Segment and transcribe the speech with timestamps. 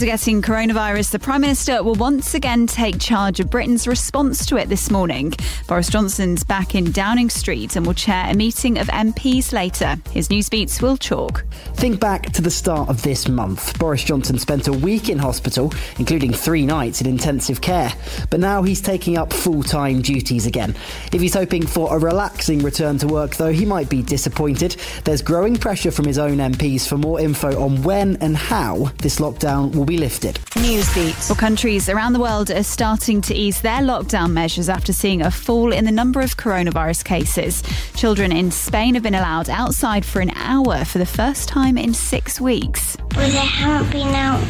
[0.00, 4.70] Getting coronavirus, the Prime Minister will once again take charge of Britain's response to it
[4.70, 5.34] this morning.
[5.68, 9.96] Boris Johnson's back in Downing Street and will chair a meeting of MPs later.
[10.10, 11.44] His Newsbeat's Will Chalk.
[11.74, 13.78] Think back to the start of this month.
[13.78, 17.92] Boris Johnson spent a week in hospital, including three nights in intensive care.
[18.30, 20.74] But now he's taking up full time duties again.
[21.12, 24.76] If he's hoping for a relaxing return to work, though, he might be disappointed.
[25.04, 29.20] There's growing pressure from his own MPs for more info on when and how this
[29.20, 30.36] lockdown will be lifted.
[30.54, 31.28] Newsbeat.
[31.28, 35.30] Well, countries around the world are starting to ease their lockdown measures after seeing a
[35.30, 37.62] fall in the number of coronavirus cases.
[37.96, 41.92] Children in Spain have been allowed outside for an hour for the first time in
[41.92, 42.96] six weeks.
[43.16, 44.40] Well, they haven't been out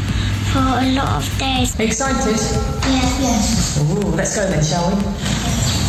[0.52, 1.78] for a lot of days.
[1.80, 2.36] Excited?
[2.36, 3.80] Yes, yes.
[3.90, 5.02] Ooh, let's go then, shall we?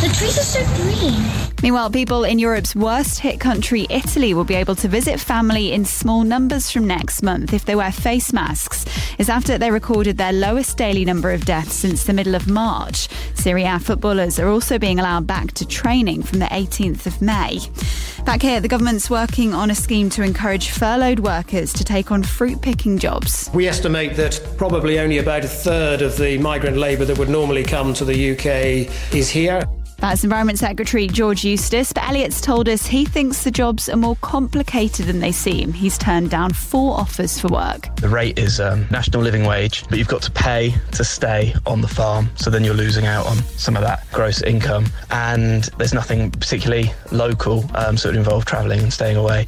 [0.00, 1.51] The trees are so green.
[1.62, 5.84] Meanwhile, people in Europe's worst hit country, Italy, will be able to visit family in
[5.84, 8.84] small numbers from next month if they wear face masks.
[9.16, 13.08] It's after they recorded their lowest daily number of deaths since the middle of March.
[13.34, 17.60] Serie A footballers are also being allowed back to training from the 18th of May.
[18.24, 22.24] Back here, the government's working on a scheme to encourage furloughed workers to take on
[22.24, 23.48] fruit picking jobs.
[23.54, 27.62] We estimate that probably only about a third of the migrant labour that would normally
[27.62, 29.62] come to the UK is here.
[30.02, 34.16] That's Environment Secretary George Eustice, but Elliott's told us he thinks the jobs are more
[34.16, 35.72] complicated than they seem.
[35.72, 37.94] He's turned down four offers for work.
[38.00, 41.82] The rate is um, national living wage, but you've got to pay to stay on
[41.82, 44.86] the farm, so then you're losing out on some of that gross income.
[45.12, 49.46] And there's nothing particularly local, um, so it would involve travelling and staying away.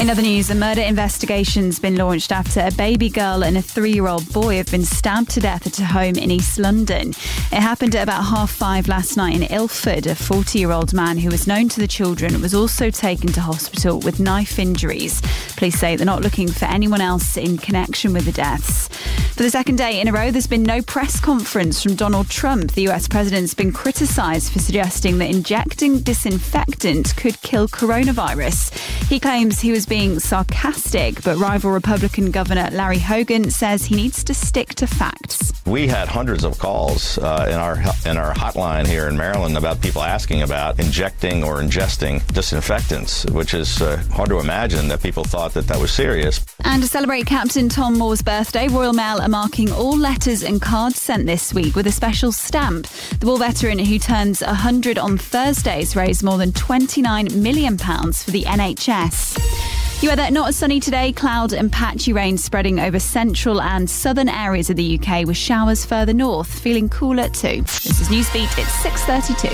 [0.00, 4.32] In other news, a murder investigation's been launched after a baby girl and a three-year-old
[4.32, 7.10] boy have been stabbed to death at a home in East London.
[7.10, 10.06] It happened at about half five last night in Ilford.
[10.06, 14.18] A 40-year-old man who was known to the children was also taken to hospital with
[14.18, 15.22] knife injuries.
[15.56, 18.88] Police say they're not looking for anyone else in connection with the deaths.
[19.34, 22.72] For the second day in a row, there's been no press conference from Donald Trump.
[22.72, 28.76] The US president's been criticised for suggesting that injecting disinfectant could kill coronavirus.
[29.08, 34.24] He claims he was being sarcastic, but rival Republican Governor Larry Hogan says he needs
[34.24, 35.52] to stick to facts.
[35.66, 37.76] We had hundreds of calls uh, in our
[38.06, 43.52] in our hotline here in Maryland about people asking about injecting or ingesting disinfectants, which
[43.52, 46.42] is uh, hard to imagine that people thought that that was serious.
[46.64, 51.02] And to celebrate Captain Tom Moore's birthday, Royal Mail are marking all letters and cards
[51.02, 52.86] sent this week with a special stamp.
[53.20, 58.44] The war veteran who turns 100 on Thursdays raised more than £29 million for the
[58.44, 59.81] NHS.
[60.02, 64.76] Weather not sunny today, cloud and patchy rain spreading over central and southern areas of
[64.76, 67.62] the UK with showers further north, feeling cooler too.
[67.62, 69.48] This is Newsbeat, it's 6.32.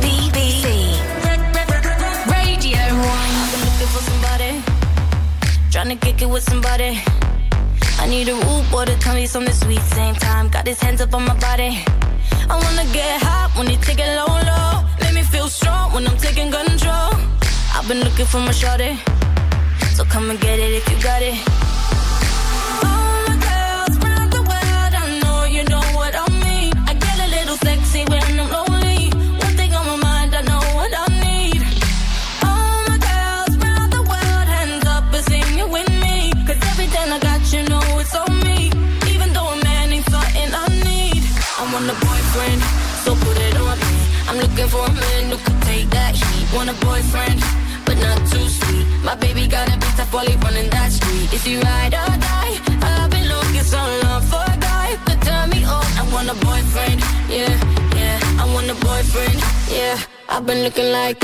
[0.00, 0.64] BBC
[2.30, 4.62] Radio 1 Looking for somebody
[5.70, 7.02] Trying to kick it with somebody.
[7.98, 9.80] I need a root boy to tell me something sweet.
[9.80, 11.84] Same time, got his hands up on my body.
[12.48, 14.84] I wanna get hot when you take it low, low.
[15.00, 17.17] Make me feel strong when I'm taking control
[17.78, 18.98] I've been looking for my shorty.
[19.94, 21.38] So come and get it if you got it.
[22.82, 26.72] All my girls round the world, I know you know what I mean.
[26.90, 29.10] I get a little sexy when I'm lonely.
[29.44, 31.62] One thing on my mind, I know what I need.
[32.42, 36.32] All my girls round the world, hands up sing it with me.
[36.50, 38.72] Everything I got, you know it's on me.
[39.06, 41.22] Even though a man ain't something I need.
[41.60, 42.60] I want a boyfriend,
[43.04, 43.78] so put it on.
[43.78, 46.46] Me I'm looking for a man who could take that heat.
[46.54, 47.40] Want a boyfriend,
[49.08, 51.32] My baby got a big tough while he running that street.
[51.32, 52.54] Is he ride or die?
[52.82, 55.88] I've been looking so long for a guy could turn me on.
[56.00, 57.54] I want a boyfriend, yeah,
[57.96, 58.42] yeah.
[58.42, 59.40] I want a boyfriend,
[59.72, 59.98] yeah.
[60.28, 61.18] I've been looking like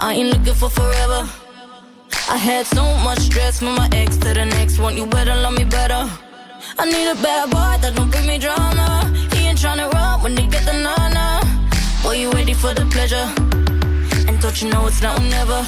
[0.00, 1.28] I ain't looking for forever.
[2.30, 4.96] I had so much stress from my ex to the next one.
[4.96, 6.08] You better love me better.
[6.78, 9.12] I need a bad boy that don't bring me drama.
[9.32, 11.40] He ain't tryna run when he get the nana.
[12.02, 13.28] Boy, you ready for the pleasure?
[14.28, 15.66] And don't you know it's now or never?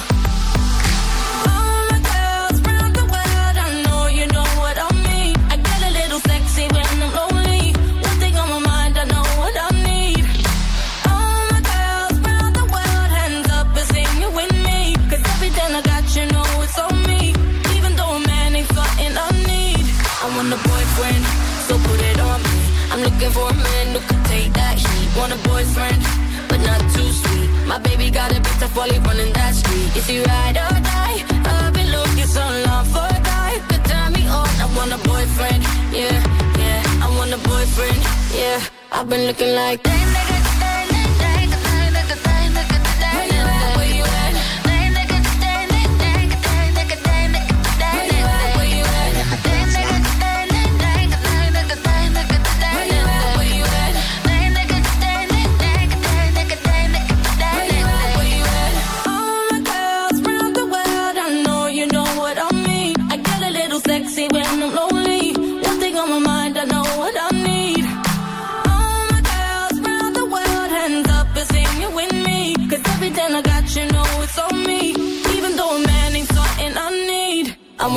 [23.01, 25.09] Looking for a man who could take that heat.
[25.17, 26.01] Want a boyfriend,
[26.47, 27.49] but not too sweet.
[27.65, 29.89] My baby got a best of folly running that street.
[29.97, 31.17] Is he ride or die?
[31.49, 34.47] I've been looking so long for a guy could turn me on.
[34.61, 36.17] I want a boyfriend, yeah,
[36.61, 37.05] yeah.
[37.05, 37.99] I want a boyfriend,
[38.37, 38.61] yeah.
[38.91, 40.40] I've been looking like that.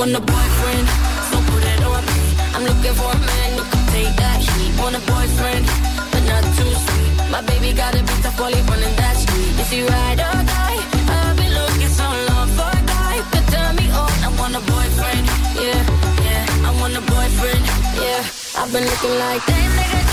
[0.05, 0.87] Want a boyfriend,
[1.31, 2.25] so put it on me.
[2.55, 4.73] I'm looking for a man who can take that heat.
[4.77, 5.65] Want a boyfriend,
[6.13, 7.13] but not too sweet.
[7.33, 9.55] My baby got a bit tough while he running that street.
[9.63, 10.81] Is he ride or die?
[11.09, 14.17] I've been looking so long for a guy could turn me on.
[14.29, 15.25] I want a boyfriend,
[15.65, 15.81] yeah,
[16.27, 16.69] yeah.
[16.69, 17.65] I want a boyfriend,
[18.05, 18.61] yeah.
[18.61, 20.04] I've been looking like that nigga.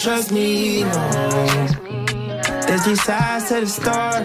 [0.00, 1.10] Trust me, no.
[2.66, 4.24] There's three sides to the story,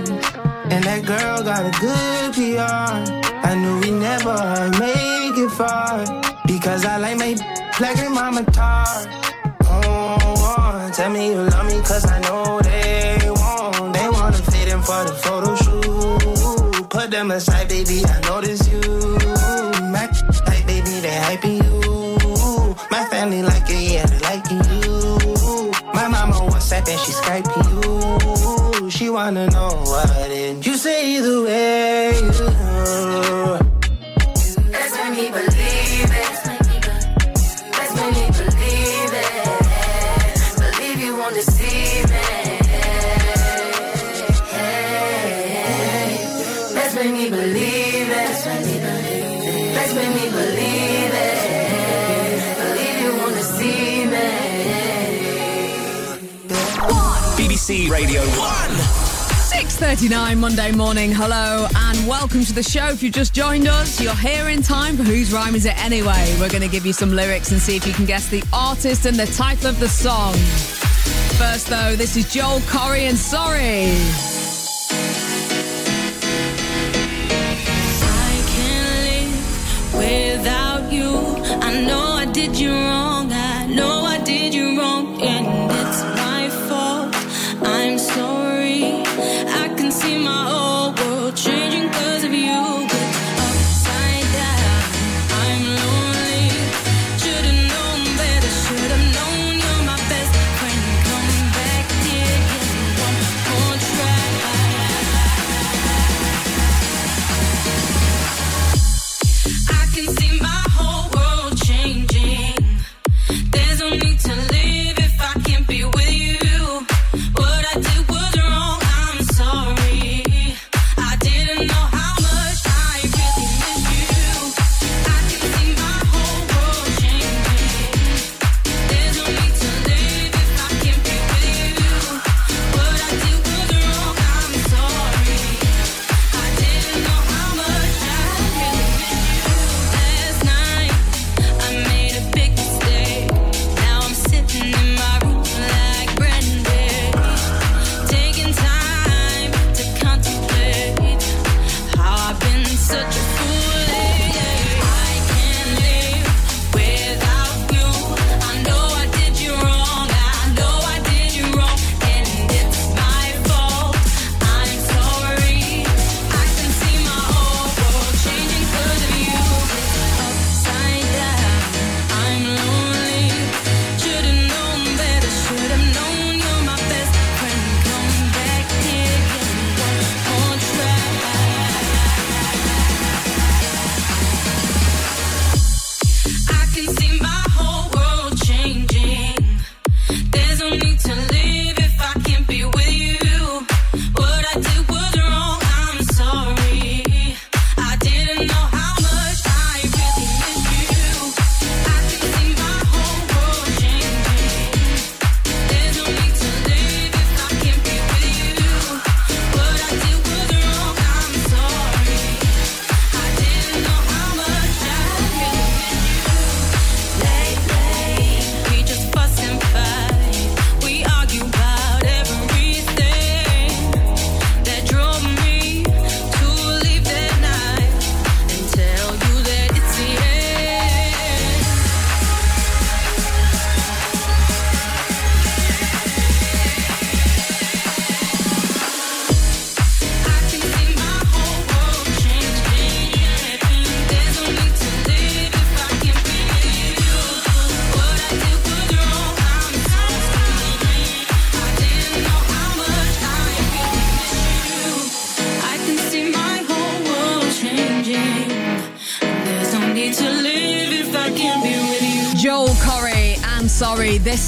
[0.71, 3.03] and that girl got a good PR.
[3.47, 4.37] I knew we never
[4.79, 6.05] make it far,
[6.47, 7.35] because I like my
[7.77, 8.85] black and mama tar.
[9.63, 13.93] Oh, oh, tell me you love me, cause I know they won't.
[13.93, 16.89] They wanna fit in for the photo shoot.
[16.89, 18.79] Put them aside, baby, I notice you.
[20.47, 22.75] Like, baby, they hyping you.
[22.91, 24.05] My family like it, yeah.
[24.11, 24.14] My
[26.87, 28.89] and she Skyping you.
[28.89, 32.04] She wanna know what did you say the way
[57.65, 58.29] BBC Radio 1.
[58.29, 61.11] 6.39 Monday morning.
[61.11, 62.89] Hello and welcome to the show.
[62.89, 66.35] If you've just joined us, you're here in time for Whose Rhyme Is It Anyway?
[66.39, 69.07] We're going to give you some lyrics and see if you can guess the artist
[69.07, 70.35] and the title of the song.
[71.39, 73.87] First, though, this is Joel Corry and Sorry.
[78.05, 81.17] I can't live without you.
[81.63, 82.94] I know I did you wrong.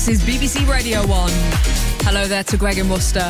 [0.07, 1.29] This is BBC Radio 1.
[2.05, 3.29] Hello there to Greg and Worcester.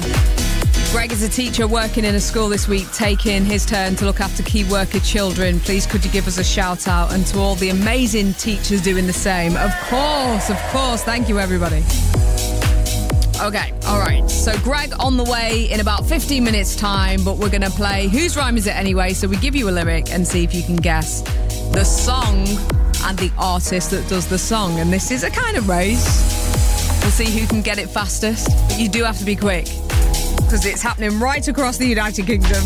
[0.92, 4.22] Greg is a teacher working in a school this week, taking his turn to look
[4.22, 5.60] after key worker children.
[5.60, 9.08] Please, could you give us a shout out and to all the amazing teachers doing
[9.08, 9.58] the same?
[9.58, 11.04] Of course, of course.
[11.04, 11.84] Thank you, everybody.
[13.42, 14.30] Okay, all right.
[14.30, 18.08] So, Greg on the way in about 15 minutes' time, but we're going to play
[18.08, 19.14] Whose Rhyme Is It Anyway?
[19.14, 21.22] So, we give you a lyric and see if you can guess
[21.72, 22.46] the song
[23.04, 24.80] and the artist that does the song.
[24.80, 26.37] And this is a kind of race.
[27.08, 28.50] We'll see who can get it fastest.
[28.68, 29.64] But you do have to be quick
[30.44, 32.62] because it's happening right across the United Kingdom.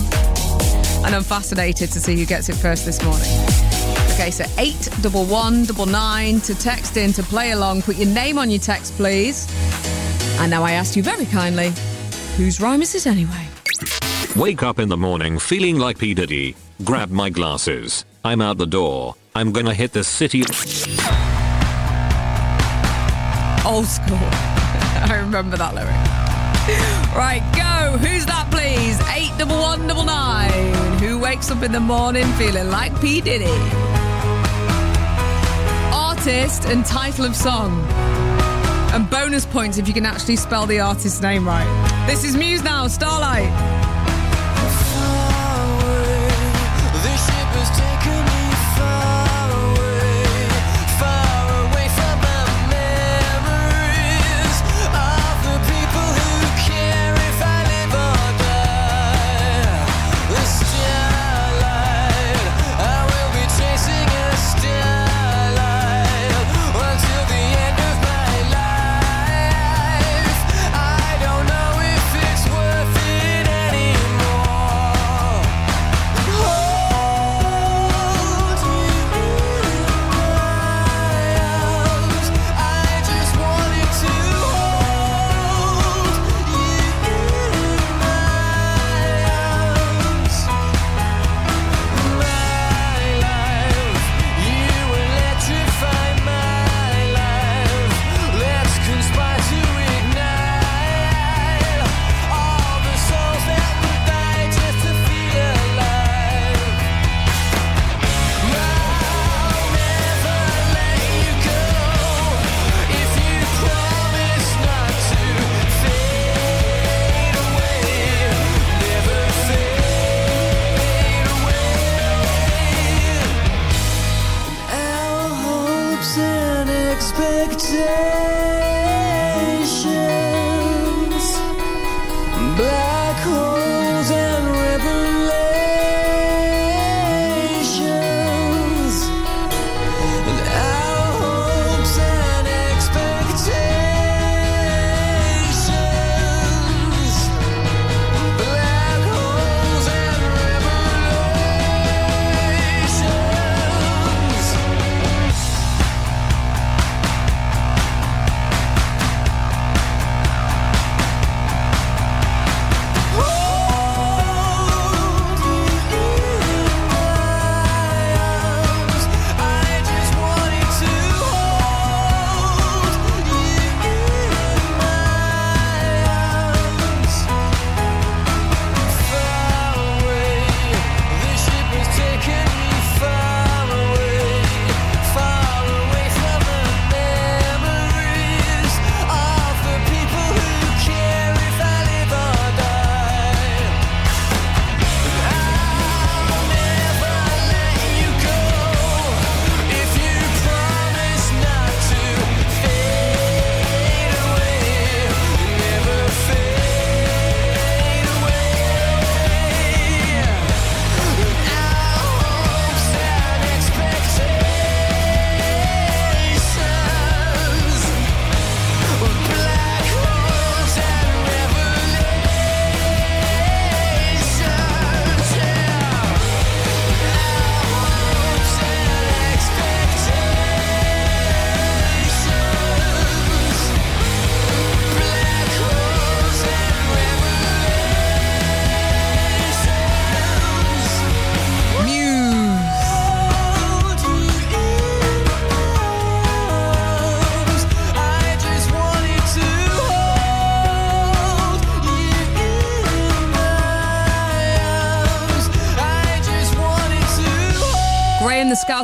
[1.05, 3.29] And I'm fascinated to see who gets it first this morning.
[4.13, 7.83] Okay, so eight double one double nine to text in to play along.
[7.83, 9.47] Put your name on your text, please.
[10.39, 11.71] And now I ask you very kindly,
[12.35, 13.47] whose rhyme is it anyway?
[14.35, 16.15] Wake up in the morning feeling like P.
[16.15, 16.55] Diddy.
[16.83, 18.05] Grab my glasses.
[18.25, 19.13] I'm out the door.
[19.35, 20.41] I'm gonna hit the city.
[23.65, 24.17] Old school.
[24.17, 25.95] I remember that lyric.
[27.15, 27.97] Right, go.
[27.97, 28.99] Who's that, please?
[29.15, 30.73] Eight double one double nine.
[30.99, 33.45] Who wakes up in the morning feeling like P Diddy?
[35.91, 37.85] Artist and title of song.
[38.93, 42.05] And bonus points if you can actually spell the artist's name right.
[42.07, 43.81] This is Muse now, Starlight.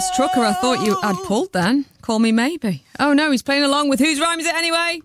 [0.08, 0.46] In the trucker.
[0.46, 1.86] I thought you had pulled then.
[2.02, 2.84] Call me maybe.
[3.00, 5.02] Oh no, he's playing along with whose rhyme is it anyway?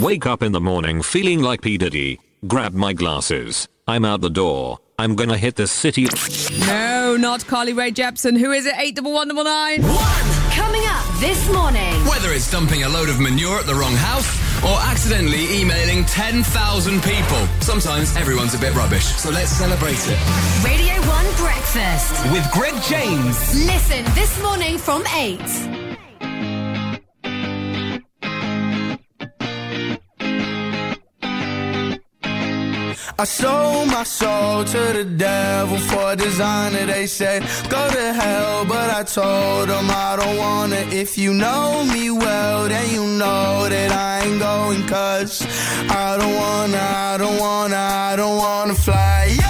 [0.00, 1.78] Wake up in the morning feeling like P.
[1.78, 2.20] Diddy.
[2.46, 3.68] Grab my glasses.
[3.86, 4.78] I'm out the door.
[4.98, 6.06] I'm gonna hit the city.
[6.66, 8.38] No, not Carly Rae Jepsen.
[8.38, 8.74] Who is it?
[8.78, 9.82] Eight double one double nine.
[10.52, 11.92] Coming up this morning.
[12.06, 14.28] Whether it's dumping a load of manure at the wrong house
[14.64, 17.46] or accidentally emailing 10,000 people.
[17.60, 20.18] Sometimes everyone's a bit rubbish, so let's celebrate it.
[20.64, 22.12] Radio 1 Breakfast.
[22.32, 23.36] With Greg James.
[23.66, 25.83] Listen this morning from 8.
[33.16, 36.84] I sold my soul to the devil for a designer.
[36.86, 40.82] They said, go to hell, but I told them I don't wanna.
[40.90, 44.84] If you know me well, then you know that I ain't going.
[44.88, 45.46] Cause
[45.90, 49.43] I don't wanna, I don't wanna, I don't wanna fly.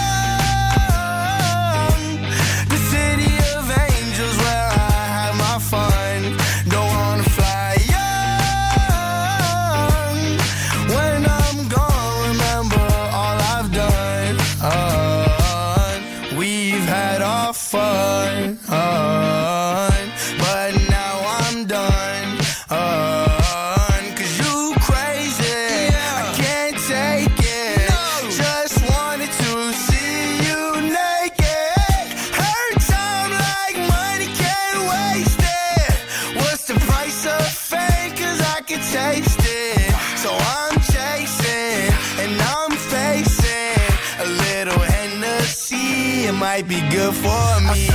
[47.22, 47.93] For me.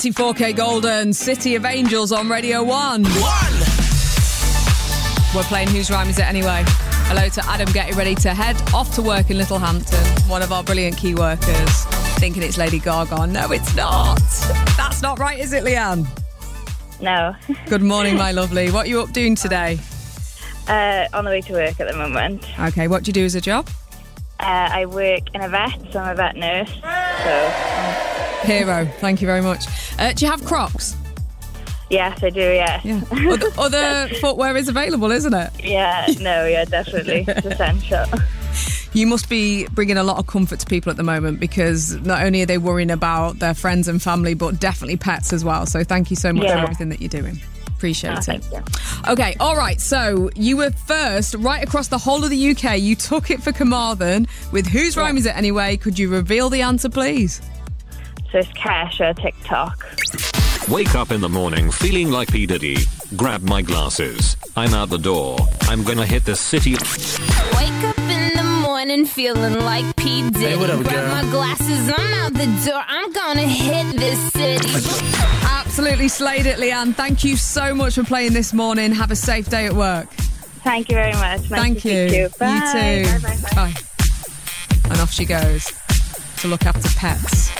[0.00, 3.04] 24kGoldn, City of Angels on Radio 1.
[3.04, 3.52] One!
[5.34, 6.64] We're playing Whose Rhyme Is It Anyway?
[6.66, 10.64] Hello to Adam getting ready to head off to work in Littlehampton, one of our
[10.64, 11.84] brilliant key workers,
[12.18, 13.26] thinking it's Lady Gaga.
[13.26, 14.18] No, it's not.
[14.78, 16.06] That's not right, is it, Leanne?
[17.02, 17.36] No.
[17.66, 18.70] Good morning, my lovely.
[18.70, 19.78] What are you up doing today?
[20.66, 22.46] Uh, on the way to work at the moment.
[22.58, 23.68] Okay, what do you do as a job?
[24.38, 26.72] Uh, I work in a vet, so I'm a vet nurse.
[26.72, 27.99] So.
[28.42, 28.86] Hero.
[28.98, 29.64] Thank you very much.
[29.98, 30.96] Uh, do you have Crocs?
[31.90, 32.80] yes, I do, yeah.
[32.84, 33.00] Yeah.
[33.32, 35.50] Other, other footwear is available, isn't it?
[35.62, 37.24] Yeah, no, yeah, definitely.
[37.28, 38.04] It's essential.
[38.92, 42.22] You must be bringing a lot of comfort to people at the moment because not
[42.24, 45.64] only are they worrying about their friends and family, but definitely pets as well.
[45.66, 47.40] So thank you so much for everything that you're doing.
[47.68, 48.44] Appreciate Oh, it.
[49.08, 49.80] Okay, all right.
[49.80, 52.78] So you were first right across the whole of the UK.
[52.80, 55.76] You took it for Carmarthen with whose rhyme is it anyway?
[55.76, 57.40] Could you reveal the answer, please?
[58.32, 59.86] So it's Kesha, TikTok.
[60.68, 62.46] Wake up in the morning feeling like P.
[62.46, 62.76] Diddy.
[63.16, 64.36] Grab my glasses.
[64.56, 65.36] I'm out the door.
[65.62, 66.72] I'm gonna hit the city.
[66.72, 70.30] Wake up in the morning feeling like P.
[70.30, 70.44] Diddy.
[70.46, 71.08] Hey, what up, Grab girl?
[71.08, 72.82] my glasses, I'm out the door.
[72.86, 74.70] I'm gonna hit this city.
[75.48, 76.94] Absolutely slayed it, Leanne.
[76.94, 78.92] Thank you so much for playing this morning.
[78.92, 80.08] Have a safe day at work.
[80.62, 81.50] Thank you very much.
[81.50, 82.28] Nice Thank to you.
[82.28, 83.04] speak to you.
[83.04, 83.04] Bye.
[83.04, 83.22] too.
[83.22, 83.74] Bye, bye, bye.
[84.90, 85.72] And off she goes
[86.38, 87.50] to look after pets.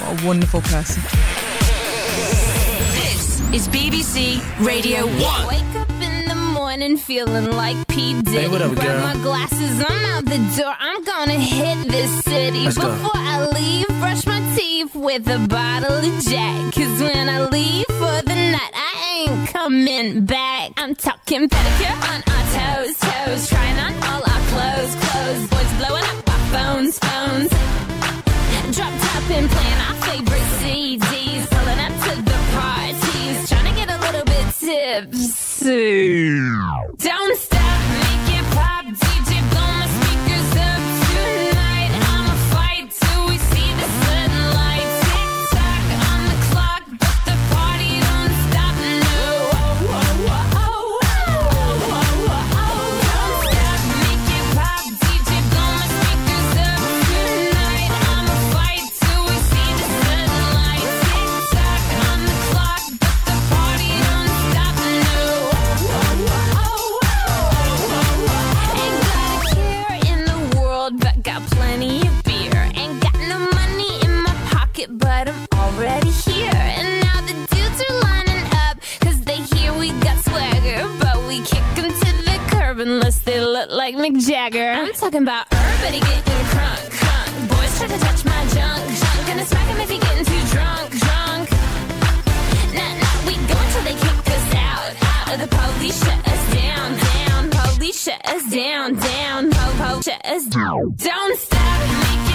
[0.00, 1.02] What a wonderful person.
[2.94, 5.46] This is BBC Radio 1.
[5.46, 8.20] Wake up in the morning feeling like P.
[8.22, 8.30] Diddy.
[8.38, 10.74] Hey, what up, Grab my glasses, I'm out the door.
[10.78, 12.64] I'm gonna hit this city.
[12.64, 12.90] Let's go.
[12.90, 16.74] Before I leave, brush my teeth with a bottle of Jack.
[16.74, 20.72] Cause when I leave for the night, I ain't coming back.
[20.76, 22.44] I'm talking pedicure on our
[22.84, 23.48] toes, toes.
[23.48, 25.46] Trying on all our clothes, clothes.
[25.50, 27.50] Boys blowing up our phones, phones.
[28.72, 31.50] Drop top and playing our favorite CDs.
[31.50, 33.48] Pulling up to the parties.
[33.48, 36.38] Trying to get a little bit tipsy.
[36.98, 37.49] Don't
[83.68, 84.70] Mick Jagger.
[84.70, 87.48] I'm talking about everybody getting crunk, crunk.
[87.48, 89.26] Boys try to touch my junk, junk.
[89.26, 91.50] Gonna smack him if he getting too drunk, drunk.
[92.72, 95.38] Nah, nah, we go until they kick us out, out.
[95.38, 97.50] The police shut us down, down.
[97.50, 99.50] Police shut us down, down.
[99.50, 100.94] Po, po, shut us down.
[100.96, 102.29] Don't stop,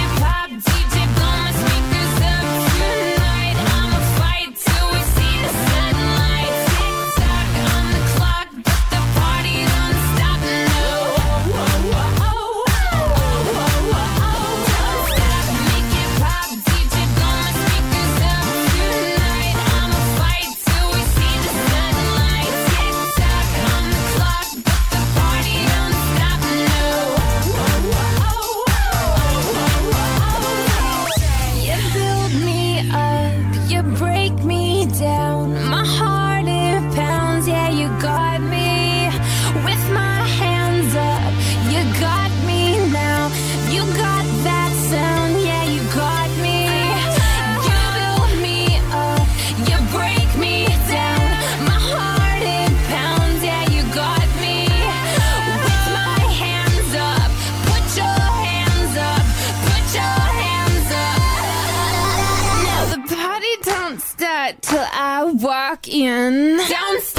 [65.75, 66.55] Walk in.
[66.69, 67.14] Don't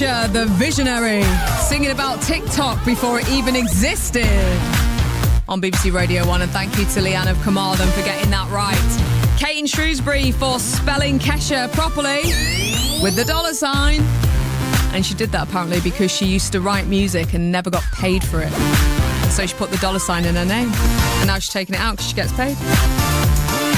[0.00, 1.22] The visionary,
[1.68, 4.24] singing about TikTok before it even existed
[5.46, 6.40] on BBC Radio 1.
[6.40, 9.38] And thank you to Leanne of Carmarthen for getting that right.
[9.38, 12.22] Kate in Shrewsbury for spelling Kesha properly
[13.02, 14.00] with the dollar sign.
[14.94, 18.24] And she did that apparently because she used to write music and never got paid
[18.24, 18.52] for it.
[19.32, 20.70] So she put the dollar sign in her name.
[20.72, 22.56] And now she's taking it out because she gets paid.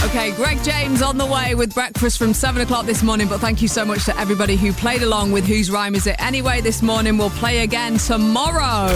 [0.04, 3.28] Okay, Greg James on the way with breakfast from 7 o'clock this morning.
[3.28, 6.16] But thank you so much to everybody who played along with Whose Rhyme Is It
[6.18, 7.16] Anyway this morning.
[7.16, 8.88] We'll play again tomorrow.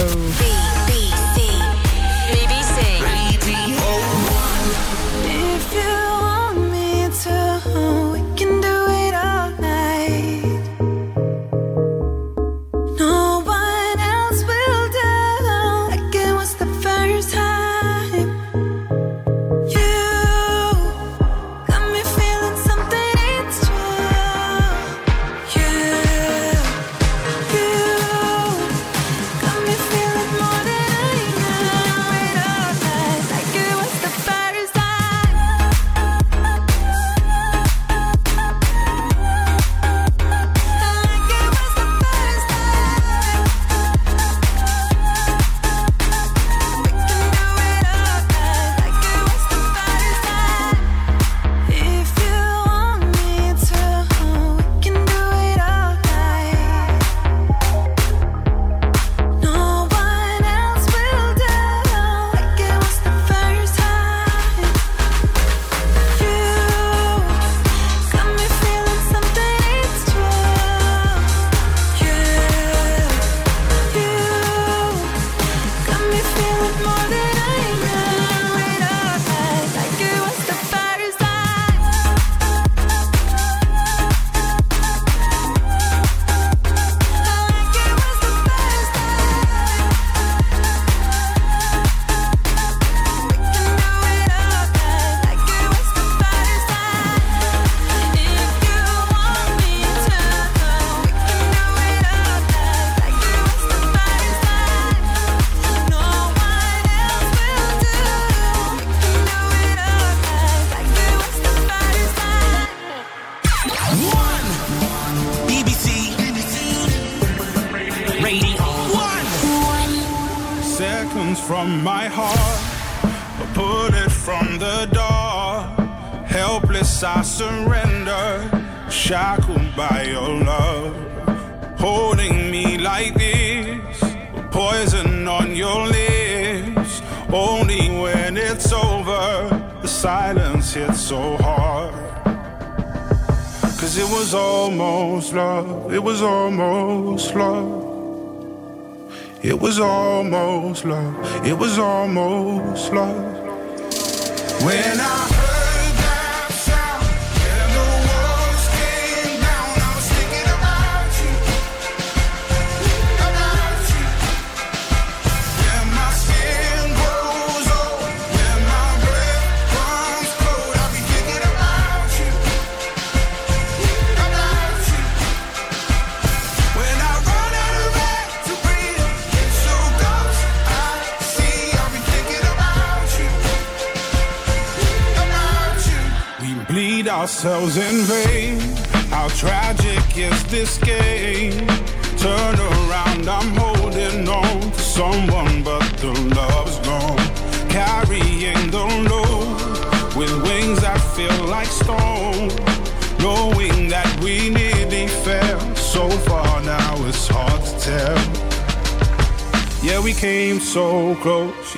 [149.76, 153.25] Was almost love, it was almost love.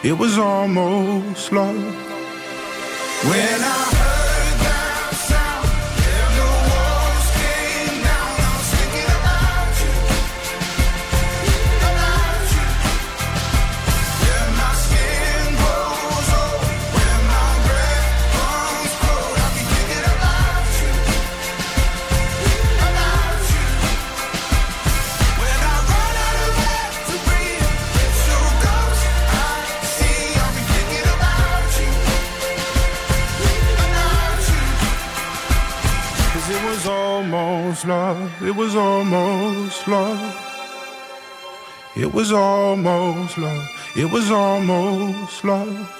[0.05, 0.98] It was almost
[42.19, 45.95] was almost love, it was almost love.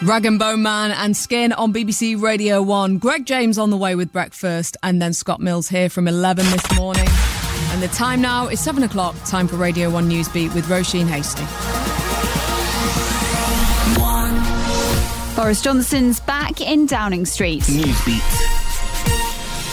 [0.00, 2.98] Rag'n'Bone Man and Skin on BBC Radio 1.
[2.98, 6.74] Greg James on the way with breakfast, and then Scott Mills here from 11 this
[6.74, 7.06] morning.
[7.70, 11.46] And the time now is 7 o'clock, time for Radio 1 Newsbeat with Roisin Hastie.
[15.36, 17.62] Boris Johnson's back in Downing Street.
[17.62, 18.51] Newsbeat.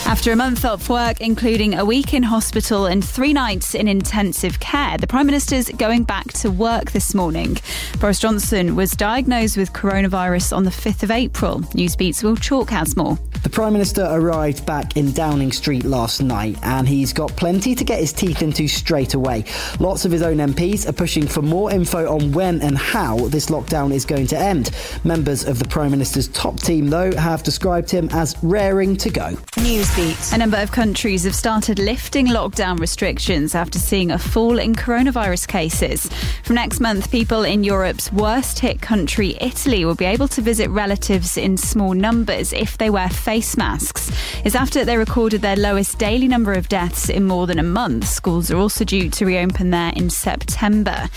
[0.10, 4.60] After a month off work, including a week in hospital and three nights in intensive
[4.60, 7.58] care, the Prime Minister's going back to work this morning.
[8.00, 11.60] Boris Johnson was diagnosed with coronavirus on the 5th of April.
[11.76, 13.20] Newsbeat's Will Chalk has more.
[13.42, 17.84] The Prime Minister arrived back in Downing Street last night and he's got plenty to
[17.86, 19.46] get his teeth into straight away.
[19.80, 23.46] Lots of his own MPs are pushing for more info on when and how this
[23.46, 24.72] lockdown is going to end.
[25.06, 29.30] Members of the Prime Minister's top team, though, have described him as raring to go.
[29.56, 30.34] Newsbeat.
[30.34, 35.48] A number of countries have started lifting lockdown restrictions after seeing a fall in coronavirus
[35.48, 36.10] cases.
[36.44, 40.70] From next month, people in Europe's worst hit country, Italy, will be able to visit
[40.70, 44.10] relatives in small numbers if they wear face masks.
[44.44, 48.08] is after they recorded their lowest daily number of deaths in more than a month.
[48.08, 51.08] Schools are also due to reopen there in September.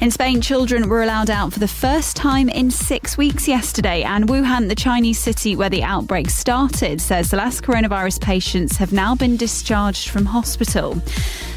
[0.00, 4.28] In Spain, children were allowed out for the first time in six weeks yesterday, and
[4.30, 9.14] Wuhan, the Chinese city where the outbreak started, says the last coronavirus patients have now
[9.14, 11.02] been discharged from hospital.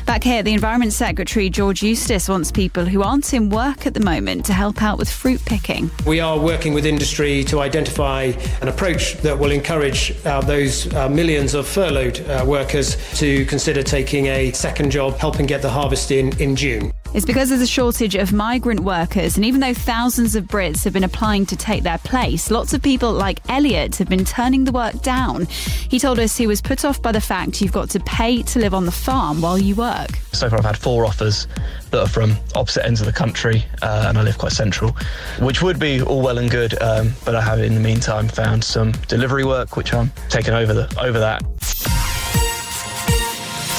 [0.05, 3.99] Back here, the Environment Secretary, George Eustice, wants people who aren't in work at the
[3.99, 5.89] moment to help out with fruit picking.
[6.05, 11.07] We are working with industry to identify an approach that will encourage uh, those uh,
[11.07, 16.11] millions of furloughed uh, workers to consider taking a second job, helping get the harvest
[16.11, 16.91] in in June.
[17.13, 20.93] It's because there's a shortage of migrant workers, and even though thousands of Brits have
[20.93, 24.71] been applying to take their place, lots of people like Elliot have been turning the
[24.71, 25.45] work down.
[25.89, 28.60] He told us he was put off by the fact you've got to pay to
[28.60, 30.12] live on the farm while you work.
[30.32, 31.47] So far, I've had four offers
[31.89, 34.95] that are from opposite ends of the country, uh, and I live quite central,
[35.41, 36.82] which would be all well and good.
[36.82, 40.74] Um, but I have, in the meantime, found some delivery work, which I'm taking over
[40.74, 42.00] the over that.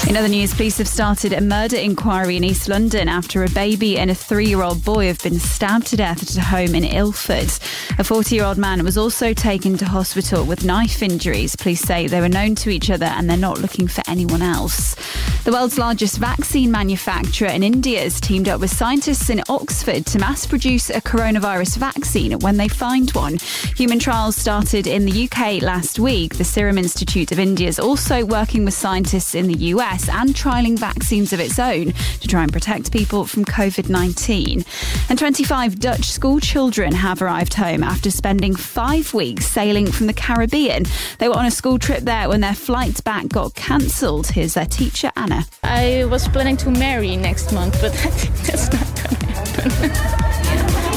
[0.09, 3.99] In other news, police have started a murder inquiry in East London after a baby
[3.99, 6.85] and a three year old boy have been stabbed to death at a home in
[6.85, 7.51] Ilford.
[7.99, 11.55] A 40 year old man was also taken to hospital with knife injuries.
[11.57, 14.97] Police say they were known to each other and they're not looking for anyone else.
[15.45, 20.19] The world's largest vaccine manufacturer in India has teamed up with scientists in Oxford to
[20.19, 23.39] mass produce a coronavirus vaccine when they find one.
[23.77, 26.37] Human trials started in the UK last week.
[26.37, 30.79] The Serum Institute of India is also working with scientists in the US and trialling
[30.79, 34.65] vaccines of its own to try and protect people from COVID 19.
[35.09, 40.15] And 25 Dutch school children have arrived home after spending five weeks sailing from the
[40.15, 40.85] Caribbean.
[41.19, 44.29] They were on a school trip there when their flight back got cancelled.
[44.29, 45.45] Here's their teacher, Anna.
[45.63, 50.23] I was planning to marry next month, but I think that's not going to happen.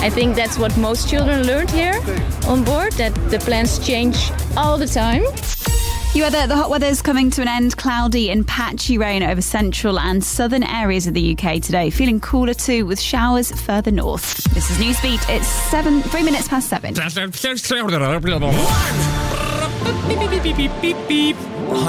[0.04, 2.00] I think that's what most children learned here
[2.48, 5.24] on board that the plans change all the time.
[6.16, 7.76] You weather, the hot weather's coming to an end.
[7.76, 11.90] Cloudy and patchy rain over central and southern areas of the UK today.
[11.90, 14.42] Feeling cooler too, with showers further north.
[14.54, 15.28] This is Newsbeat.
[15.28, 16.96] It's seven, three minutes past seven.
[16.96, 17.10] Hi,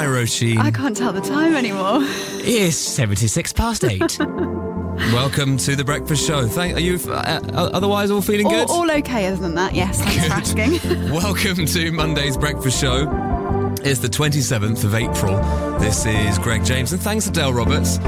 [0.07, 0.59] Roisin.
[0.59, 1.99] I can't tell the time anymore.
[2.01, 4.19] It's 76 past 8.
[5.13, 6.49] Welcome to the breakfast show.
[6.49, 8.69] Thank are you uh, uh, otherwise all feeling good?
[8.71, 9.75] All, all okay other than that.
[9.75, 11.13] Yes, thanks for asking.
[11.13, 13.36] Welcome to Monday's breakfast show.
[13.89, 15.37] It's the 27th of April.
[15.79, 18.01] This is Greg James and thanks to Dale Roberts.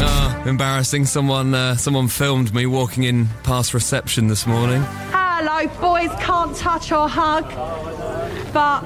[0.00, 1.04] Ah, embarrassing.
[1.04, 4.82] Someone uh, someone filmed me walking in past reception this morning.
[5.12, 7.44] Hello, boys can't touch or hug,
[8.54, 8.80] but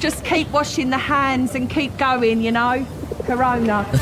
[0.00, 2.84] just keep washing the hands and keep going, you know?
[3.22, 3.86] Corona.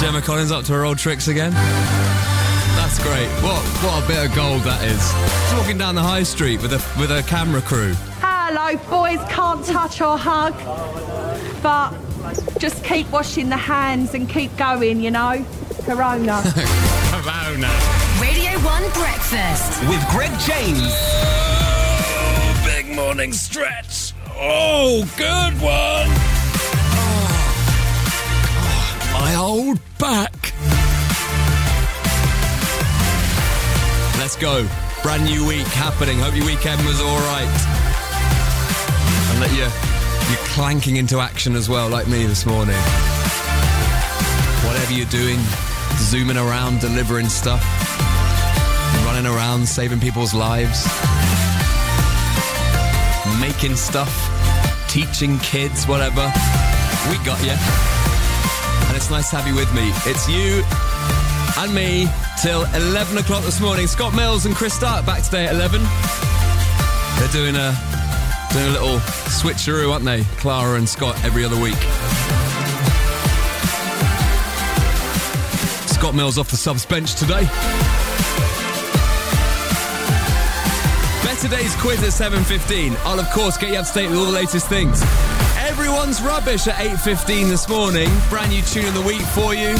[0.00, 1.52] Gemma Collins up to her old tricks again.
[2.94, 3.28] That's great.
[3.42, 5.02] What what a bit of gold that is.
[5.48, 7.92] She's walking down the high street with a with a camera crew.
[8.20, 10.54] Hello, boys can't touch or hug,
[11.60, 11.92] but
[12.60, 15.44] just keep washing the hands and keep going, you know?
[15.82, 16.40] Corona.
[17.10, 17.70] Corona.
[18.22, 19.82] Radio 1 Breakfast.
[19.88, 20.94] With Greg James.
[20.94, 24.12] Oh, big morning stretch.
[24.36, 26.10] Oh, good one.
[28.54, 30.43] Oh, my old back.
[34.44, 34.68] Go.
[35.02, 36.18] Brand new week happening.
[36.18, 37.48] Hope your weekend was all right.
[39.32, 39.72] And that you're,
[40.28, 42.76] you're clanking into action as well, like me this morning.
[44.68, 45.40] Whatever you're doing,
[45.96, 47.64] zooming around, delivering stuff,
[49.06, 50.84] running around, saving people's lives,
[53.40, 54.12] making stuff,
[54.90, 56.30] teaching kids, whatever.
[57.08, 57.56] We got you.
[58.88, 59.88] And it's nice to have you with me.
[60.04, 60.62] It's you
[61.58, 62.06] and me
[62.42, 63.86] till 11 o'clock this morning.
[63.86, 65.80] Scott Mills and Chris Stark back today at 11.
[67.18, 67.76] They're doing a,
[68.52, 68.98] doing a little
[69.30, 70.24] switcheroo, aren't they?
[70.38, 71.76] Clara and Scott every other week.
[75.88, 77.44] Scott Mills off the subs bench today.
[81.24, 82.96] Better Days quiz at 7.15.
[83.04, 85.02] I'll, of course, get you up to date with all the latest things.
[85.56, 88.10] Everyone's rubbish at 8.15 this morning.
[88.28, 89.76] Brand new tune of the week for you.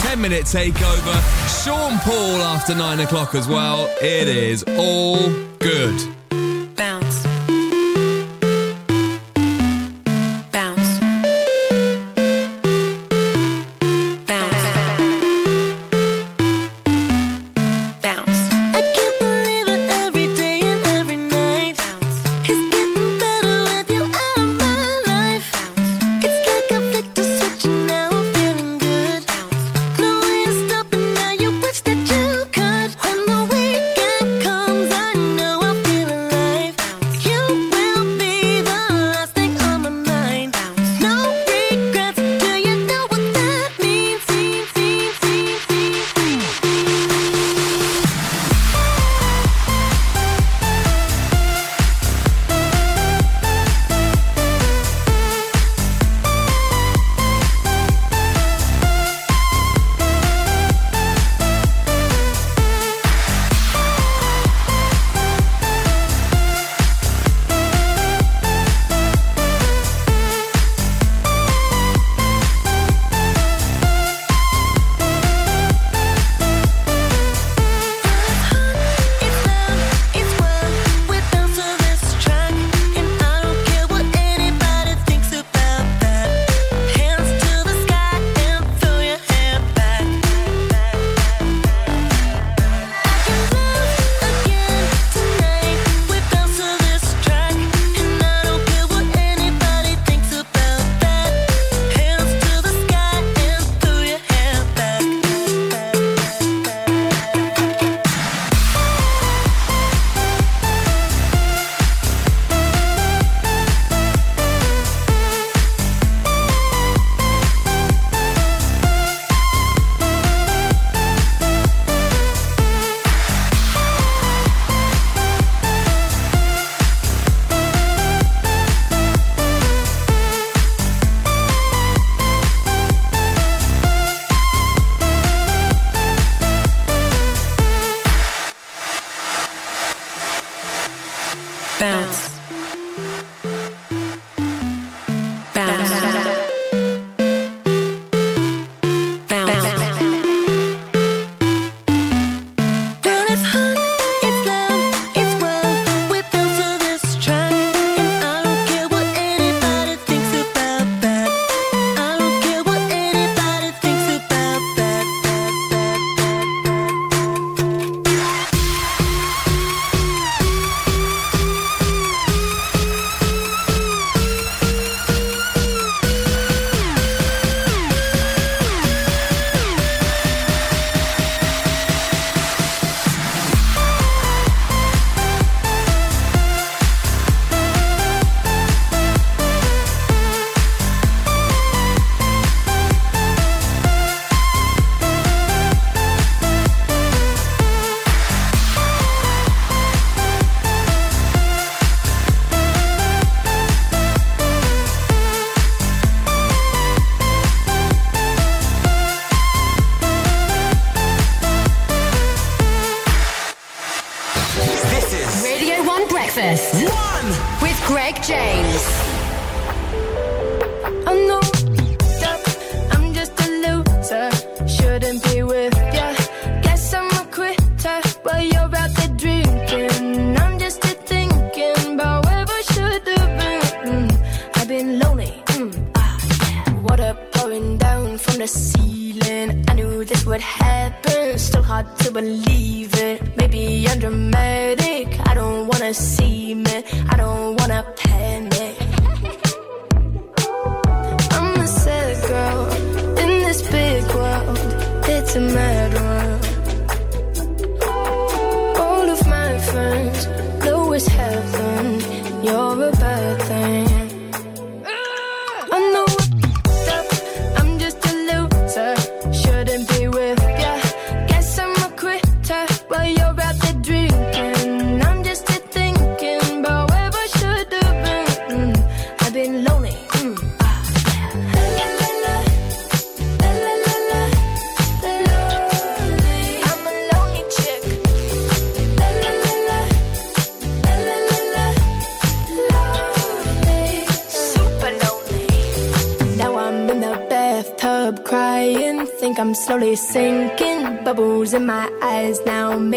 [0.00, 1.64] 10 minute takeover.
[1.64, 3.86] Sean Paul after 9 o'clock as well.
[4.00, 5.18] It is all
[5.58, 6.19] good.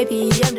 [0.05, 0.52] baby.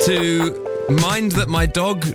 [0.05, 2.05] to mind that my dog.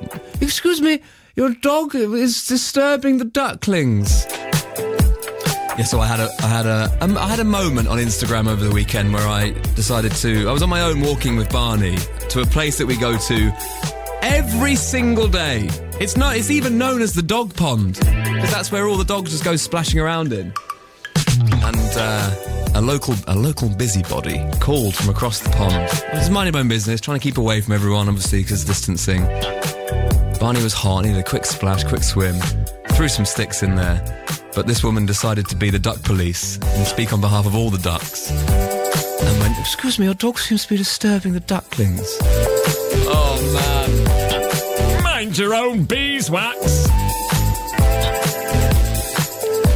[0.41, 1.03] Excuse me,
[1.35, 4.27] your dog is disturbing the ducklings.
[5.79, 8.47] Yeah, so I had a I had a um, I had a moment on Instagram
[8.47, 11.97] over the weekend where I decided to I was on my own walking with Barney
[12.29, 13.53] to a place that we go to
[14.21, 15.69] every single day.
[15.99, 19.31] It's not it's even known as the dog pond because that's where all the dogs
[19.31, 20.53] just go splashing around in.
[21.65, 22.35] And uh,
[22.75, 25.91] a local a local busybody called from across the pond.
[26.19, 29.25] He's minding my own business, trying to keep away from everyone, obviously because distancing.
[30.39, 32.35] Barney was hot, needed a quick splash, quick swim.
[32.91, 36.87] Threw some sticks in there, but this woman decided to be the duck police and
[36.87, 38.31] speak on behalf of all the ducks.
[38.31, 42.17] And went, "Excuse me, your dog seems to be disturbing the ducklings."
[43.15, 45.03] Oh man!
[45.03, 46.89] Mind your own beeswax.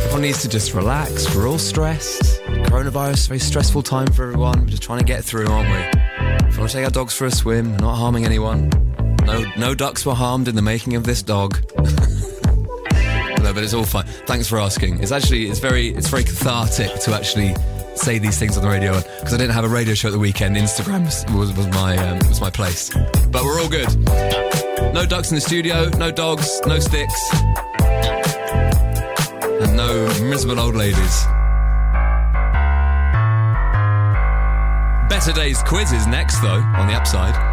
[0.04, 1.34] Everyone needs to just relax.
[1.34, 2.40] We're all stressed.
[2.46, 4.60] Coronavirus is a very stressful time for everyone.
[4.60, 6.46] We're just trying to get through, aren't we?
[6.48, 8.70] If we want to take our dogs for a swim, we're not harming anyone.
[9.26, 11.58] No, no ducks were harmed in the making of this dog.
[11.78, 14.06] no, but it's all fine.
[14.26, 15.00] Thanks for asking.
[15.00, 17.54] It's actually it's very it's very cathartic to actually
[17.94, 20.18] say these things on the radio because I didn't have a radio show at the
[20.18, 20.56] weekend.
[20.56, 21.04] Instagram
[21.34, 22.90] was, was, my um, was my place.
[23.30, 23.88] But we're all good.
[24.92, 25.88] No ducks in the studio.
[25.90, 26.60] No dogs.
[26.66, 27.14] No sticks.
[29.62, 31.24] And no miserable old ladies.
[35.08, 37.45] Better Days quiz is next, though, on the upside.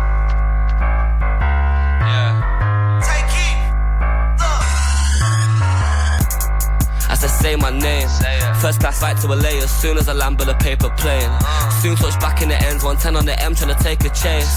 [7.44, 8.08] Say my name,
[8.62, 11.30] first class flight to LA as soon as I land with a paper plane.
[11.82, 14.54] Soon touch back in the ends, 110 on the M trying to take a chase.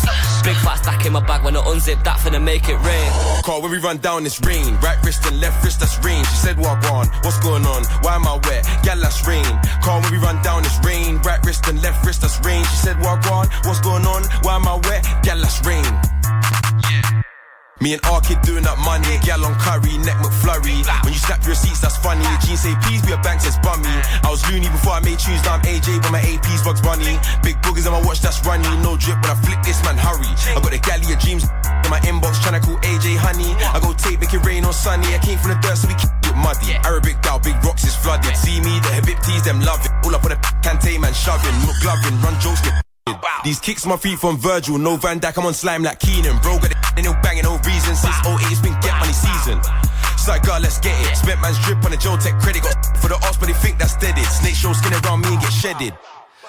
[0.46, 3.10] Big fat stack in my bag when I unzip that finna make it rain.
[3.42, 4.76] Call when we run down this rain.
[4.86, 6.22] Right wrist and left wrist, that's rain.
[6.30, 7.82] She said, Walk on, what's going on?
[8.04, 8.62] Why am I wet?
[8.84, 9.50] Gal, that's rain.
[9.82, 11.18] Call when we run down this rain.
[11.26, 12.62] Right wrist and left wrist, that's rain.
[12.70, 14.22] She said, Walk on, what's going on?
[14.42, 15.02] Why am I wet?
[15.24, 16.15] Gal, that's rain.
[17.80, 20.80] Me and R kid doing up money, gal on curry, neck McFlurry.
[21.04, 22.24] When you snap your receipts, that's funny.
[22.40, 23.92] Jeans say please be a bank says bummy.
[24.24, 27.20] I was loony before I made tunes, now I'm AJ, but my AP's Bugs Bunny.
[27.44, 28.64] Big boogers on my watch, that's runny.
[28.80, 30.32] No drip, but I flick this man, hurry.
[30.56, 31.44] I got the galley of dreams
[31.84, 33.52] in my inbox, tryna call AJ honey.
[33.60, 35.12] I go tape, make it rain on sunny.
[35.12, 36.72] I came from the dirt, so we keep it muddy.
[36.80, 38.32] Arabic gal, big rocks is flooded.
[38.40, 39.92] See me, the Habibtis, them love it.
[40.00, 42.85] All up on the cante man, shoving, no gloving, run jokes, get
[43.46, 46.38] these kicks my feet from Virgil, no Van Dyke, I'm on slime like Keenan.
[46.42, 47.94] Bro, got the no banging, no reason.
[47.94, 49.60] Since 08, it's been get money season.
[50.12, 51.16] It's like, God, let's get it.
[51.16, 52.62] Spent man's drip on the Joe Tech credit.
[52.62, 54.24] Got for the odds, but they think that's deaded.
[54.24, 55.94] Snake show skin around me and get shedded.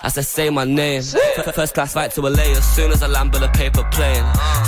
[0.03, 1.01] As I say my name,
[1.53, 4.23] first class flight to LA as soon as I land with a paper plane.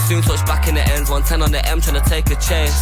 [0.07, 2.73] Soon touch back in the ends, 110 on the M trying to take a chance.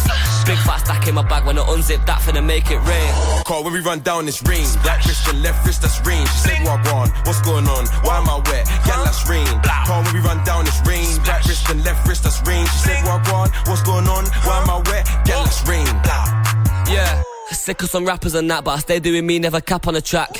[0.46, 3.12] Big fat stack in my bag when I unzip that finna make it rain.
[3.44, 4.66] Call when we run down this rain.
[4.84, 6.24] Right wrist and left wrist, that's rain.
[6.26, 7.86] She said, Walk on, what's going on?
[8.02, 8.66] Why am I wet?
[8.86, 9.46] Gal, that's rain.
[9.86, 11.20] Call when we run down this rain.
[11.28, 12.64] Right wrist and left wrist, that's rain.
[12.66, 14.24] She said, Walk on, what's going on?
[14.48, 15.04] Why am I wet?
[15.24, 15.86] Gal, that's rain.
[16.88, 17.22] Yeah.
[17.50, 20.02] Sick of some rappers and that, but I stay doing me, never cap on the
[20.02, 20.32] track.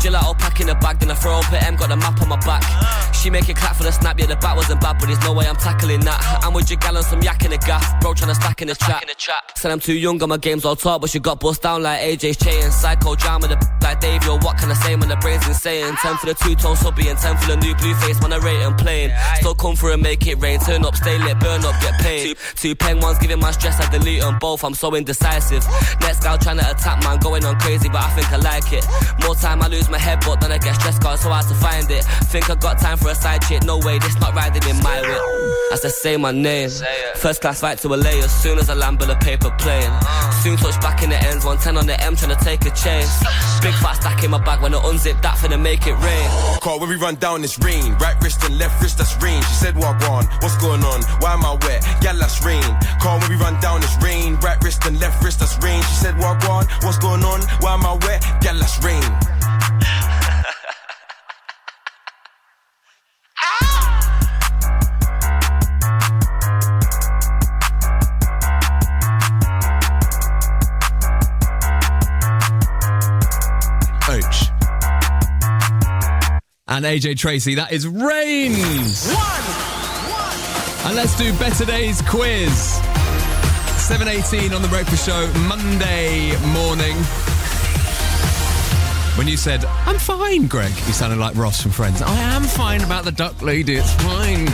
[0.00, 2.36] Gelato pack in the bag, then I throw up M, got the map on my
[2.40, 3.13] back.
[3.24, 5.32] She make it clap for the snap, yeah, the bat wasn't bad, but there's no
[5.32, 6.20] way I'm tackling that.
[6.44, 8.68] I'm with your gal and some yak in the gaff, bro trying to stack in
[8.68, 9.02] the trap.
[9.56, 12.00] Said I'm too young, and my game's all talk, but she got bust down like
[12.02, 12.70] AJ's chain.
[12.70, 15.94] Psycho drama, the like Dave, yo, what can I say when the brain's insane?
[15.96, 18.38] 10 for the two tone subby and 10 for the new blue face, man, I
[18.38, 19.10] rate and plain.
[19.36, 22.36] Still come through and make it rain, turn up, stay lit, burn up, get paid.
[22.36, 25.64] Two, two pen ones giving my stress, I delete them both, I'm so indecisive.
[26.00, 28.84] Next gal trying to attack, man, going on crazy, but I think I like it.
[29.24, 31.46] More time I lose my head, but then I get stressed, cause it's so hard
[31.48, 32.04] to find it.
[32.28, 35.00] Think I got time for a side chick, no way, this not riding in my
[35.00, 35.20] whip.
[35.72, 36.70] As I say my name,
[37.16, 39.90] first class flight to LA as soon as I land with a paper plane.
[39.90, 40.30] Uh.
[40.42, 43.18] Soon touch back in the ends, 110 on the M trying to take a chase.
[43.62, 46.28] Big fat stack in my bag when I unzip that finna make it rain.
[46.60, 47.94] Call when we run down this rain.
[47.94, 49.42] Right wrist and left wrist, that's rain.
[49.42, 51.02] She said, Walk on, what's going on?
[51.20, 51.82] Why am I wet?
[52.00, 52.62] Gal, that's rain.
[53.00, 54.36] Call when we run down this rain.
[54.36, 55.82] Right wrist and left wrist, that's rain.
[55.82, 57.40] She said, Walk on, what's going on?
[57.60, 58.22] Why am I wet?
[58.40, 59.02] Gal, that's rain.
[76.74, 78.50] And AJ Tracey, that is rain.
[80.84, 82.80] And let's do Better Days quiz.
[83.86, 86.96] 7.18 on The Breakfast Show, Monday morning.
[89.16, 92.02] When you said, I'm fine, Greg, you sounded like Ross from Friends.
[92.02, 94.48] I am fine about the duck lady, it's fine.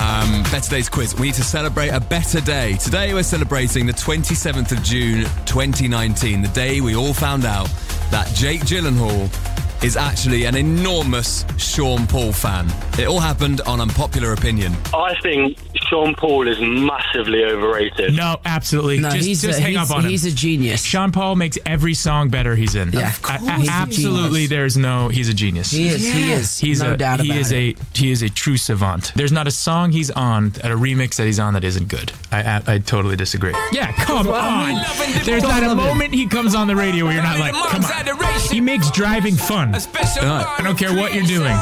[0.00, 1.14] Um, better Days quiz.
[1.14, 2.78] We need to celebrate a better day.
[2.78, 7.68] Today we're celebrating the 27th of June 2019, the day we all found out
[8.10, 9.28] that Jake Gyllenhaal
[9.82, 12.66] is actually an enormous Sean Paul fan.
[12.98, 14.74] It all happened on unpopular opinion.
[14.94, 15.58] I think
[15.88, 18.14] Sean Paul is massively overrated.
[18.14, 18.98] No, absolutely.
[19.00, 20.10] No, just he's just a- hang he's- up on him.
[20.10, 20.82] he's a genius.
[20.82, 22.90] Sean Paul makes every song better he's in.
[22.92, 23.00] Yeah.
[23.00, 24.30] A- Of course a- he's absolutely.
[24.46, 24.50] genius.
[24.50, 25.08] There's no.
[25.08, 25.70] He's a genius.
[25.70, 26.58] He is, he is.
[26.58, 27.56] He's No a, doubt he about is it.
[27.56, 29.12] a he is a true savant.
[29.14, 32.12] There's not a song he's on at a remix that he's on that isn't good.
[32.32, 33.52] I I, I totally disagree.
[33.72, 34.82] Yeah, come on.
[35.24, 38.40] There's not a moment he comes on the radio where you're not like, come on.
[38.50, 39.65] He makes driving fun.
[39.74, 41.56] I don't care what you're doing.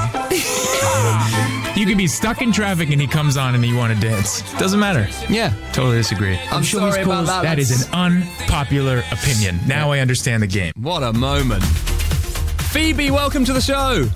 [1.77, 4.43] You could be stuck in traffic and he comes on and you want to dance.
[4.59, 5.09] Doesn't matter.
[5.29, 5.53] Yeah.
[5.73, 6.39] Totally disagree.
[6.51, 7.27] I'm sure sorry he's about cool.
[7.27, 7.43] that.
[7.43, 9.59] That is Let's- an unpopular opinion.
[9.67, 10.73] Now I understand the game.
[10.77, 11.65] What a moment.
[11.65, 14.09] Phoebe, welcome to the show.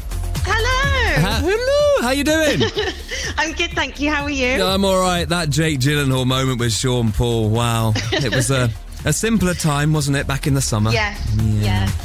[0.45, 1.20] Hello.
[1.20, 2.62] Ha- hello, how you doing?
[3.39, 4.11] I'm good, thank you.
[4.11, 4.62] How are you?
[4.62, 5.28] I'm all right.
[5.28, 7.51] That Jake Gyllenhaal moment with Sean Paul.
[7.51, 8.70] Wow, it was a
[9.05, 10.26] a simpler time, wasn't it?
[10.26, 10.90] Back in the summer.
[10.90, 11.16] Yeah.
[11.36, 11.90] Yeah.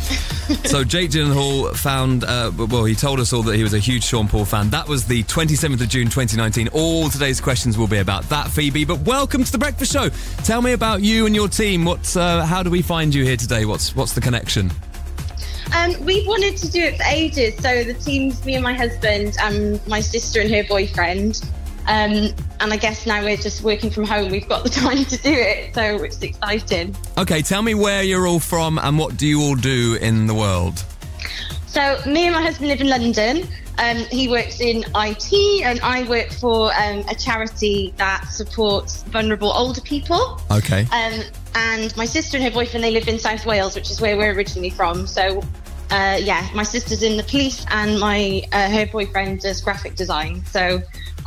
[0.65, 4.03] So Jake Gyllenhaal found, uh, well, he told us all that he was a huge
[4.03, 4.69] Sean Paul fan.
[4.71, 6.67] That was the 27th of June 2019.
[6.73, 8.83] All today's questions will be about that, Phoebe.
[8.83, 10.09] But welcome to the Breakfast Show.
[10.43, 11.85] Tell me about you and your team.
[11.85, 13.63] What's, uh, how do we find you here today?
[13.63, 14.69] What's, what's the connection?
[15.73, 17.55] Um, we've wanted to do it for ages.
[17.55, 21.41] So the team's me and my husband, and my sister and her boyfriend.
[21.87, 24.31] Um, and I guess now we're just working from home.
[24.31, 26.95] We've got the time to do it, so it's exciting.
[27.17, 30.33] Okay, tell me where you're all from and what do you all do in the
[30.33, 30.83] world?
[31.67, 33.47] So me and my husband live in London.
[33.79, 39.51] Um, he works in IT, and I work for um, a charity that supports vulnerable
[39.51, 40.39] older people.
[40.51, 40.81] Okay.
[40.91, 41.21] Um,
[41.55, 44.33] and my sister and her boyfriend, they live in South Wales, which is where we're
[44.33, 45.07] originally from.
[45.07, 45.41] So,
[45.89, 50.45] uh, yeah, my sister's in the police, and my uh, her boyfriend does graphic design.
[50.45, 50.81] So,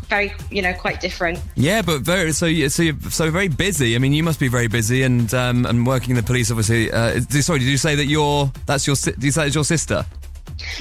[0.08, 1.38] very, you know, quite different.
[1.54, 2.46] Yeah, but very so.
[2.46, 3.94] you- So you're so very busy.
[3.94, 6.50] I mean, you must be very busy and um, and working in the police.
[6.50, 9.64] Obviously, uh, sorry, did you say that your that's your did you say it's your
[9.64, 10.04] sister?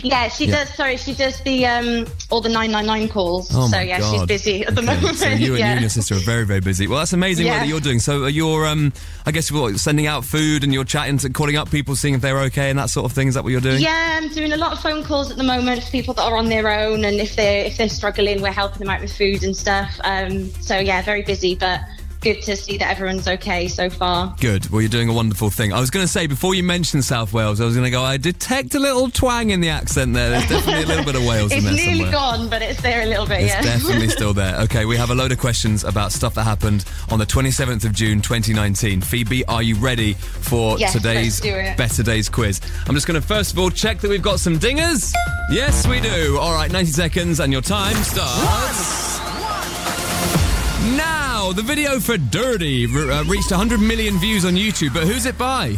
[0.02, 0.64] Yeah, she Yeah.
[0.66, 0.74] does.
[0.76, 3.50] Sorry, she does the um, all the nine nine nine calls.
[3.54, 4.28] Oh so my yeah, she's God.
[4.28, 5.18] busy at the Okay, moment.
[5.18, 5.50] So you and, yeah.
[5.50, 6.88] you and your sister are very very busy.
[6.88, 7.60] Well, that's amazing Yeah.
[7.60, 8.00] what you're doing.
[8.00, 8.94] So you're um,
[9.26, 12.22] I guess what, sending out food and you're chatting to calling up people, seeing if
[12.22, 13.28] they're okay and that sort of thing.
[13.28, 13.82] Is that what you're doing?
[13.82, 16.38] Yeah, I'm doing a lot of phone calls at the moment for people that are
[16.38, 19.44] on their own, and if they're if they're struggling, we're helping them out with food
[19.44, 20.00] and stuff.
[20.04, 21.82] Um, so yeah, very busy, but
[22.22, 24.36] good to see that everyone's okay so far.
[24.40, 24.70] Good.
[24.70, 25.74] Well, you're doing a wonderful thing.
[25.74, 28.02] I was going to say before you mentioned South Wales, I was going to go.
[28.04, 30.30] I detect a little twang in the accent there.
[30.32, 32.12] There's definitely a little bit of Wales it's in there It's nearly somewhere.
[32.12, 33.42] gone, but it's there a little bit.
[33.42, 34.60] It's yeah, definitely still there.
[34.62, 37.94] Okay, we have a load of questions about stuff that happened on the 27th of
[37.94, 39.02] June 2019.
[39.02, 41.78] Phoebe, are you ready for Yes, today's let's do it.
[41.78, 42.60] Better Days quiz?
[42.88, 45.14] I'm just going to first of all check that we've got some dingers.
[45.52, 46.38] Yes, we do.
[46.40, 49.20] All right, 90 seconds and your time starts.
[49.20, 50.98] One, one.
[50.98, 51.15] Now,
[51.54, 55.76] the video for Dirty uh, reached 100 million views on YouTube, but who's it by?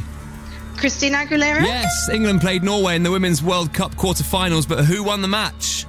[0.78, 1.62] Christina Aguilera.
[1.64, 5.86] Yes, England played Norway in the Women's World Cup quarter-finals, but who won the match?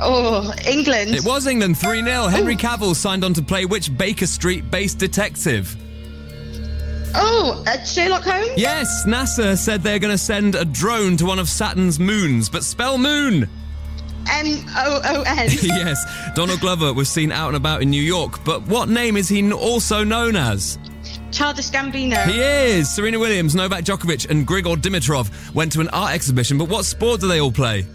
[0.00, 1.14] Oh, England.
[1.14, 2.26] It was England 3 0.
[2.28, 5.76] Henry Cavill signed on to play which Baker Street based detective?
[7.14, 8.52] Oh, uh, Sherlock Holmes.
[8.56, 12.64] Yes, NASA said they're going to send a drone to one of Saturn's moons, but
[12.64, 13.48] spell moon.
[14.30, 14.46] M
[14.76, 15.48] O O N.
[15.62, 16.04] yes,
[16.34, 19.52] Donald Glover was seen out and about in New York, but what name is he
[19.52, 20.78] also known as?
[21.30, 22.22] Childish Gambino.
[22.26, 22.90] He is.
[22.94, 27.20] Serena Williams, Novak Djokovic, and Grigor Dimitrov went to an art exhibition, but what sport
[27.20, 27.86] do they all play?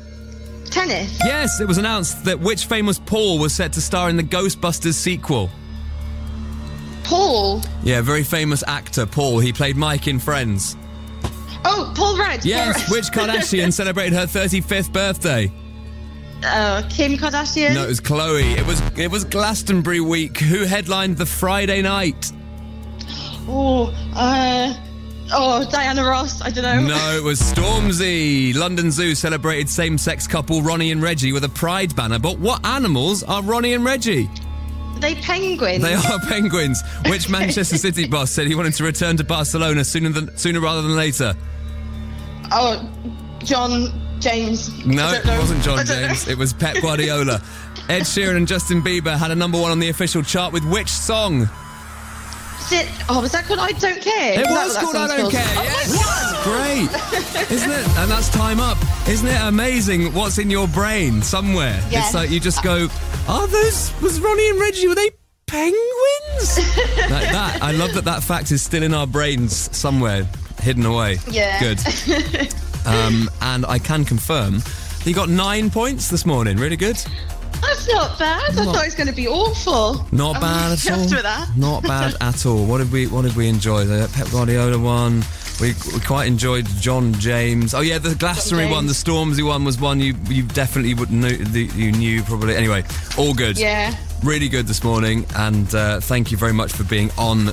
[0.72, 1.20] Tennis.
[1.24, 4.96] Yes, it was announced that which famous Paul was set to star in the Ghostbusters
[4.96, 5.50] sequel.
[7.04, 7.62] Paul.
[7.84, 9.40] Yeah, very famous actor, Paul.
[9.40, 10.76] He played Mike in Friends.
[11.64, 12.40] Oh, Paul Rudd.
[12.42, 12.92] Paul Yes, Rudd.
[12.92, 15.52] which Kardashian celebrated her 35th birthday?
[16.44, 17.74] Uh, Kim Kardashian.
[17.74, 18.58] No, it was Khloé.
[18.58, 20.38] It was it was Glastonbury week.
[20.38, 22.32] Who headlined the Friday night?
[23.50, 24.74] Oh, uh,
[25.34, 26.42] oh, Diana Ross.
[26.42, 26.96] I don't know.
[26.96, 28.54] No, it was Stormzy.
[28.56, 32.20] London Zoo celebrated same-sex couple Ronnie and Reggie with a pride banner.
[32.20, 34.30] But what animals are Ronnie and Reggie?
[35.00, 35.82] They penguins.
[35.82, 36.84] They are penguins.
[37.08, 40.82] Which Manchester City boss said he wanted to return to Barcelona sooner than sooner rather
[40.82, 41.36] than later?
[42.52, 42.90] Oh,
[43.40, 44.86] John James.
[44.86, 45.86] No, it wasn't John.
[45.86, 46.28] James.
[46.28, 47.42] It was Pep Guardiola.
[47.90, 50.90] Ed Sheeran and Justin Bieber had a number one on the official chart with which
[50.90, 51.44] song?
[51.44, 54.42] Is it, oh, was that called I Don't Care?
[54.42, 55.46] It was called I Don't Care.
[55.56, 57.88] Oh Yes, great, isn't it?
[57.98, 58.78] And that's time up.
[59.08, 60.14] Isn't it amazing?
[60.14, 61.82] What's in your brain somewhere?
[61.90, 62.08] Yes.
[62.08, 62.90] It's like you just go,
[63.30, 64.90] "Are those was Ronnie and Reggie?
[64.90, 65.12] Were they
[65.46, 66.58] penguins?"
[67.10, 67.60] like that.
[67.62, 70.28] I love that that fact is still in our brains somewhere,
[70.60, 71.20] hidden away.
[71.32, 71.62] Yeah.
[71.62, 71.80] Good.
[72.88, 76.58] Um, and I can confirm that you got nine points this morning.
[76.58, 76.98] Really good.
[77.62, 78.52] That's not bad.
[78.52, 80.06] I thought it was going to be awful.
[80.12, 81.00] Not bad at all.
[81.00, 81.50] with that.
[81.58, 82.66] Not bad at all.
[82.66, 83.86] What did we What did we enjoy?
[83.86, 85.24] The Pep Guardiola one,
[85.60, 87.74] We, we quite enjoyed John James.
[87.74, 91.30] Oh yeah, the Glastonbury one, the Stormzy one was one you you definitely would know
[91.30, 92.56] the, you knew probably.
[92.56, 92.84] Anyway,
[93.18, 93.58] all good.
[93.58, 93.96] Yeah.
[94.24, 97.50] Really good this morning, and uh, thank you very much for being on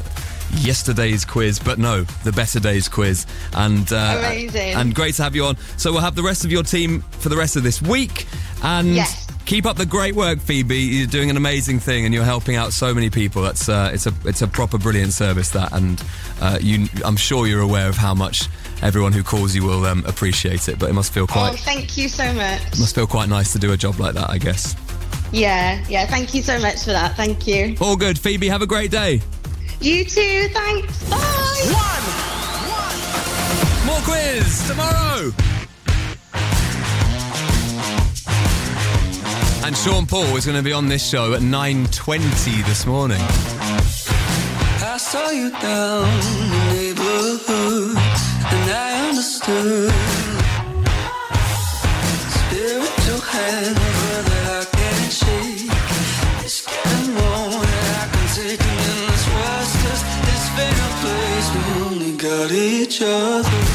[0.58, 4.74] yesterday's quiz, but no, the better days quiz, and uh, Amazing.
[4.74, 5.56] and great to have you on.
[5.76, 8.26] So we'll have the rest of your team for the rest of this week,
[8.62, 8.94] and.
[8.94, 9.22] Yes.
[9.46, 10.74] Keep up the great work, Phoebe.
[10.74, 13.42] You're doing an amazing thing, and you're helping out so many people.
[13.42, 16.02] That's uh, it's a it's a proper brilliant service that, and
[16.40, 18.48] uh, you I'm sure you're aware of how much
[18.80, 20.78] everyone who calls you will um, appreciate it.
[20.78, 21.52] But it must feel quite.
[21.52, 22.62] Oh, thank you so much.
[22.68, 24.74] it must feel quite nice to do a job like that, I guess.
[25.30, 26.06] Yeah, yeah.
[26.06, 27.14] Thank you so much for that.
[27.14, 27.76] Thank you.
[27.82, 28.48] All good, Phoebe.
[28.48, 29.20] Have a great day.
[29.84, 30.48] You too.
[30.48, 31.10] Thanks.
[31.10, 31.18] Bye.
[31.68, 32.04] One.
[32.72, 32.98] One.
[33.84, 35.30] More quiz tomorrow.
[39.66, 43.20] And Sean Paul is going to be on this show at 9:20 this morning.
[43.20, 50.23] I saw you down the neighborhood, and I understood.
[62.52, 63.73] Each other.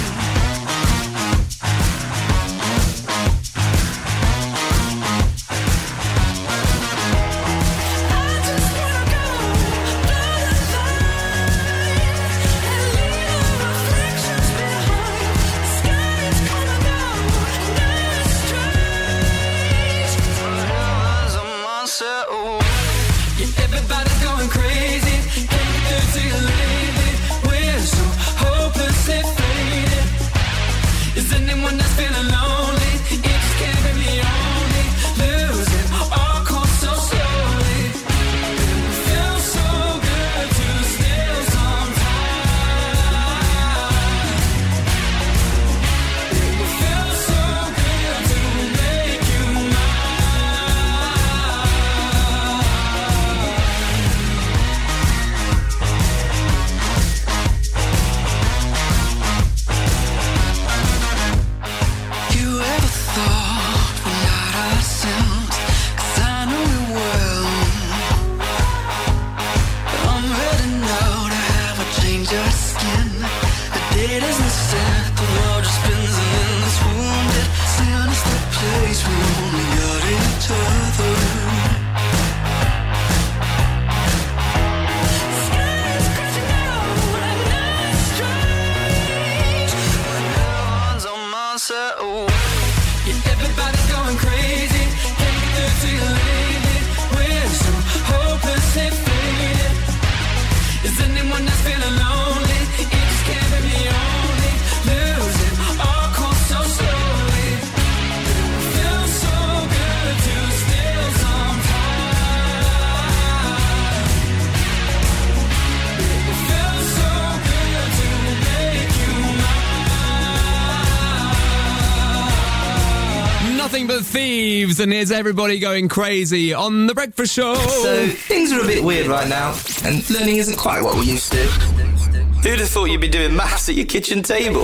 [124.09, 127.53] Thieves, and here's everybody going crazy on the breakfast show.
[127.53, 131.31] So things are a bit weird right now, and learning isn't quite what we used
[131.31, 131.37] to.
[131.37, 134.63] Who'd have thought you'd be doing maths at your kitchen table?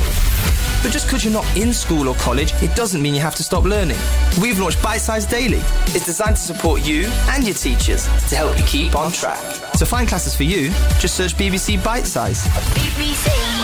[0.81, 3.43] But just because you're not in school or college, it doesn't mean you have to
[3.43, 3.97] stop learning.
[4.41, 5.59] We've launched Bitesize Daily.
[5.89, 9.39] It's designed to support you and your teachers to help you keep on track.
[9.73, 10.69] To find classes for you,
[10.99, 12.45] just search BBC Bitesize.
[12.97, 13.54] You're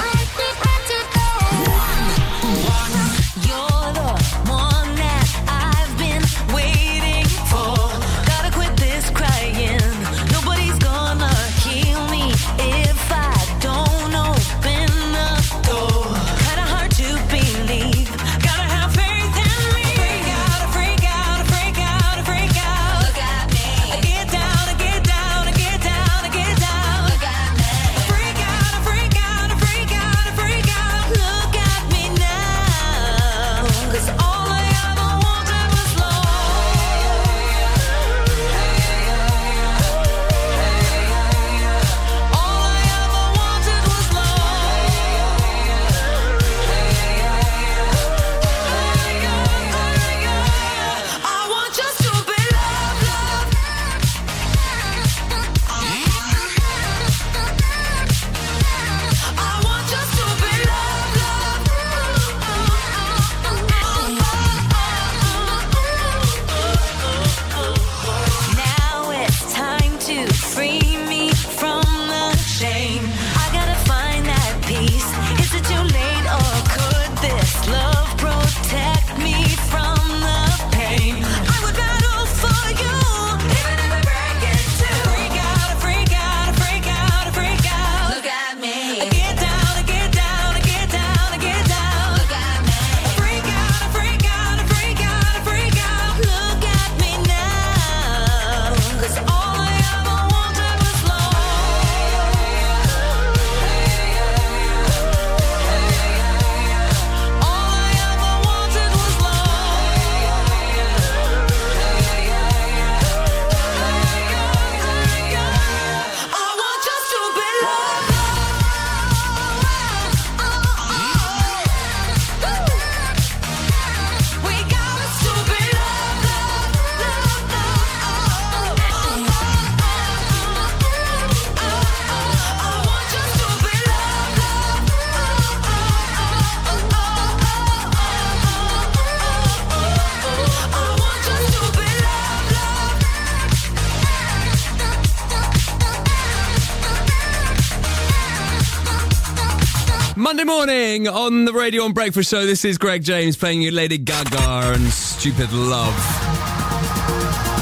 [150.68, 152.46] morning on the Radio 1 Breakfast Show.
[152.46, 155.96] This is Greg James playing you Lady Gaga and Stupid Love.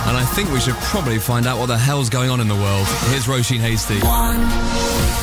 [0.05, 2.55] And I think we should probably find out what the hell's going on in the
[2.55, 2.85] world.
[3.07, 4.01] Here's Roisin Hastie.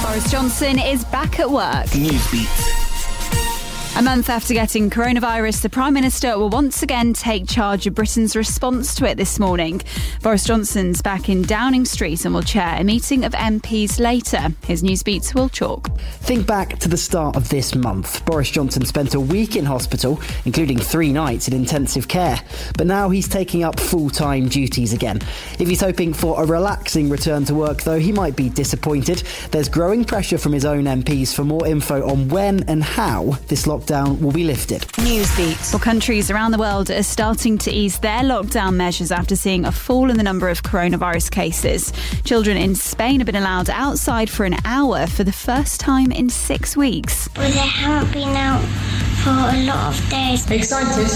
[0.02, 1.84] Boris Johnson is back at work.
[1.88, 2.75] Newsbeat.
[3.96, 8.36] A month after getting coronavirus, the Prime Minister will once again take charge of Britain's
[8.36, 9.80] response to it this morning.
[10.22, 14.48] Boris Johnson's back in Downing Street and will chair a meeting of MPs later.
[14.66, 15.98] His Newsbeat's Will Chalk.
[16.20, 18.22] Think back to the start of this month.
[18.26, 22.38] Boris Johnson spent a week in hospital, including three nights in intensive care.
[22.76, 25.22] But now he's taking up full time duties again.
[25.58, 29.22] If he's hoping for a relaxing return to work, though, he might be disappointed.
[29.52, 33.64] There's growing pressure from his own MPs for more info on when and how this
[33.64, 34.82] lockdown will be lifted.
[34.98, 35.72] Newsbeat.
[35.72, 39.72] Well, countries around the world are starting to ease their lockdown measures after seeing a
[39.72, 41.92] fall in the number of coronavirus cases.
[42.24, 46.28] Children in Spain have been allowed outside for an hour for the first time in
[46.28, 47.28] six weeks.
[47.36, 48.62] Well, they haven't been out
[49.22, 50.50] for a lot of days.
[50.50, 51.06] Excited?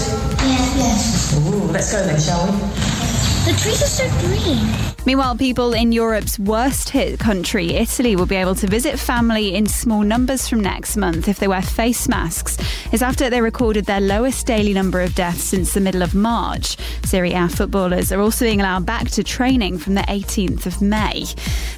[0.41, 0.75] Yes.
[0.77, 1.47] Yes.
[1.47, 3.10] Ooh, let's go then, shall we?
[3.43, 4.69] The trees are so green.
[5.03, 9.65] Meanwhile, people in Europe's worst hit country, Italy, will be able to visit family in
[9.65, 12.55] small numbers from next month if they wear face masks.
[12.91, 16.77] It's after they recorded their lowest daily number of deaths since the middle of March.
[17.03, 21.25] Serie A footballers are also being allowed back to training from the 18th of May.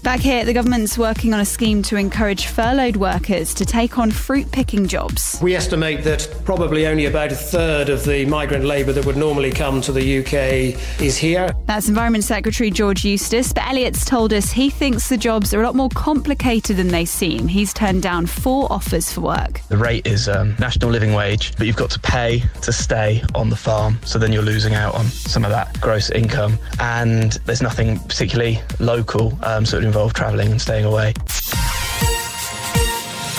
[0.03, 4.11] Back here, the government's working on a scheme to encourage furloughed workers to take on
[4.11, 5.39] fruit picking jobs.
[5.41, 9.51] We estimate that probably only about a third of the migrant labour that would normally
[9.51, 11.52] come to the UK is here.
[11.65, 15.65] That's Environment Secretary George Eustice, but Elliott's told us he thinks the jobs are a
[15.65, 17.47] lot more complicated than they seem.
[17.47, 19.61] He's turned down four offers for work.
[19.69, 23.49] The rate is um, national living wage, but you've got to pay to stay on
[23.49, 23.97] the farm.
[24.05, 26.59] So then you're losing out on some of that gross income.
[26.79, 31.13] And there's nothing particularly local, um, so it would involve travelling and staying away.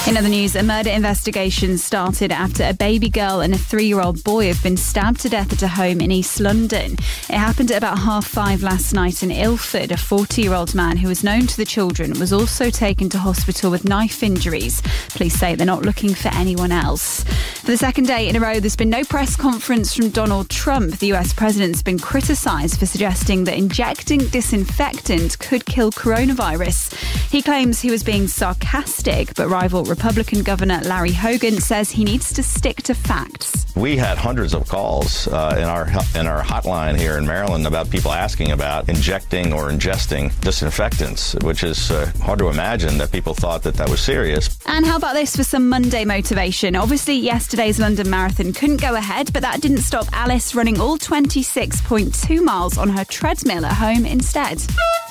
[0.07, 4.03] In other news, a murder investigation started after a baby girl and a three year
[4.03, 6.93] old boy have been stabbed to death at a home in East London.
[7.31, 9.93] It happened at about half five last night in Ilford.
[9.93, 13.19] A 40 year old man who was known to the children was also taken to
[13.19, 14.83] hospital with knife injuries.
[15.09, 17.25] Police say they're not looking for anyone else.
[17.25, 20.99] For the second day in a row, there's been no press conference from Donald Trump.
[20.99, 26.93] The US president's been criticised for suggesting that injecting disinfectant could kill coronavirus.
[27.31, 32.33] He claims he was being sarcastic, but rival Republican Governor Larry Hogan says he needs
[32.33, 33.65] to stick to facts.
[33.77, 35.87] We had hundreds of calls uh, in our
[36.19, 41.63] in our hotline here in Maryland about people asking about injecting or ingesting disinfectants, which
[41.63, 44.59] is uh, hard to imagine that people thought that that was serious.
[44.67, 46.75] And how about this for some Monday motivation?
[46.75, 52.43] Obviously, yesterday's London Marathon couldn't go ahead, but that didn't stop Alice running all 26.2
[52.43, 54.61] miles on her treadmill at home instead.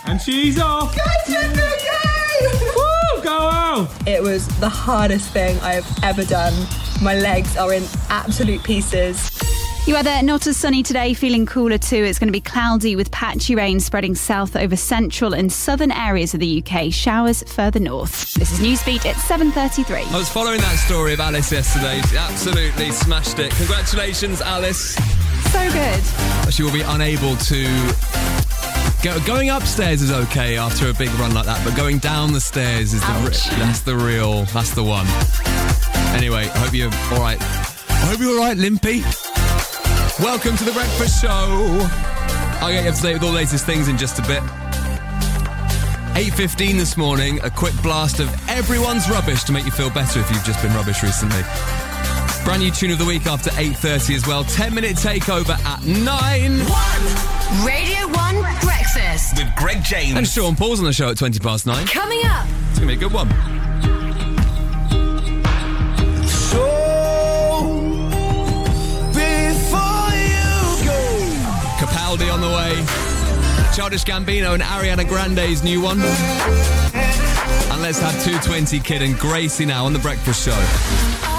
[0.05, 0.93] And she's off.
[2.75, 2.92] Woo,
[3.23, 3.87] go on.
[4.05, 6.53] It was the hardest thing I've ever done.
[7.01, 9.31] My legs are in absolute pieces.
[9.85, 11.97] You are there, not as sunny today, feeling cooler too.
[11.97, 16.33] It's going to be cloudy with patchy rain spreading south over central and southern areas
[16.33, 16.93] of the UK.
[16.93, 18.33] Showers further north.
[18.35, 20.09] This is Newsbeat at 7:33.
[20.09, 22.01] I was following that story of Alice yesterday.
[22.03, 23.51] She absolutely smashed it.
[23.51, 24.95] Congratulations, Alice.
[25.51, 26.53] So good.
[26.53, 28.42] She will be unable to.
[29.01, 32.39] Go, going upstairs is okay after a big run like that, but going down the
[32.39, 35.05] stairs is the re- that's the real that's the one.
[36.15, 37.41] Anyway, I hope you're all right.
[37.41, 39.01] I hope you're all right, Limpy.
[40.23, 41.27] Welcome to the breakfast show.
[42.61, 44.41] I'll get you up to date with all the latest things in just a bit.
[46.13, 50.29] 8.15 this morning, a quick blast of everyone's rubbish to make you feel better if
[50.31, 51.41] you've just been rubbish recently.
[52.45, 54.43] Brand new tune of the week after 8.30 as well.
[54.43, 56.59] 10 minute takeover at 9.
[56.59, 57.65] One.
[57.65, 58.82] Radio 1 Breakfast.
[58.95, 60.15] With Greg James.
[60.15, 61.87] And Sean Paul's on the show at 20 past 9.
[61.87, 62.45] Coming up.
[62.69, 63.27] It's going to be a good one.
[66.27, 67.63] Shao!
[69.09, 70.99] Before you go!
[71.79, 72.85] Capaldi on the way.
[73.75, 75.99] Childish Gambino and Ariana Grande's new one.
[75.99, 81.32] And let's have 220 Kid and Gracie now on the breakfast show.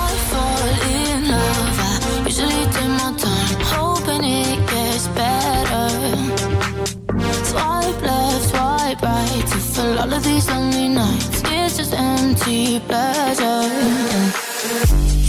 [12.44, 13.68] Just pleasure.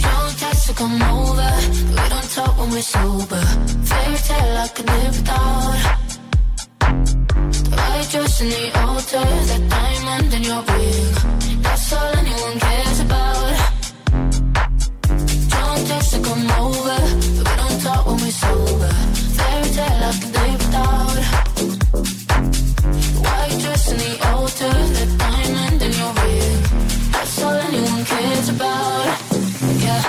[0.02, 1.50] Don't text to come over.
[1.88, 3.42] We don't talk when we're sober.
[3.88, 5.96] Fairy tale I could live without.
[7.76, 11.62] White dress in the altar, that diamond in your ring.
[11.62, 13.56] That's all anyone cares about.
[15.54, 16.98] Don't text to come over.
[17.36, 18.92] We don't talk when we're sober.
[19.36, 21.18] Fairy tale I can live without.
[23.24, 25.35] White dress in the altar, that diamond
[28.18, 29.06] it's about.
[29.82, 30.02] Yeah.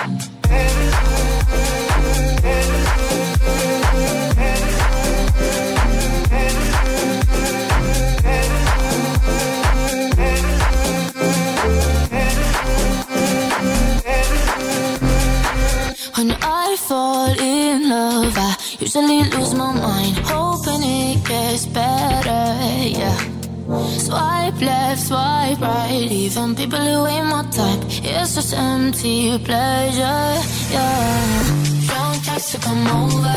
[16.16, 22.56] When I fall in love, I usually lose my mind, hoping it gets better,
[22.88, 23.37] yeah.
[23.68, 27.84] Swipe left, swipe right, even people who ain't my type.
[28.02, 30.40] It's just empty pleasure.
[30.72, 31.68] Yeah.
[31.84, 33.36] Drunk text to come over,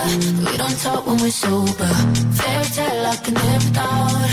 [0.50, 1.92] we don't talk when we're sober.
[2.40, 4.30] Fairy tale I can live without.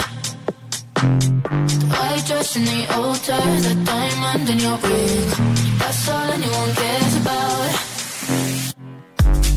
[1.90, 5.28] White dress in the altar, the diamond in your ring.
[5.80, 7.70] That's all anyone cares about.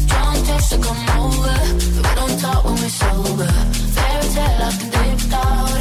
[0.10, 1.58] Drunk text to come over,
[1.98, 3.52] we don't talk when we're sober.
[3.94, 5.81] Fairy tale I can live without.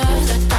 [0.00, 0.49] altar, the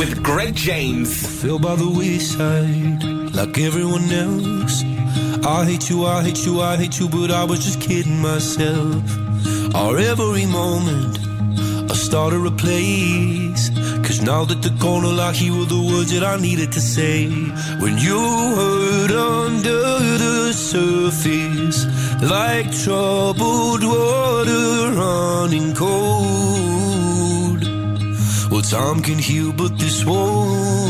[0.00, 1.10] with Greg James.
[1.42, 4.82] Fell by the wayside like everyone else.
[5.44, 9.04] I hate you, I hate you, I hate you, but I was just kidding myself.
[9.74, 11.18] Our every moment,
[11.92, 13.68] I started a place.
[14.06, 17.28] Cause now that the corner I hear were the words that I needed to say.
[17.82, 18.20] When you
[18.58, 19.82] hurt under
[20.24, 21.78] the surface,
[22.22, 26.59] like troubled water running cold.
[28.70, 30.89] Time can heal, but this won't.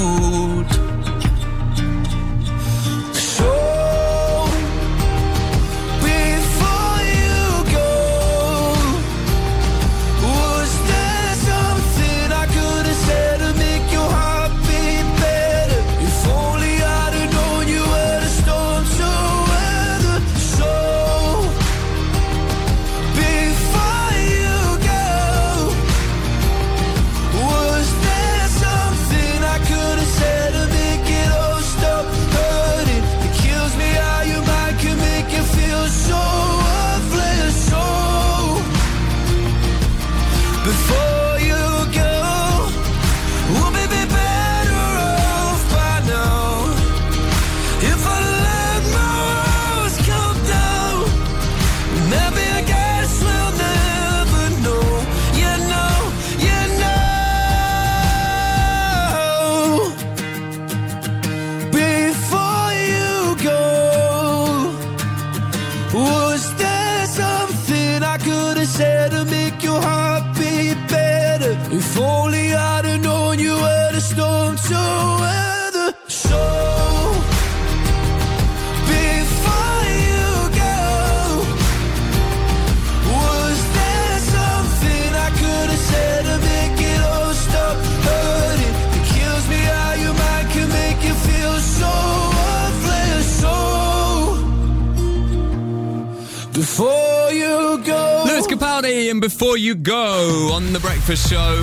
[99.51, 101.61] Before You Go on The Breakfast Show.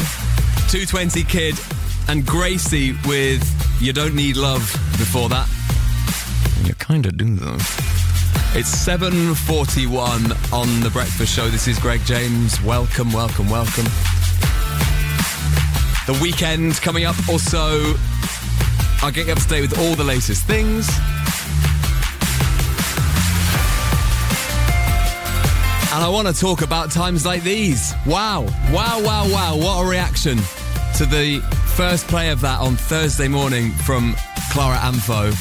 [0.68, 1.54] 220 Kid
[2.08, 3.42] and Gracie with
[3.80, 4.60] You Don't Need Love
[4.98, 5.48] before that.
[6.64, 7.54] You kind of do though.
[8.52, 11.48] It's 7.41 on The Breakfast Show.
[11.48, 12.60] This is Greg James.
[12.60, 13.86] Welcome, welcome, welcome.
[16.06, 17.16] The weekend coming up.
[17.26, 17.94] Also,
[19.00, 20.90] I'll get you up to date with all the latest things.
[25.98, 27.92] And I want to talk about times like these.
[28.06, 29.56] Wow, wow, wow, wow.
[29.56, 30.36] What a reaction
[30.96, 31.40] to the
[31.74, 34.14] first play of that on Thursday morning from
[34.52, 35.34] Clara Amfo.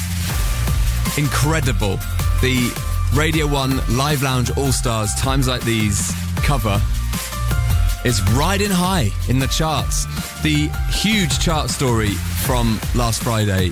[1.16, 2.00] Incredible.
[2.40, 2.76] The
[3.14, 6.82] Radio 1 Live Lounge All Stars Times Like These cover
[8.04, 10.06] is riding high in the charts.
[10.42, 12.14] The huge chart story
[12.44, 13.68] from last Friday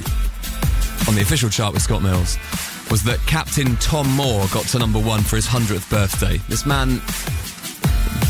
[1.08, 2.38] on the official chart with Scott Mills
[2.90, 6.38] was that Captain Tom Moore got to number one for his 100th birthday.
[6.48, 7.00] This man,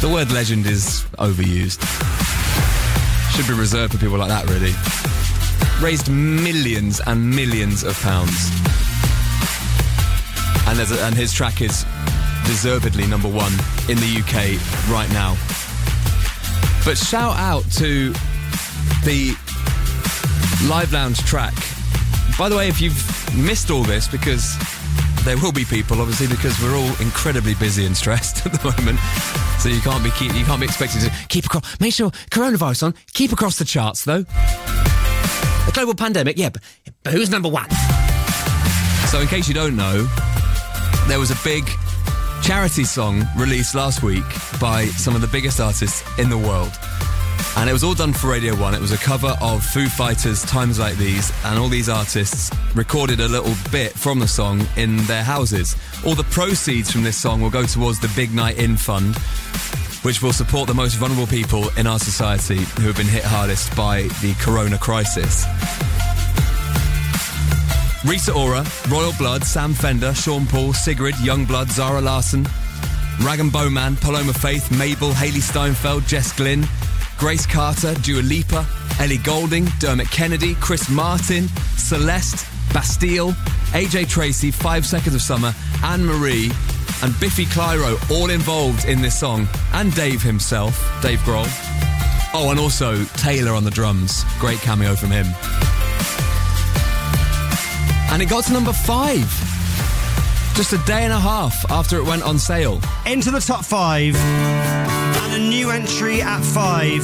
[0.01, 1.83] the word legend is overused.
[3.35, 4.73] Should be reserved for people like that, really.
[5.85, 8.51] Raised millions and millions of pounds.
[10.69, 11.85] And, a, and his track is
[12.47, 13.53] deservedly number one
[13.89, 14.59] in the UK
[14.91, 15.37] right now.
[16.85, 18.13] But shout out to
[19.05, 19.37] the
[20.67, 21.55] Live Lounge track.
[22.39, 24.57] By the way, if you've missed all this, because
[25.25, 28.99] there will be people, obviously, because we're all incredibly busy and stressed at the moment.
[29.59, 31.81] So you can't be keep, you can't be expected to keep across.
[31.81, 32.95] Make sure coronavirus on.
[33.15, 34.25] Keep across the charts, though.
[35.67, 36.63] A global pandemic, yeah, but,
[37.03, 37.71] but who's number one?
[39.09, 40.07] So, in case you don't know,
[41.09, 41.67] there was a big
[42.43, 44.25] charity song released last week
[44.61, 46.73] by some of the biggest artists in the world.
[47.57, 48.75] And it was all done for Radio 1.
[48.75, 53.19] It was a cover of Foo Fighters' Times Like These, and all these artists recorded
[53.21, 55.75] a little bit from the song in their houses.
[56.05, 59.17] All the proceeds from this song will go towards the Big Night In Fund,
[60.03, 63.75] which will support the most vulnerable people in our society who have been hit hardest
[63.75, 65.47] by the corona crisis.
[68.05, 72.47] Rita Ora, Royal Blood, Sam Fender, Sean Paul, Sigrid, Youngblood, Zara Larsson,
[73.23, 76.69] Rag and Bowman, Paloma Faith, Mabel, Hailee Steinfeld, Jess Glynne,
[77.19, 78.67] Grace Carter, Dua Lipa,
[79.01, 83.33] Ellie Goulding, Dermot Kennedy, Chris Martin, Celeste, Bastille,
[83.73, 86.51] AJ Tracey, Five Seconds of Summer, Anne Marie,
[87.03, 91.47] and Biffy Clyro all involved in this song, and Dave himself, Dave Grohl.
[92.35, 94.25] Oh, and also Taylor on the drums.
[94.39, 95.27] Great cameo from him.
[98.13, 99.27] And it got to number five.
[100.55, 102.81] Just a day and a half after it went on sale.
[103.05, 104.17] Into the top five.
[105.27, 107.03] And a new entry at five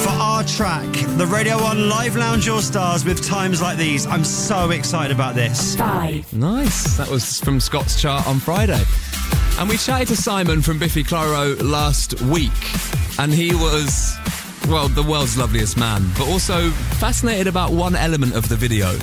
[0.00, 4.06] for our track, the Radio 1 Live Lounge All Stars with times like these.
[4.06, 5.76] I'm so excited about this.
[5.76, 6.32] Five.
[6.32, 6.96] Nice.
[6.96, 8.82] That was from Scott's chart on Friday.
[9.60, 12.50] And we chatted to Simon from Biffy Clyro last week,
[13.20, 14.16] and he was,
[14.68, 18.98] well, the world's loveliest man, but also fascinated about one element of the video.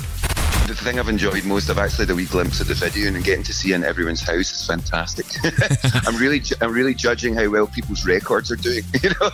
[0.68, 3.42] The thing I've enjoyed most, I've actually the wee glimpse of the video and getting
[3.44, 5.24] to see in everyone's house is fantastic.
[6.06, 8.84] I'm really, I'm really judging how well people's records are doing.
[9.02, 9.30] You know,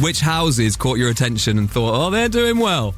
[0.00, 2.96] Which houses caught your attention and thought, oh, they're doing well?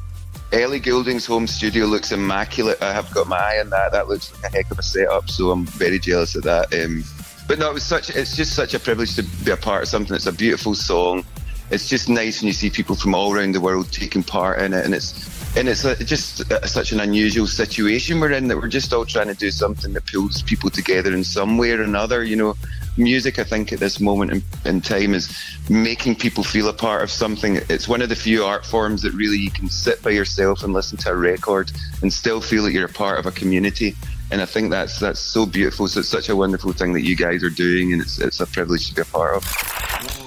[0.51, 2.81] Ellie Goulding's home studio looks immaculate.
[2.81, 3.91] I have got my eye on that.
[3.91, 5.29] That looks like a heck of a setup.
[5.29, 6.73] So I'm very jealous of that.
[6.73, 7.03] Um,
[7.47, 8.09] but no, it was such.
[8.09, 10.11] It's just such a privilege to be a part of something.
[10.11, 11.23] that's a beautiful song.
[11.69, 14.73] It's just nice when you see people from all around the world taking part in
[14.73, 18.57] it, and it's and it's uh, just uh, such an unusual situation we're in that
[18.57, 21.81] we're just all trying to do something that pulls people together in some way or
[21.81, 22.23] another.
[22.23, 22.55] You know,
[22.97, 25.33] music, I think, at this moment in, in time is
[25.69, 27.61] making people feel a part of something.
[27.69, 30.73] It's one of the few art forms that really you can sit by yourself and
[30.73, 31.71] listen to a record
[32.01, 33.95] and still feel that you're a part of a community.
[34.31, 35.87] And I think that's that's so beautiful.
[35.87, 38.47] So it's such a wonderful thing that you guys are doing, and it's it's a
[38.47, 40.24] privilege to be a part of.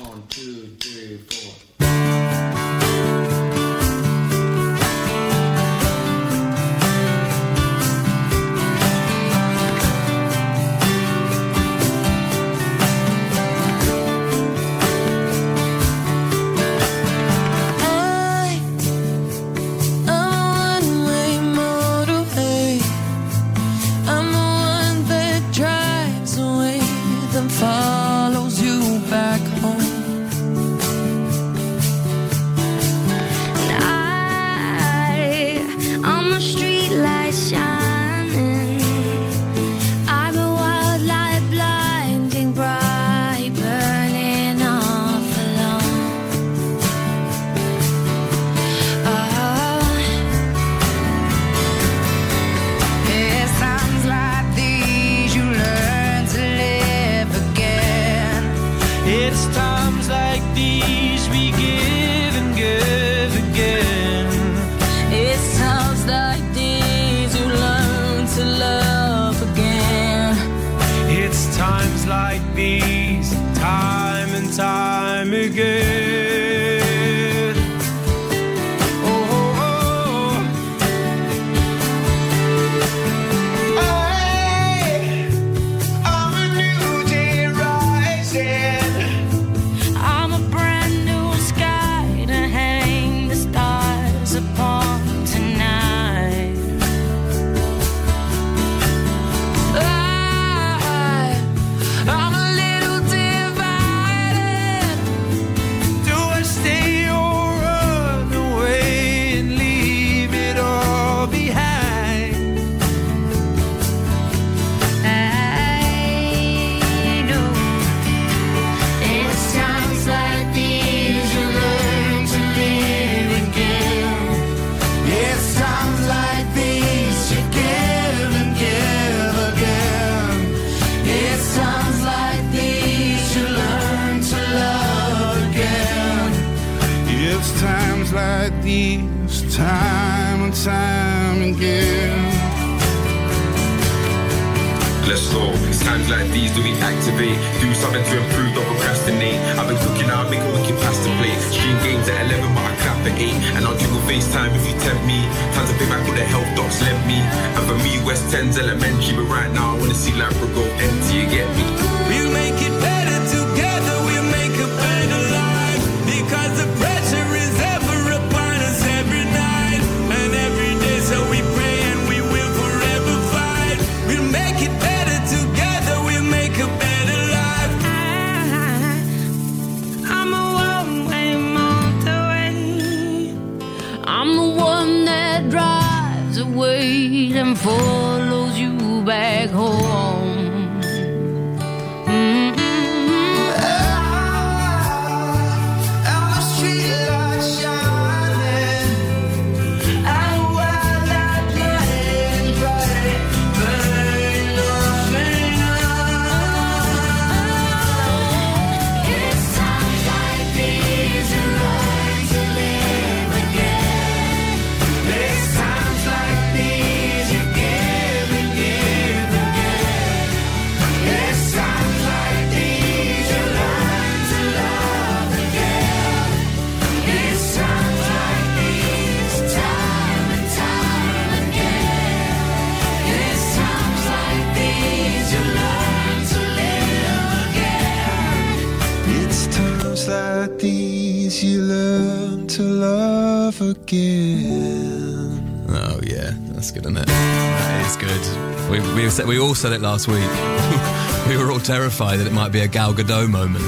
[240.09, 245.67] Like these you learn to love again.
[245.69, 247.07] Oh yeah, that's good, isn't it?
[247.07, 248.71] That is good.
[248.71, 250.19] We we, said, we all said it last week.
[251.29, 253.65] we were all terrified that it might be a Gal Gadot moment.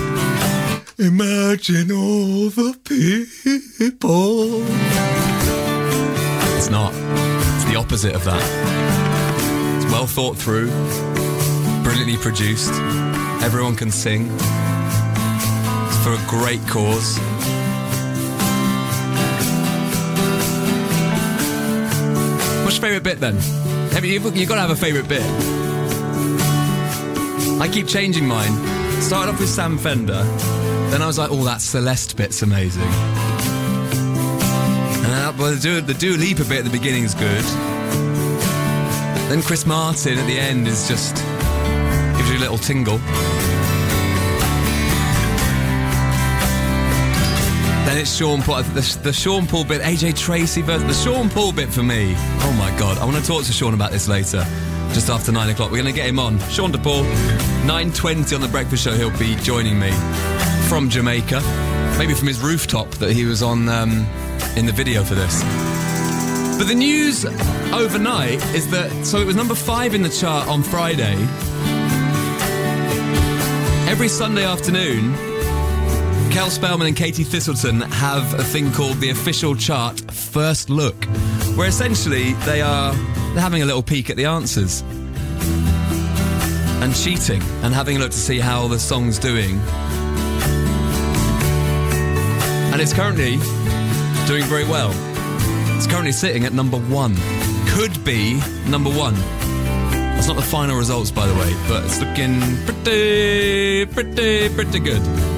[0.98, 4.62] Imagine all the people.
[6.56, 6.92] It's not.
[6.94, 8.42] It's the opposite of that.
[9.76, 10.70] It's well thought through,
[11.82, 12.72] brilliantly produced.
[13.42, 14.30] Everyone can sing.
[16.02, 17.18] For a great cause.
[22.64, 23.36] What's your favourite bit then?
[23.92, 25.22] Have you, you've got to have a favourite bit.
[27.60, 28.52] I keep changing mine.
[29.02, 30.22] Started off with Sam Fender,
[30.90, 32.82] then I was like, oh, that Celeste bit's amazing.
[35.02, 37.44] Uh, well, the Dua, the Dua Lipa bit at the beginning is good.
[39.28, 41.16] Then Chris Martin at the end is just
[42.16, 43.00] gives you a little tingle.
[48.00, 48.62] It's Sean Paul.
[48.62, 50.88] The, the Sean Paul bit, AJ Tracey version.
[50.88, 52.14] The Sean Paul bit for me.
[52.16, 52.96] Oh my god!
[52.96, 54.42] I want to talk to Sean about this later.
[54.94, 56.38] Just after nine o'clock, we're going to get him on.
[56.48, 57.04] Sean DePaul,
[57.66, 58.92] nine twenty on the Breakfast Show.
[58.92, 59.90] He'll be joining me
[60.66, 61.42] from Jamaica,
[61.98, 64.06] maybe from his rooftop that he was on um,
[64.56, 65.42] in the video for this.
[66.56, 70.62] But the news overnight is that so it was number five in the chart on
[70.62, 71.16] Friday.
[73.90, 75.29] Every Sunday afternoon,
[76.32, 81.04] Cel Spellman and Katie Thistleton have a thing called the official chart First Look,
[81.54, 82.94] where essentially they are
[83.34, 84.80] they're having a little peek at the answers
[86.80, 89.60] and cheating and having a look to see how the song's doing.
[92.72, 93.36] And it's currently
[94.26, 94.92] doing very well.
[95.76, 97.16] It's currently sitting at number one.
[97.68, 99.14] Could be number one.
[100.14, 104.78] That's not the final results, by the way, but it's looking pretty pretty, pretty, pretty
[104.78, 105.29] good.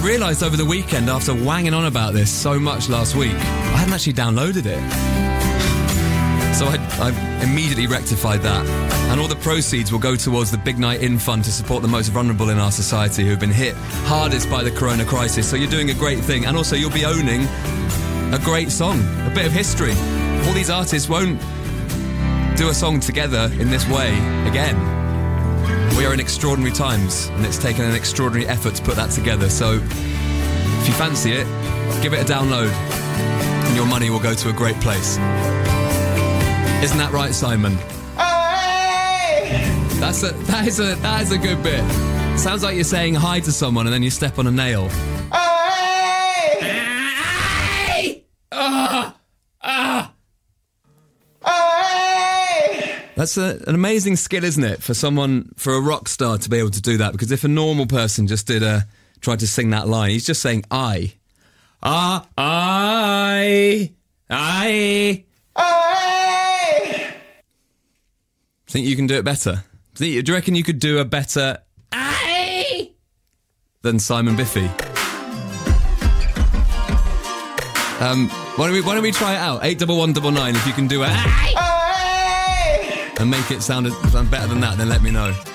[0.00, 3.76] I realised over the weekend, after wanging on about this so much last week, I
[3.76, 4.80] hadn't actually downloaded it.
[6.60, 8.66] So I, I immediately rectified that.
[9.10, 11.88] And all the proceeds will go towards the Big Night In Fund to support the
[11.88, 13.74] most vulnerable in our society who have been hit
[14.04, 15.48] hardest by the corona crisis.
[15.48, 16.44] So you're doing a great thing.
[16.44, 17.44] And also, you'll be owning
[18.34, 19.92] a great song, a bit of history.
[20.46, 21.40] All these artists won't
[22.58, 24.12] do a song together in this way
[24.46, 24.99] again.
[25.96, 29.48] We are in extraordinary times, and it's taken an extraordinary effort to put that together.
[29.48, 31.46] So if you fancy it,
[32.02, 35.18] give it a download, and your money will go to a great place.
[36.82, 37.76] Isn't that right, Simon?
[38.16, 39.68] Hey!
[40.00, 41.84] That's a that is a that is a good bit.
[42.38, 44.88] Sounds like you're saying hi to someone and then you step on a nail.
[45.30, 45.50] Ah!
[48.52, 49.09] Ah!
[53.20, 56.56] That's a, an amazing skill, isn't it, for someone for a rock star to be
[56.56, 57.12] able to do that?
[57.12, 58.86] Because if a normal person just did a
[59.20, 61.12] tried to sing that line, he's just saying I.
[61.82, 63.92] Ah, I,
[64.30, 65.24] I.
[65.54, 67.14] I.
[68.68, 69.64] Think you can do it better?
[69.96, 71.58] Do you reckon you could do a better
[71.92, 72.92] I
[73.82, 74.64] than Simon Biffy?
[78.02, 79.62] Um, why don't we why don't we try it out?
[79.62, 80.56] Eight double one double nine.
[80.56, 81.10] If you can do it
[83.20, 83.84] and make it sound
[84.30, 85.49] better than that, then let me know.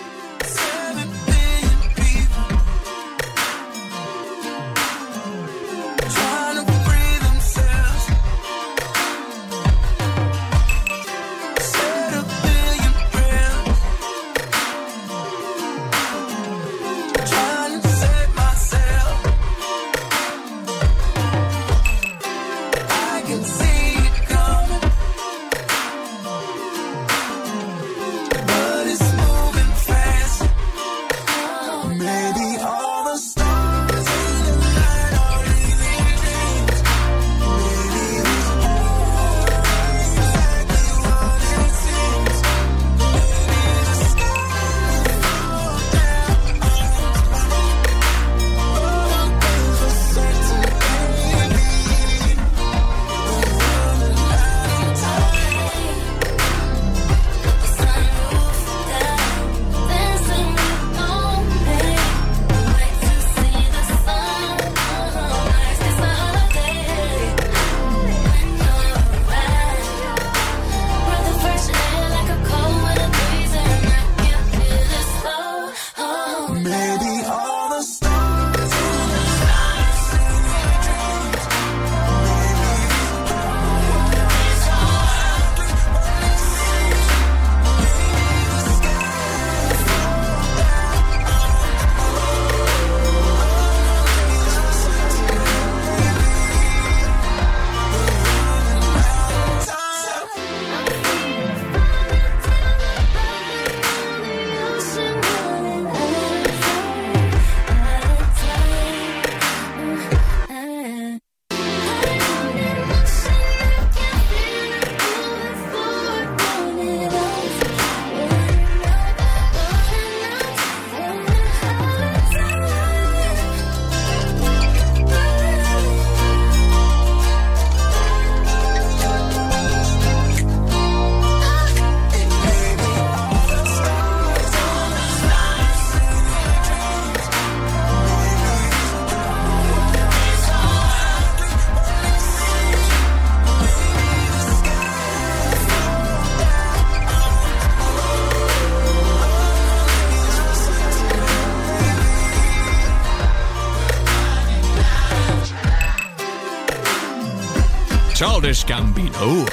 [159.16, 159.50] Gambino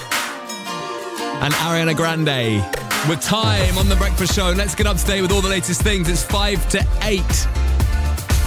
[1.42, 2.62] and Ariana Grande
[3.08, 4.50] with time on the breakfast show.
[4.50, 6.08] Let's get up to date with all the latest things.
[6.08, 7.46] It's five to eight.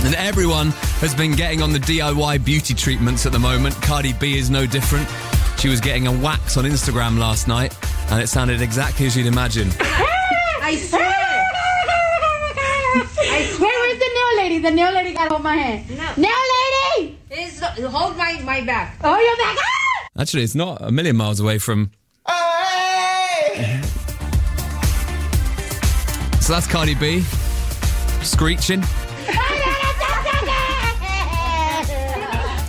[0.05, 0.71] And everyone
[1.01, 3.75] has been getting on the DIY beauty treatments at the moment.
[3.81, 5.07] Cardi B is no different.
[5.59, 7.75] She was getting a wax on Instagram last night,
[8.11, 9.69] and it sounded exactly as you'd imagine.
[9.79, 11.01] I swear.
[13.27, 13.69] I swear.
[13.69, 14.57] Where's the nail lady?
[14.59, 15.89] The nail lady got hold my hand.
[15.89, 16.13] No.
[16.17, 16.31] Nail
[16.99, 17.17] lady!
[17.31, 18.97] It's, hold my, my back.
[19.03, 19.57] Oh, your back.
[19.59, 19.84] Ah!
[20.17, 21.91] Actually, it's not a million miles away from.
[26.39, 27.21] So that's Cardi B
[28.21, 28.81] screeching.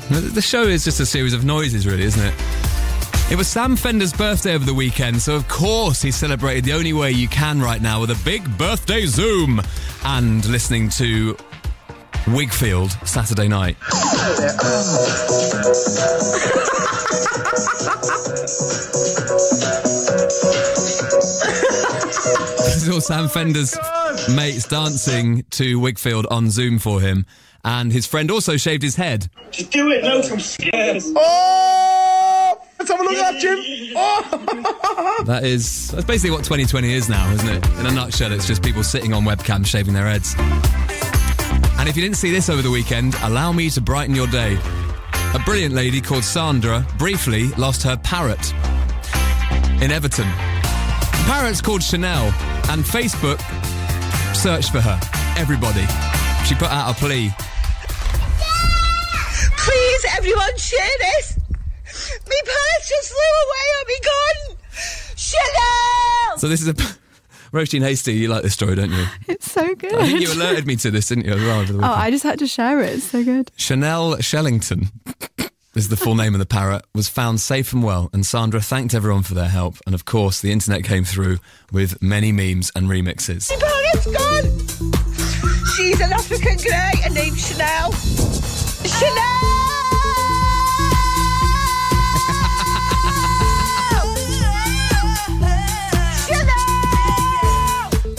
[0.09, 2.35] The the show is just a series of noises, really, isn't it?
[3.31, 6.93] It was Sam Fender's birthday over the weekend, so of course he celebrated the only
[6.93, 9.61] way you can right now with a big birthday Zoom
[10.05, 11.37] and listening to
[12.29, 13.77] Whigfield Saturday night.
[22.87, 23.77] Saw Sam Fender's
[24.35, 27.25] mates dancing to Whigfield on Zoom for him,
[27.65, 29.29] and his friend also shaved his head.
[29.53, 31.03] Just do it, no, I'm scared.
[31.15, 32.61] Oh!
[32.81, 33.93] Let's have a look at that, Jim.
[33.97, 34.73] Oh!
[35.25, 37.67] That is that's basically what 2020 is now, isn't it?
[37.81, 40.35] In a nutshell, it's just people sitting on webcams shaving their heads.
[41.87, 44.59] And if you didn't see this over the weekend, allow me to brighten your day.
[45.35, 48.53] A brilliant lady called Sandra briefly lost her parrot
[49.81, 50.27] in Everton.
[50.27, 52.25] The parrot's called Chanel,
[52.71, 53.39] and Facebook
[54.35, 54.99] searched for her.
[55.39, 55.87] Everybody.
[56.45, 57.31] She put out a plea.
[59.57, 61.39] Please, everyone, share this.
[61.39, 64.57] Me purse just flew away on me gun.
[65.15, 66.39] Chanel!
[66.39, 67.06] So this is a.
[67.57, 69.07] Roisin Hastie, you like this story, don't you?
[69.29, 69.95] It's so good.
[69.95, 71.41] I think you alerted me to this, didn't you, as?
[71.43, 71.91] Over the Oh.
[71.91, 72.97] I just had to share it.
[72.97, 73.51] It's so good.
[73.57, 74.89] Chanel Shellington
[75.75, 78.93] is the full name of the parrot, was found safe and well, and Sandra thanked
[78.93, 79.77] everyone for their help.
[79.87, 81.39] And of course, the internet came through
[81.73, 83.51] with many memes and remixes.
[83.51, 85.65] Me parrot's gone.
[85.77, 87.93] She's an African grey and named Chanel.
[87.93, 89.46] Chanel!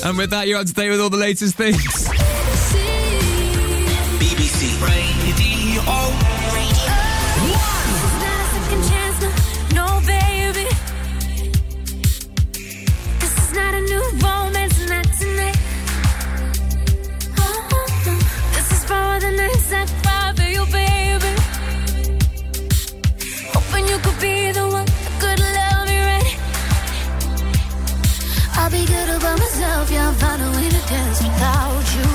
[0.08, 2.08] And with that, you're up to date with all the latest things.
[4.18, 4.82] BBC
[29.28, 32.08] about myself, yeah, I'll find a way to dance without you.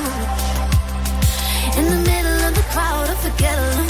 [1.78, 3.81] In the middle of the crowd, I forget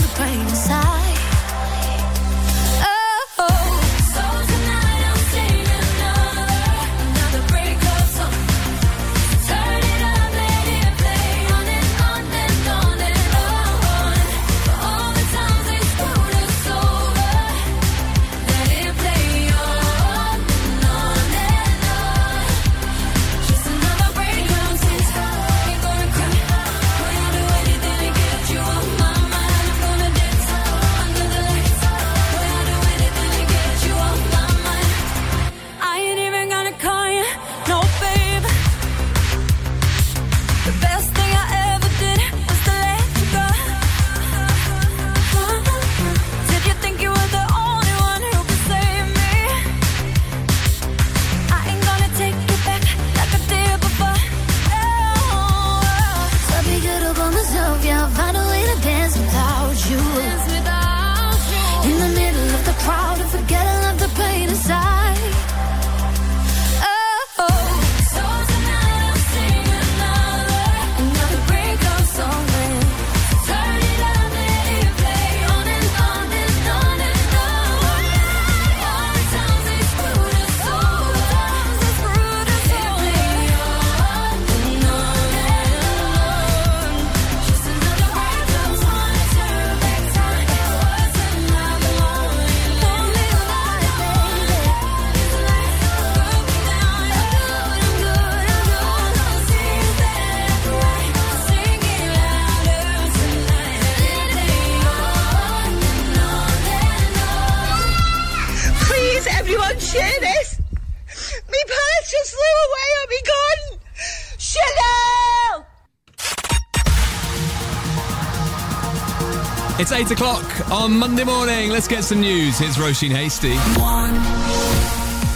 [119.83, 121.71] It's 8 o'clock on Monday morning.
[121.71, 122.57] Let's get some news.
[122.57, 123.59] Here's Roisin Hastie.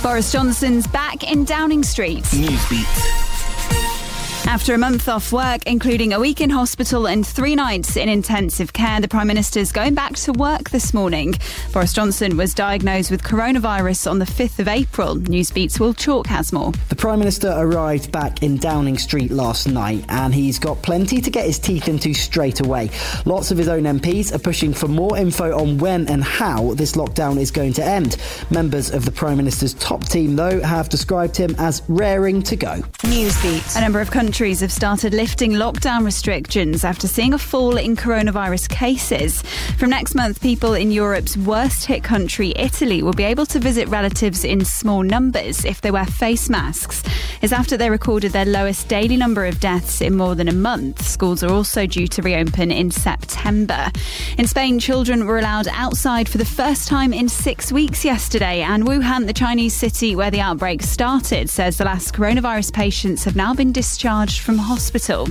[0.04, 2.22] Boris Johnson's back in Downing Street.
[2.26, 3.15] Newsbeat.
[4.48, 8.72] After a month off work, including a week in hospital and three nights in intensive
[8.72, 11.34] care, the Prime Minister's going back to work this morning.
[11.72, 15.16] Boris Johnson was diagnosed with coronavirus on the 5th of April.
[15.16, 16.70] Newsbeat's Will Chalk has more.
[16.88, 21.30] The Prime Minister arrived back in Downing Street last night and he's got plenty to
[21.30, 22.90] get his teeth into straight away.
[23.24, 26.92] Lots of his own MPs are pushing for more info on when and how this
[26.92, 28.16] lockdown is going to end.
[28.50, 32.76] Members of the Prime Minister's top team, though, have described him as raring to go.
[33.02, 33.76] Newsbeat.
[33.76, 37.96] A number of countries countries have started lifting lockdown restrictions after seeing a fall in
[37.96, 39.40] coronavirus cases.
[39.78, 43.88] From next month, people in Europe's worst hit country, Italy, will be able to visit
[43.88, 47.02] relatives in small numbers if they wear face masks.
[47.40, 51.06] It's after they recorded their lowest daily number of deaths in more than a month.
[51.06, 53.90] Schools are also due to reopen in September.
[54.36, 58.84] In Spain, children were allowed outside for the first time in six weeks yesterday, and
[58.84, 63.54] Wuhan, the Chinese city where the outbreak started, says the last coronavirus patients have now
[63.54, 65.28] been discharged from hospital.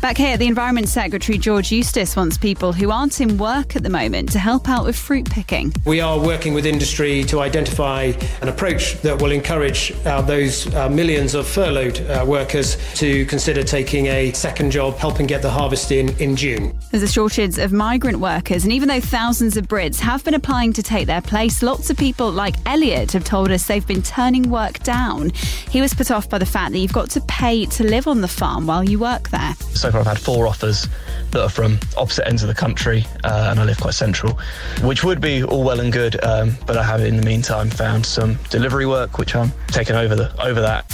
[0.00, 3.90] Back here, the Environment Secretary George Eustice wants people who aren't in work at the
[3.90, 5.72] moment to help out with fruit picking.
[5.84, 10.88] We are working with industry to identify an approach that will encourage uh, those uh,
[10.88, 15.92] millions of furloughed uh, workers to consider taking a second job, helping get the harvest
[15.92, 16.76] in in June.
[16.90, 20.72] There's a shortage of migrant workers, and even though thousands of Brits have been applying
[20.74, 24.50] to take their place, lots of people like Elliot have told us they've been turning
[24.50, 25.30] work down.
[25.70, 28.20] He was put off by the fact that you've got to pay to live on
[28.20, 29.54] the farm while you work there.
[29.74, 30.88] So far, I've had four offers
[31.30, 34.38] that are from opposite ends of the country, uh, and I live quite central,
[34.82, 36.22] which would be all well and good.
[36.24, 40.14] Um, but I have, in the meantime, found some delivery work, which I'm taking over
[40.14, 40.84] the over that.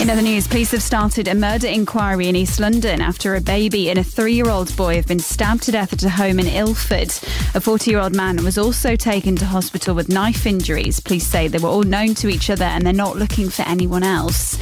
[0.00, 3.90] In other news, police have started a murder inquiry in East London after a baby
[3.90, 6.46] and a three year old boy have been stabbed to death at a home in
[6.46, 7.08] Ilford.
[7.56, 11.00] A 40 year old man was also taken to hospital with knife injuries.
[11.00, 14.04] Police say they were all known to each other and they're not looking for anyone
[14.04, 14.56] else.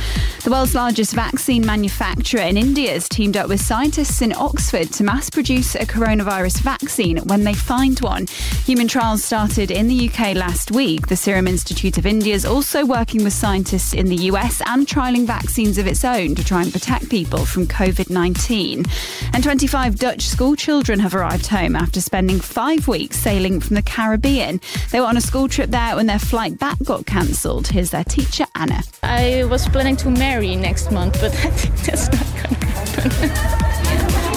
[0.47, 5.03] The world's largest vaccine manufacturer in India has teamed up with scientists in Oxford to
[5.03, 8.29] mass produce a coronavirus vaccine when they find one.
[8.65, 11.09] Human trials started in the UK last week.
[11.09, 15.27] The Serum Institute of India is also working with scientists in the US and trialling
[15.27, 18.85] vaccines of its own to try and protect people from COVID 19.
[19.33, 23.83] And 25 Dutch school children have arrived home after spending five weeks sailing from the
[23.83, 24.61] Caribbean.
[24.93, 27.67] They were on a school trip there when their flight back got cancelled.
[27.67, 28.85] Here's their teacher, Anna.
[29.03, 33.77] I was planning to marry next month, but I think that's not going to happen.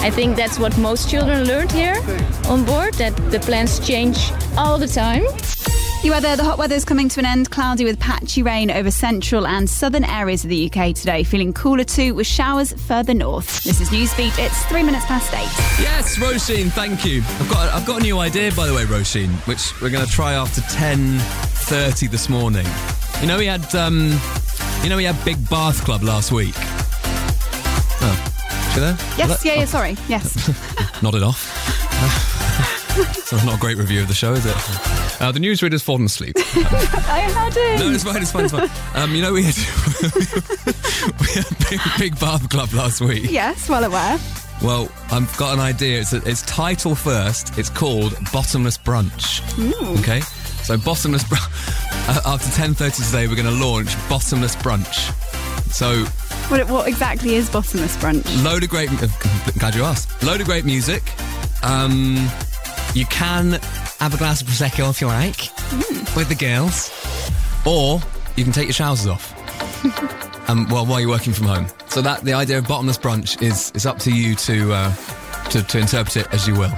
[0.02, 1.96] I think that's what most children learned here
[2.48, 5.24] on board that the plans change all the time.
[6.02, 7.50] The weather, the hot weather is coming to an end.
[7.50, 11.22] Cloudy with patchy rain over central and southern areas of the UK today.
[11.22, 13.62] Feeling cooler too with showers further north.
[13.62, 14.38] This is Newsbeat.
[14.38, 15.82] It's three minutes past eight.
[15.82, 17.22] Yes, Roisin, thank you.
[17.38, 20.10] I've got I've got a new idea, by the way, Roisin, which we're going to
[20.10, 21.18] try after ten
[21.68, 22.66] thirty this morning.
[23.20, 24.18] You know, we had um,
[24.82, 26.54] you know, we had Big Bath Club last week.
[28.02, 28.96] Oh, you there?
[29.18, 29.96] Yes, yeah, yeah, sorry.
[30.08, 30.48] Yes.
[31.02, 31.46] Nodded off.
[33.26, 34.54] so it's not a great review of the show, is it?
[35.20, 36.34] Uh, the newsreader's fallen asleep.
[36.38, 37.78] I had it.
[37.80, 38.70] No, it's fine, it's fine, it's fine.
[38.94, 39.56] Um, you know, we had,
[41.20, 43.30] we had big, big Bath Club last week.
[43.30, 44.18] Yes, well aware.
[44.62, 46.00] Well, I've got an idea.
[46.00, 47.58] It's, a, it's title first.
[47.58, 49.40] It's called Bottomless Brunch.
[49.58, 49.98] Ooh.
[50.00, 50.20] Okay?
[50.70, 51.24] So, Bottomless.
[51.32, 55.10] Uh, after 10.30 today, we're going to launch Bottomless Brunch.
[55.72, 56.04] So,
[56.48, 58.44] What, what exactly is bottomless brunch?
[58.44, 58.88] load of great.
[59.58, 60.22] Glad you asked.
[60.22, 61.02] Load of great music.
[61.64, 62.28] Um,
[62.94, 63.54] you can
[63.98, 65.50] have a glass of prosecco if you like
[66.14, 66.92] with the girls,
[67.66, 68.00] or
[68.36, 69.34] you can take your trousers off.
[70.48, 71.66] um, well, while you're working from home.
[71.88, 74.94] So that the idea of bottomless brunch is is up to you to uh,
[75.50, 76.72] to, to interpret it as you will.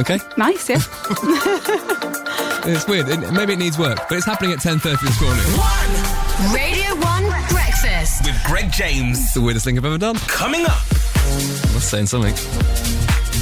[0.00, 0.80] Okay, Nice, yeah.
[2.66, 3.08] it's weird.
[3.08, 5.44] It, maybe it needs work, but it's happening at 10:30 this morning.
[5.56, 6.54] One!
[6.54, 8.24] Radio 1 Breakfast.
[8.24, 9.18] With Greg James.
[9.18, 10.16] It's the weirdest thing I've ever done.
[10.26, 10.84] Coming up.
[10.88, 12.34] That's saying something.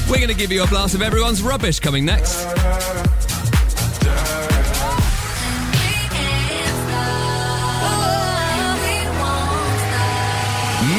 [0.09, 2.45] We're going to give you a blast of everyone's rubbish coming next.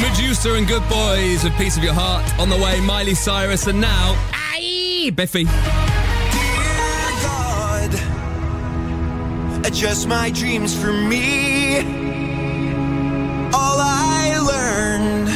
[0.02, 2.80] Meduza and Goodboys with Piece of Your Heart on the way.
[2.80, 5.46] Miley Cyrus and now, aye, Biffy.
[9.66, 11.78] Adjust my dreams for me.
[13.52, 15.28] All I learned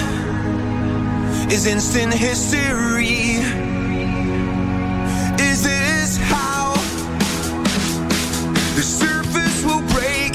[1.53, 3.43] is instant history.
[5.49, 6.75] Is this how
[8.77, 10.33] the surface will break?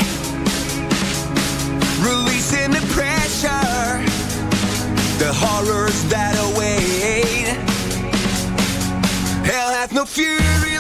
[2.03, 4.03] Releasing the pressure,
[5.23, 7.47] the horrors that await.
[9.45, 10.74] Hell hath no fury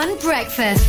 [0.00, 0.79] 1 Breakfast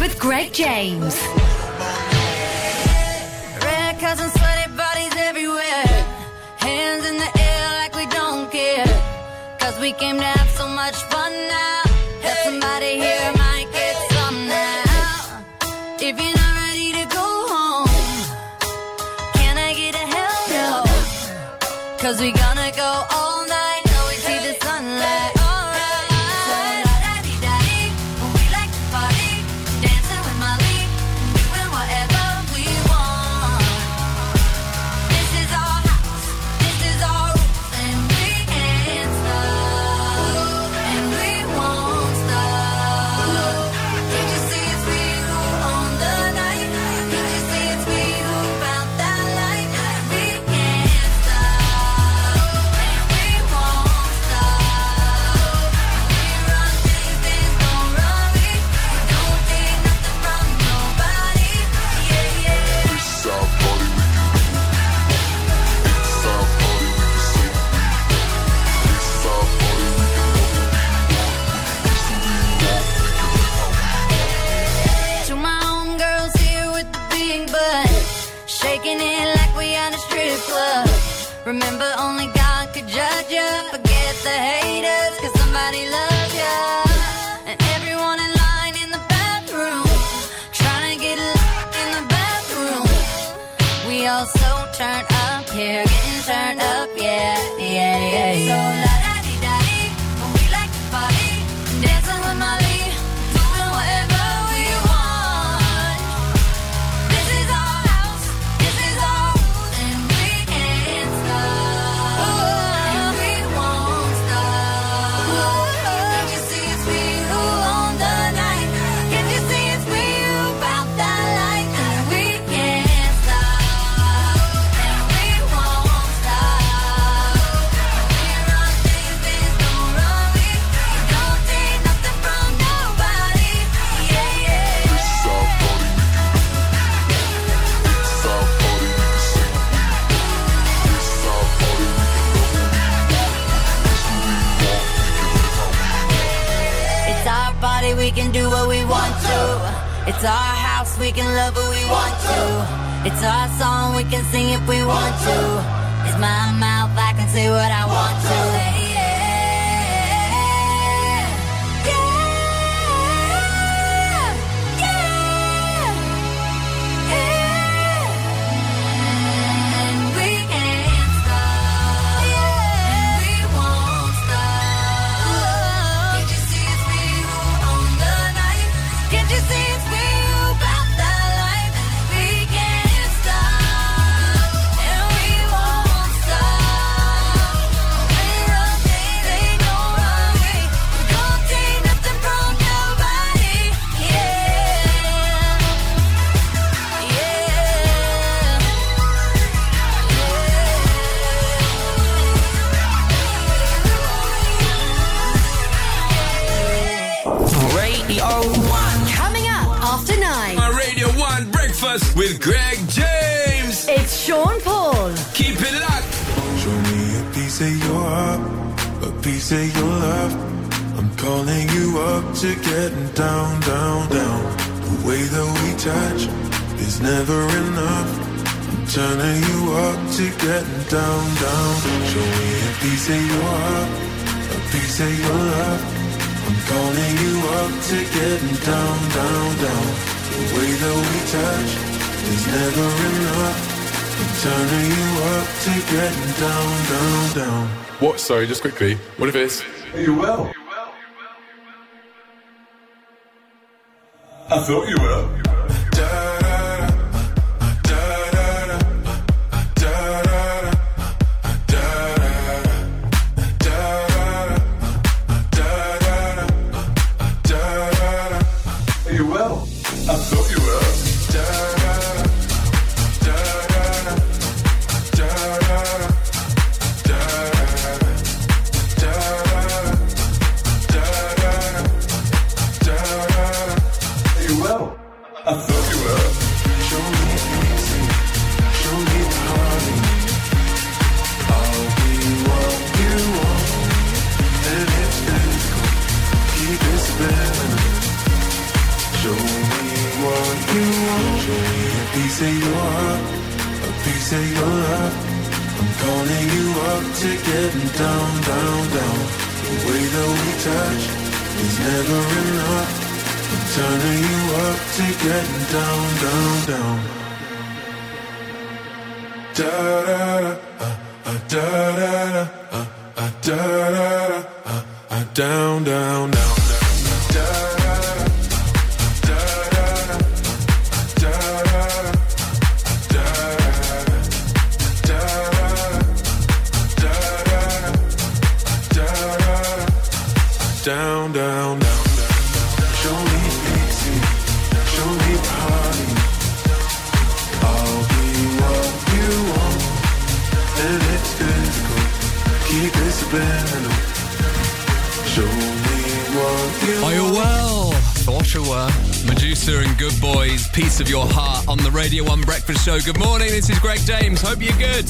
[363.82, 364.42] Greg James.
[364.42, 365.10] Hope you're good.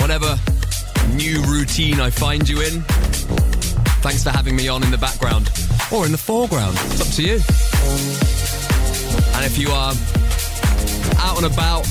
[0.00, 0.38] Whatever
[1.14, 2.82] new routine I find you in,
[4.02, 5.50] thanks for having me on in the background
[5.90, 6.76] or in the foreground.
[6.92, 7.40] It's up to you.
[9.34, 9.92] And if you are
[11.18, 11.88] out and about,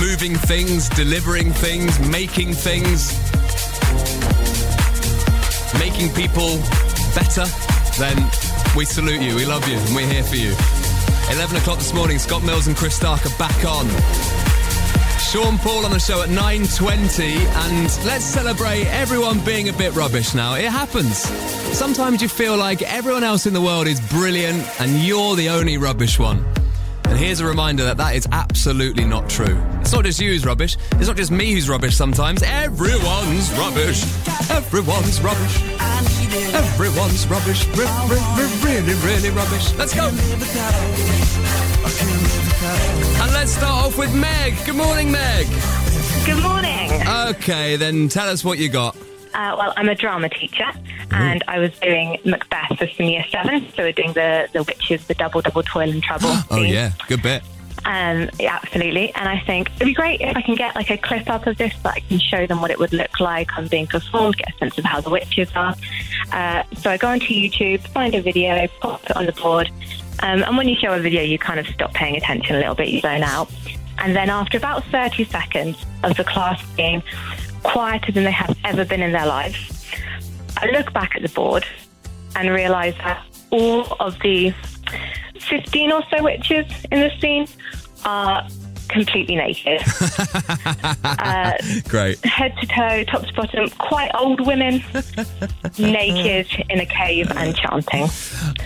[0.00, 3.12] moving things, delivering things, making things,
[5.78, 6.56] making people
[7.14, 7.44] better,
[7.98, 8.16] then
[8.74, 9.36] we salute you.
[9.36, 10.54] We love you and we're here for you.
[11.30, 14.31] 11 o'clock this morning, Scott Mills and Chris Stark are back on.
[15.32, 20.34] Sean Paul on the show at 9.20 and let's celebrate everyone being a bit rubbish
[20.34, 20.56] now.
[20.56, 21.20] It happens.
[21.74, 25.78] Sometimes you feel like everyone else in the world is brilliant and you're the only
[25.78, 26.44] rubbish one.
[27.06, 29.58] And here's a reminder that that is absolutely not true.
[29.80, 30.76] It's not just you who's rubbish.
[30.96, 32.42] It's not just me who's rubbish sometimes.
[32.42, 34.02] Everyone's rubbish.
[34.50, 35.62] Everyone's rubbish.
[36.52, 37.66] Everyone's rubbish.
[37.68, 37.86] Re-
[38.64, 39.72] really, really rubbish.
[39.78, 40.10] Let's go.
[43.42, 44.54] Let's start off with Meg.
[44.64, 45.48] Good morning, Meg.
[46.24, 46.92] Good morning.
[47.34, 48.94] Okay, then tell us what you got.
[49.34, 50.70] Uh, well, I'm a drama teacher,
[51.10, 53.66] and I was doing Macbeth for some year seven.
[53.74, 56.28] So we're doing the the witches, the double double toil and trouble.
[56.52, 56.72] Oh, scene.
[56.72, 56.92] yeah.
[57.08, 57.42] Good bit.
[57.84, 59.12] Um, yeah, absolutely.
[59.14, 61.58] And I think it'd be great if I can get like a clip up of
[61.58, 64.54] this that I can show them what it would look like on being performed, get
[64.54, 65.74] a sense of how the witches are.
[66.30, 69.68] Uh, so I go onto YouTube, find a video, pop it on the board.
[70.20, 72.74] Um, and when you show a video, you kind of stop paying attention a little
[72.74, 73.50] bit, you zone out.
[73.98, 77.02] And then after about 30 seconds of the class being
[77.62, 79.56] quieter than they have ever been in their lives,
[80.56, 81.64] I look back at the board
[82.36, 84.54] and realise that all of the
[85.40, 87.46] 15 or so witches in the scene
[88.04, 88.46] are
[88.88, 89.82] completely naked.
[91.04, 91.52] uh,
[91.88, 92.24] Great.
[92.24, 94.82] head to toe, top to bottom, quite old women,
[95.78, 98.04] naked in a cave and chanting.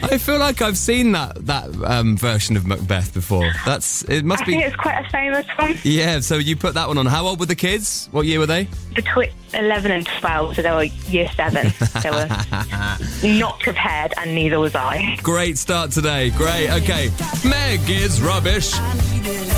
[0.03, 3.51] I feel like I've seen that that um, version of Macbeth before.
[3.65, 4.25] That's it.
[4.25, 4.53] Must I be.
[4.53, 5.77] think it's quite a famous one.
[5.83, 6.21] Yeah.
[6.21, 7.07] So you put that one on.
[7.07, 8.09] How old were the kids?
[8.13, 8.69] What year were they?
[8.95, 11.73] Between 11 and 12, so they were year seven.
[12.03, 12.29] They were
[13.39, 15.19] not prepared, and neither was I.
[15.23, 16.31] Great start today.
[16.31, 16.71] Great.
[16.71, 17.11] Okay.
[17.49, 18.73] Meg is rubbish.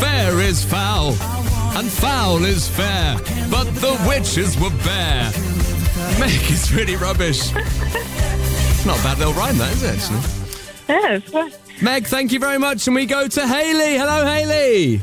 [0.00, 1.10] Fair is foul.
[1.76, 3.16] And foul is fair.
[3.50, 5.30] But the witches were bare.
[6.18, 7.52] Meg is really rubbish.
[8.86, 10.20] Not a bad little rhyme, that is it, actually.
[11.32, 11.58] Yes.
[11.82, 12.86] Meg, thank you very much.
[12.86, 13.96] And we go to Haley.
[13.96, 15.00] Hello, Haley.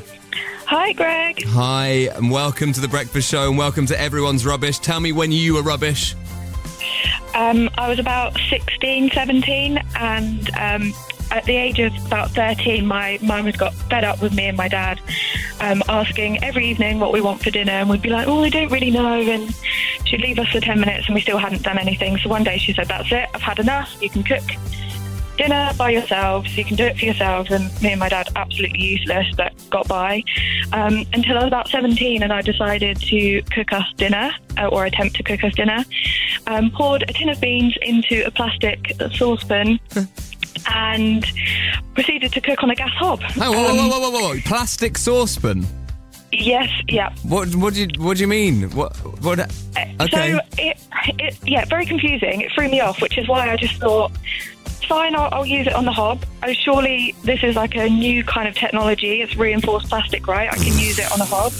[0.67, 1.43] Hi, Greg.
[1.47, 4.79] Hi, and welcome to the Breakfast Show, and welcome to Everyone's Rubbish.
[4.79, 6.15] Tell me when you were rubbish.
[7.35, 10.93] Um, I was about 16, 17, and um,
[11.31, 14.57] at the age of about 13, my mum had got fed up with me and
[14.57, 14.99] my dad
[15.59, 18.49] um, asking every evening what we want for dinner, and we'd be like, oh, I
[18.49, 19.53] don't really know, and
[20.05, 22.17] she'd leave us for 10 minutes and we still hadn't done anything.
[22.17, 24.43] So one day she said, that's it, I've had enough, you can cook
[25.37, 26.57] dinner by yourselves.
[26.57, 27.51] You can do it for yourselves.
[27.51, 30.23] And me and my dad, absolutely useless, but got by
[30.73, 34.85] um, until I was about 17 and I decided to cook us dinner uh, or
[34.85, 35.83] attempt to cook us dinner.
[36.47, 39.79] Um, poured a tin of beans into a plastic saucepan.
[40.67, 41.23] And
[41.93, 43.21] proceeded to cook on a gas hob.
[43.39, 44.39] Oh, whoa, whoa, Um, whoa, whoa, whoa, whoa.
[44.45, 45.65] Plastic saucepan.
[46.31, 47.13] Yes, yeah.
[47.23, 47.53] What?
[47.55, 47.87] What do you?
[47.97, 48.69] What do you mean?
[48.71, 48.95] What?
[49.23, 49.39] What?
[49.39, 50.31] Okay.
[50.33, 50.77] So it,
[51.19, 52.41] it, yeah, very confusing.
[52.41, 54.11] It threw me off, which is why I just thought,
[54.83, 56.25] fine, I'll, I'll use it on the hob.
[56.43, 59.21] Oh, surely this is like a new kind of technology.
[59.21, 60.51] It's reinforced plastic, right?
[60.51, 61.53] I can use it on a hob.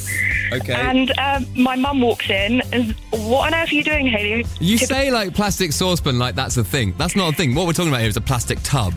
[0.52, 0.74] Okay.
[0.74, 4.46] And um, my mum walks in, and what on earth are you doing, Haley?
[4.60, 6.94] You say like plastic saucepan, like that's a thing.
[6.98, 7.56] That's not a thing.
[7.56, 8.94] What we're talking about here is a plastic tub.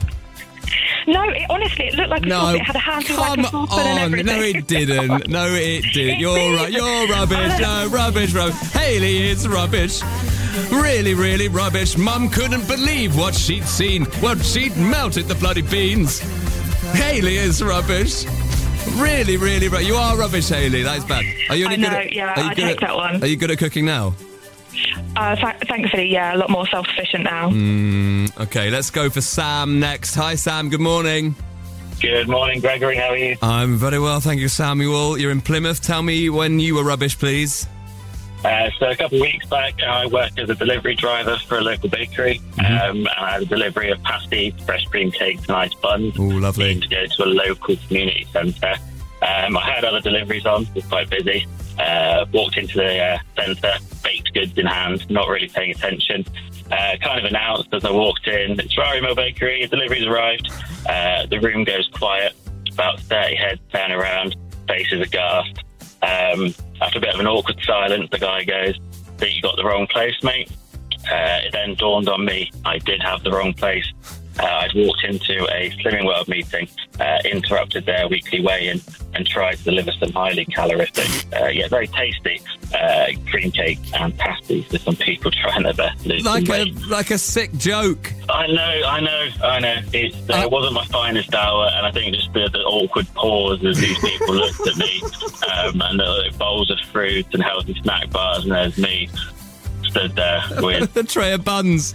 [1.07, 2.55] No, it, honestly, it looked like a No.
[2.55, 4.27] It had a handle like a saucepan and everything.
[4.27, 5.29] No, it didn't.
[5.29, 6.21] No, it didn't.
[6.21, 6.73] You're right.
[6.73, 7.61] You're rubbish.
[7.61, 8.57] No, rubbish, rubbish.
[8.73, 10.03] Haley is rubbish.
[10.71, 11.97] Really, really rubbish.
[11.97, 14.05] Mum couldn't believe what she'd seen.
[14.21, 16.19] What she'd melted the bloody beans.
[16.95, 18.25] Haley is rubbish.
[18.97, 20.83] Really, really, you are rubbish, Haley.
[20.83, 21.25] That is bad.
[21.51, 22.97] Are you any I good know, at, yeah, are you I good take at, that
[22.97, 23.23] one.
[23.23, 24.15] Are you good at cooking now?
[25.17, 27.51] Uh, th- thankfully, yeah, a lot more self-sufficient now.
[27.51, 30.15] Mm, okay, let's go for Sam next.
[30.15, 30.69] Hi, Sam.
[30.71, 31.35] Good morning.
[32.01, 32.97] Good morning, Gregory.
[32.97, 33.37] How are you?
[33.43, 35.19] I'm very well, thank you, Samuel.
[35.19, 35.83] You're in Plymouth.
[35.83, 37.67] Tell me when you were rubbish, please.
[38.45, 41.61] Uh, so a couple of weeks back, I worked as a delivery driver for a
[41.61, 42.91] local bakery, Mm-hmm.
[42.91, 46.15] um, and I had a delivery of pasties, fresh cream cakes, and ice buns.
[46.17, 46.79] Oh, lovely.
[46.79, 48.77] To go to a local community centre.
[49.21, 51.47] Um, I had other deliveries on, it was quite busy.
[51.79, 56.25] Uh, walked into the uh, centre, baked goods in hand, not really paying attention.
[56.71, 60.51] Uh, kind of announced as I walked in, it's Rarimo Bakery, delivery's arrived.
[60.89, 62.35] Uh, the room goes quiet,
[62.73, 64.37] about 30 heads turn around,
[64.67, 65.65] faces aghast.
[66.03, 68.79] Um, after a bit of an awkward silence, the guy goes,
[69.19, 70.51] that you got the wrong place, mate.
[71.11, 73.87] Uh, it then dawned on me I did have the wrong place.
[74.39, 76.69] Uh, I'd walked into a Slimming World meeting,
[77.01, 78.81] uh, interrupted their weekly weigh-in,
[79.15, 81.09] and tried to deliver some highly calorific,
[81.41, 82.41] uh, yet very tasty
[82.75, 86.51] uh, cream cake and pasties to some people trying their best to lose Like a
[86.53, 86.87] weight.
[86.87, 88.13] like a sick joke.
[88.29, 89.81] I know, I know, I know.
[89.93, 93.65] It's, uh, it wasn't my finest hour, and I think just the, the awkward pause
[93.65, 95.03] as these people looked at me,
[95.53, 99.09] um, and the bowls of fruit and healthy snack bars, and there's me
[99.89, 101.95] stood there with the tray of buns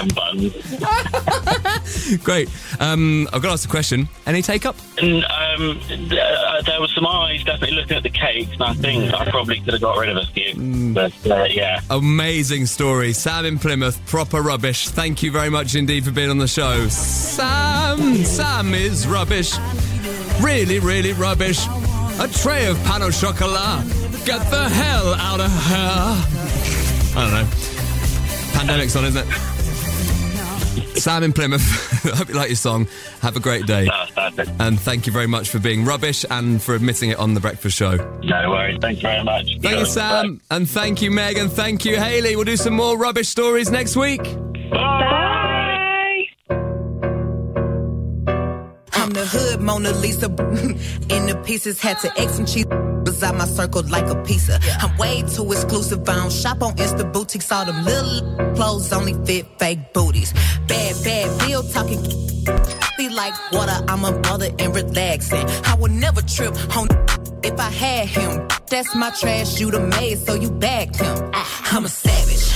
[0.00, 0.52] and buns.
[2.24, 2.48] Great.
[2.80, 4.08] Um, I've got to ask a question.
[4.26, 4.76] Any take up?
[4.98, 8.74] And um, th- uh, there was some eyes definitely looking at the cakes, and I
[8.74, 10.92] think I probably could have got rid of a few.
[10.94, 13.12] But uh, yeah, Amazing story.
[13.12, 14.88] Sam in Plymouth, proper rubbish.
[14.88, 16.88] Thank you very much indeed for being on the show.
[16.88, 19.54] Sam, Sam is rubbish.
[20.40, 21.58] Really, really rubbish.
[22.18, 23.84] A tray of pan au chocolat.
[24.26, 27.16] Get the hell out of here.
[27.16, 27.79] I don't know.
[28.60, 31.00] Pandemic's on, isn't it?
[31.00, 32.04] Sam in Plymouth.
[32.12, 32.88] I hope you like your song.
[33.22, 33.88] Have a great day.
[34.58, 37.74] And thank you very much for being rubbish and for admitting it on The Breakfast
[37.74, 37.96] Show.
[38.22, 38.76] no worries.
[38.82, 39.46] Thanks very much.
[39.62, 40.42] Thank you, Sam.
[40.50, 41.38] And thank you, Meg.
[41.38, 42.36] And thank you, Haley.
[42.36, 44.22] We'll do some more rubbish stories next week.
[44.70, 45.39] Bye.
[49.20, 50.26] The hood Mona Lisa.
[51.14, 52.66] In the pieces, had to X some cheese.
[53.04, 54.58] Was out my circle like a pizza.
[54.80, 56.08] I'm way too exclusive.
[56.08, 57.50] I don't shop on Insta boutiques.
[57.52, 60.32] All them little clothes only fit fake booties.
[60.66, 62.02] Bad, bad bill talking.
[62.96, 63.78] Be like water.
[63.88, 65.44] I'm a mother and relaxing.
[65.64, 66.88] I would never trip on
[67.42, 68.48] if I had him.
[68.68, 69.60] That's my trash.
[69.60, 71.30] You the maid, so you bagged him.
[71.34, 71.76] Ah.
[71.76, 72.46] I'm a savage.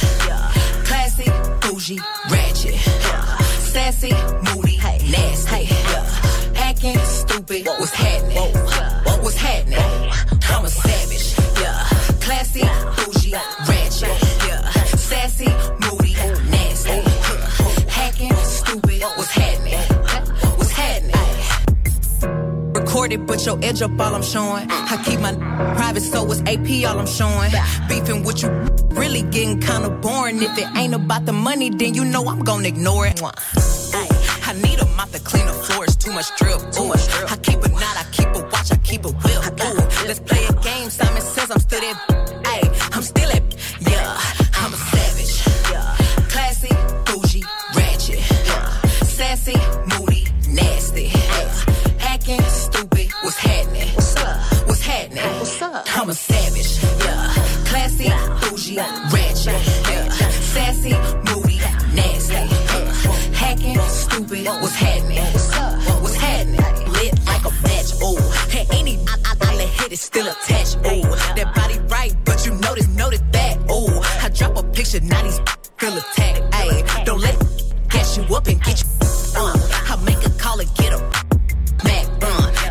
[0.86, 1.28] Classy,
[1.60, 2.00] bougie,
[2.30, 2.74] ratchet.
[3.72, 4.12] Sassy,
[4.44, 4.78] moody,
[5.10, 6.13] nasty.
[6.84, 7.66] Acting stupid.
[7.66, 8.36] What's happening?
[9.04, 9.78] What was happening?
[10.50, 11.34] I'm a savage.
[11.58, 11.82] Yeah.
[12.20, 12.60] Classy,
[12.96, 14.08] bougie, ratchet.
[14.46, 14.70] Yeah.
[14.94, 15.48] Sassy,
[15.80, 16.12] moody,
[16.50, 17.00] nasty.
[17.88, 19.02] Hacking, stupid.
[19.16, 19.78] What's happening?
[20.58, 21.14] What's happening?
[22.74, 24.66] Recorded, but your edge up all I'm showing.
[24.70, 25.32] I keep my
[25.76, 27.50] private, so it's AP all I'm showing.
[27.88, 28.50] Beefing with you
[28.90, 30.42] really getting kinda boring.
[30.42, 33.22] If it ain't about the money, then you know I'm gonna ignore it.
[33.22, 33.30] Ay,
[34.46, 36.60] I need a mop to clean the floors, too much drip.
[36.78, 39.60] Ooh, I keep a knot, I keep a watch, I keep a whip.
[39.64, 40.90] Ooh, let's play a game.
[40.90, 42.42] Simon says I'm still that.
[42.44, 42.62] Ay,
[42.92, 43.42] I'm still at.
[43.80, 44.20] Yeah,
[44.60, 45.34] I'm a savage.
[45.72, 45.96] Yeah,
[46.28, 46.68] classy,
[47.06, 47.42] bougie,
[47.74, 48.20] ratchet.
[48.46, 48.80] Yeah,
[49.16, 49.56] sassy,
[49.88, 51.04] moody, nasty.
[51.04, 51.64] Yeah,
[52.00, 53.10] acting stupid.
[53.22, 53.88] What's happening?
[53.94, 54.68] What's up?
[54.68, 55.24] What's happening?
[55.38, 55.86] What's up?
[55.96, 56.82] I'm a savage.
[57.02, 57.32] Yeah,
[57.64, 58.10] classy,
[58.42, 59.60] bougie, ratchet.
[59.88, 60.08] Yeah,
[60.52, 60.92] sassy,
[64.14, 64.46] stupid.
[64.46, 65.18] What's happening?
[66.02, 66.92] What's happening?
[66.92, 67.90] Lit like a match.
[68.02, 68.18] Ooh,
[68.48, 70.76] hey, any I, I, I hit is still attached.
[70.78, 71.02] Ooh,
[71.36, 73.58] that body right, but you notice, notice that.
[73.70, 75.40] Ooh, I drop a picture, now these
[75.78, 76.40] feel attacked.
[76.52, 77.36] Ayy, don't let
[77.88, 78.88] catch you up and get you
[79.40, 79.58] on.
[79.90, 80.98] I make a call and get a
[81.84, 82.63] Mac run.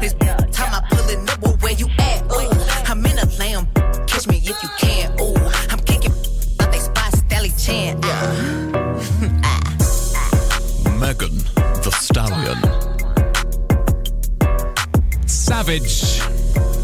[15.80, 16.22] Savage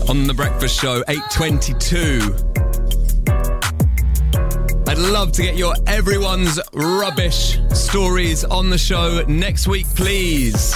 [0.10, 2.22] on the breakfast show, 822.
[4.88, 10.74] I'd love to get your everyone's rubbish stories on the show next week, please.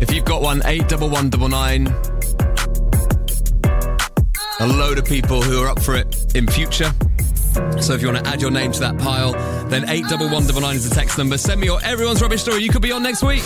[0.00, 1.86] If you've got one, 81199.
[4.58, 6.92] A load of people who are up for it in future.
[7.80, 9.34] So if you want to add your name to that pile,
[9.68, 11.38] then 81199 is the text number.
[11.38, 12.64] Send me your everyone's rubbish story.
[12.64, 13.44] You could be on next week.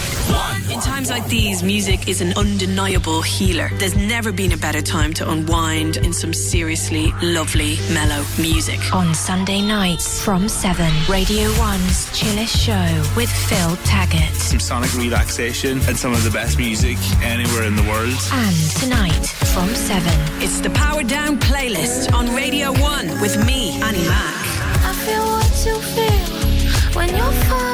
[0.80, 3.68] In times like these, music is an undeniable healer.
[3.74, 8.80] There's never been a better time to unwind in some seriously lovely, mellow music.
[8.94, 14.34] On Sunday nights from 7, Radio 1's Chillest Show with Phil Taggart.
[14.36, 18.16] Some sonic relaxation and some of the best music anywhere in the world.
[18.32, 20.10] And tonight from 7.
[20.42, 24.34] It's the Power Down playlist on Radio 1 with me, Annie Mac.
[24.82, 27.69] I feel what you feel when you're far away.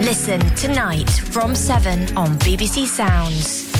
[0.00, 3.75] Listen tonight from 7 on BBC Sounds.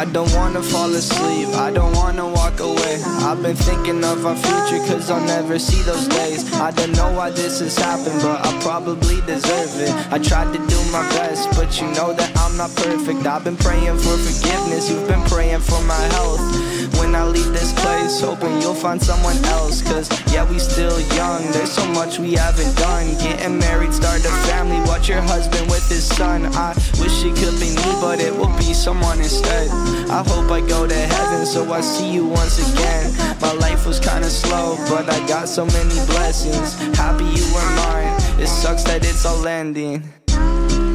[0.00, 3.02] I don't wanna fall asleep, I don't wanna walk away.
[3.20, 6.50] I've been thinking of our future, cause I'll never see those days.
[6.54, 9.92] I don't know why this has happened, but I probably deserve it.
[10.10, 13.26] I tried to do my best, but you know that I'm not perfect.
[13.26, 16.69] I've been praying for forgiveness, you've been praying for my health.
[17.00, 19.80] When I leave this place, hoping you'll find someone else.
[19.80, 23.16] Cause yeah, we still young, there's so much we haven't done.
[23.16, 26.44] Getting married, start a family, watch your husband with his son.
[26.54, 29.70] I wish it could be me, but it will be someone instead.
[30.10, 33.10] I hope I go to heaven, so I see you once again.
[33.40, 36.74] My life was kinda slow, but I got so many blessings.
[36.98, 40.04] Happy you were mine, it sucks that it's all ending.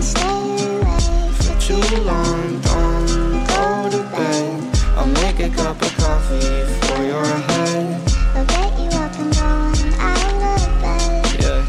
[0.02, 2.45] Stay away For too long,
[5.46, 8.02] a cup of coffee for your head.
[8.36, 11.26] I'll get you up and going out of bed.
[11.40, 11.62] Yeah,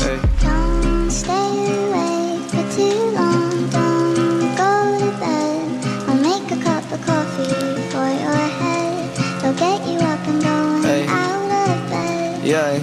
[0.00, 0.18] hey.
[0.40, 1.52] Don't stay
[1.84, 3.68] awake for too long.
[3.68, 5.84] Don't go to bed.
[6.08, 7.52] I'll make a cup of coffee
[7.92, 9.18] for your head.
[9.44, 11.06] I'll get you up and going Hey.
[11.06, 12.42] out of bed.
[12.42, 12.80] Yeah.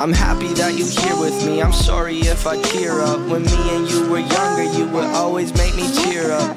[0.00, 1.60] I'm happy that you're here with me.
[1.60, 3.20] I'm sorry if I tear up.
[3.28, 6.56] When me and you were younger, you would always make me cheer up.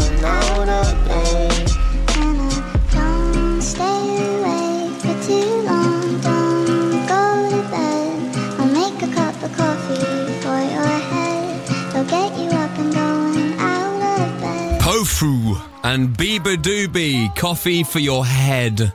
[15.83, 18.93] and beabadoobee, coffee for your head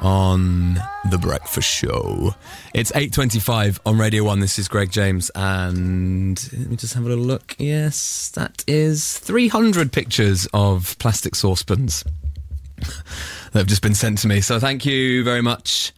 [0.00, 0.74] on
[1.10, 2.34] the breakfast show.
[2.74, 4.40] It's 8:25 on Radio 1.
[4.40, 7.54] This is Greg James and let me just have a little look.
[7.58, 12.04] Yes, that is 300 pictures of plastic saucepans
[12.76, 14.40] that have just been sent to me.
[14.40, 15.92] So thank you very much.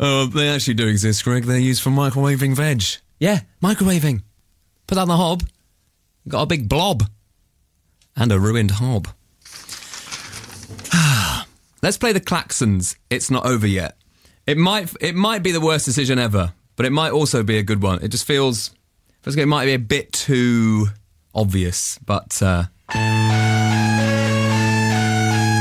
[0.00, 1.44] Oh, they actually do exist, Greg.
[1.44, 2.84] They're used for microwaving veg.
[3.18, 4.22] Yeah, microwaving.
[4.86, 5.42] Put that on the hob.
[6.28, 7.04] Got a big blob
[8.16, 9.08] and a ruined hob.
[11.82, 12.96] Let's play the Klaxons.
[13.08, 13.96] It's not over yet.
[14.46, 17.62] It might it might be the worst decision ever, but it might also be a
[17.62, 18.02] good one.
[18.02, 18.70] It just feels
[19.26, 20.86] it might be a bit too
[21.34, 22.64] obvious, but uh,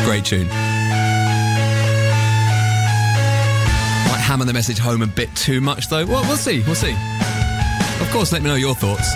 [0.06, 0.48] great tune.
[4.08, 6.06] Might hammer the message home a bit too much though.
[6.06, 6.64] Well, we'll see.
[6.64, 6.96] We'll see.
[8.00, 9.08] Of course, let me know your thoughts.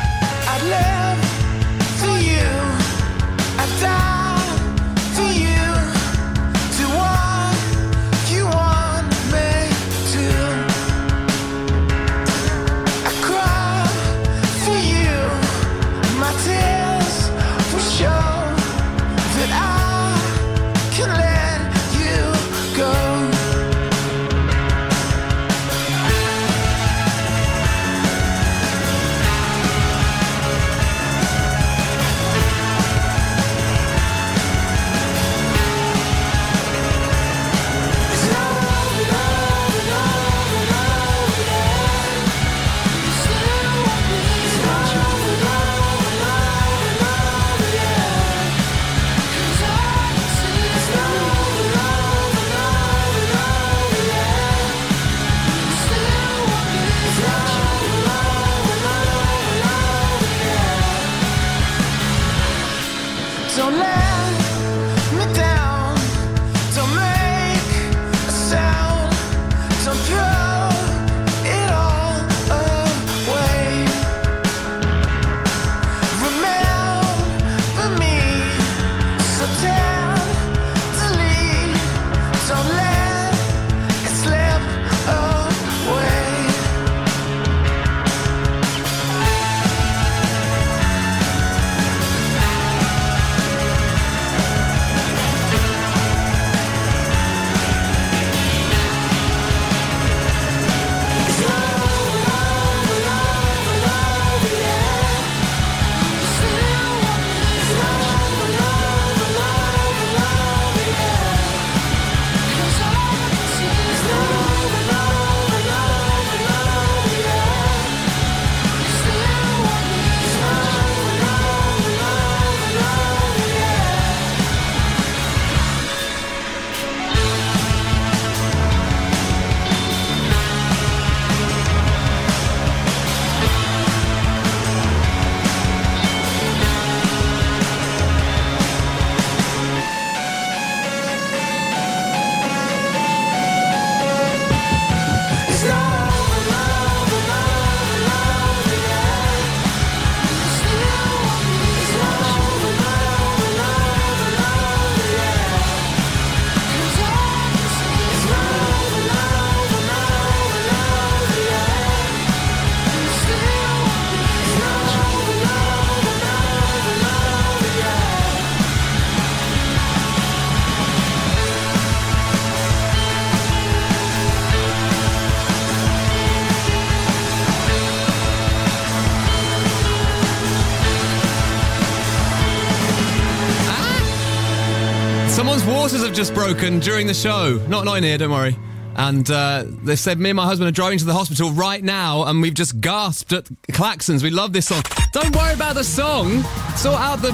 [186.21, 187.59] Just broken during the show.
[187.67, 188.55] Not not in here, don't worry.
[188.95, 192.25] And uh, they said me and my husband are driving to the hospital right now,
[192.25, 194.21] and we've just gasped at klaxons.
[194.21, 194.83] We love this song.
[195.13, 196.43] Don't worry about the song.
[196.75, 197.31] Sort out the,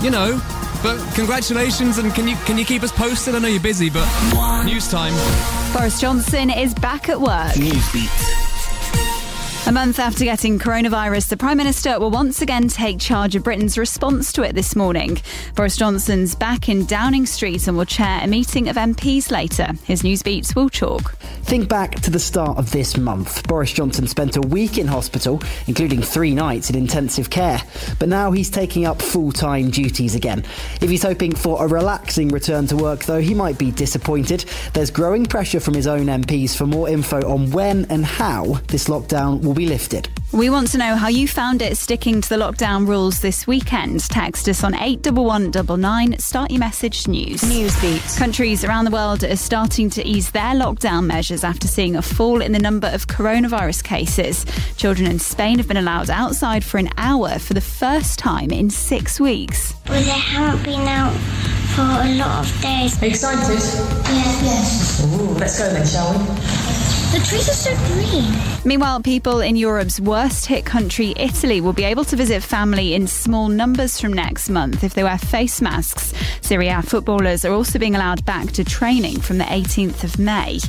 [0.00, 0.40] you know.
[0.80, 3.34] But congratulations, and can you can you keep us posted?
[3.34, 4.06] I know you're busy, but
[4.64, 5.12] news time.
[5.72, 7.54] Boris Johnson is back at work.
[7.54, 8.39] Newsbeat.
[9.70, 13.78] A month after getting coronavirus, the Prime Minister will once again take charge of Britain's
[13.78, 15.22] response to it this morning.
[15.54, 19.68] Boris Johnson's back in Downing Street and will chair a meeting of MPs later.
[19.84, 21.14] His Newsbeat's Will Chalk.
[21.42, 23.46] Think back to the start of this month.
[23.46, 27.60] Boris Johnson spent a week in hospital, including three nights in intensive care.
[27.98, 30.44] But now he's taking up full time duties again.
[30.80, 34.44] If he's hoping for a relaxing return to work, though, he might be disappointed.
[34.74, 38.88] There's growing pressure from his own MPs for more info on when and how this
[38.88, 40.08] lockdown will be lifted.
[40.32, 44.00] We want to know how you found it sticking to the lockdown rules this weekend.
[44.00, 46.18] Text us on 81199.
[46.20, 47.40] Start your message news.
[47.40, 48.16] Newsbeat.
[48.16, 52.40] Countries around the world are starting to ease their lockdown measures after seeing a fall
[52.40, 54.46] in the number of coronavirus cases.
[54.76, 58.70] Children in Spain have been allowed outside for an hour for the first time in
[58.70, 59.74] six weeks.
[59.86, 61.12] Well, they haven't been out
[61.76, 63.02] for a lot of days.
[63.02, 63.52] Excited?
[63.52, 65.20] Yes, yes.
[65.20, 66.79] Ooh, let's go then, shall we?
[67.10, 68.32] The trees are so green.
[68.64, 73.08] Meanwhile, people in Europe's worst hit country, Italy, will be able to visit family in
[73.08, 76.12] small numbers from next month if they wear face masks.
[76.40, 80.60] Serie A footballers are also being allowed back to training from the 18th of May.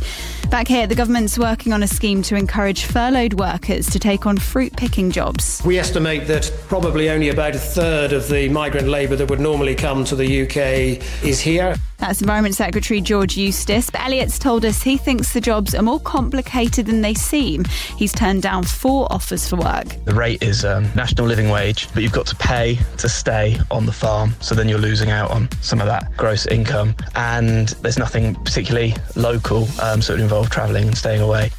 [0.49, 4.37] Back here, the government's working on a scheme to encourage furloughed workers to take on
[4.37, 5.61] fruit picking jobs.
[5.63, 9.75] We estimate that probably only about a third of the migrant labour that would normally
[9.75, 11.75] come to the UK is here.
[12.01, 13.91] That's Environment Secretary George Eustice.
[13.91, 17.63] But Elliott's told us he thinks the jobs are more complicated than they seem.
[17.95, 19.85] He's turned down four offers for work.
[20.05, 23.85] The rate is um, national living wage, but you've got to pay to stay on
[23.85, 24.33] the farm.
[24.41, 26.95] So then you're losing out on some of that gross income.
[27.13, 31.51] And there's nothing particularly local, um, so it would involve travelling and staying away.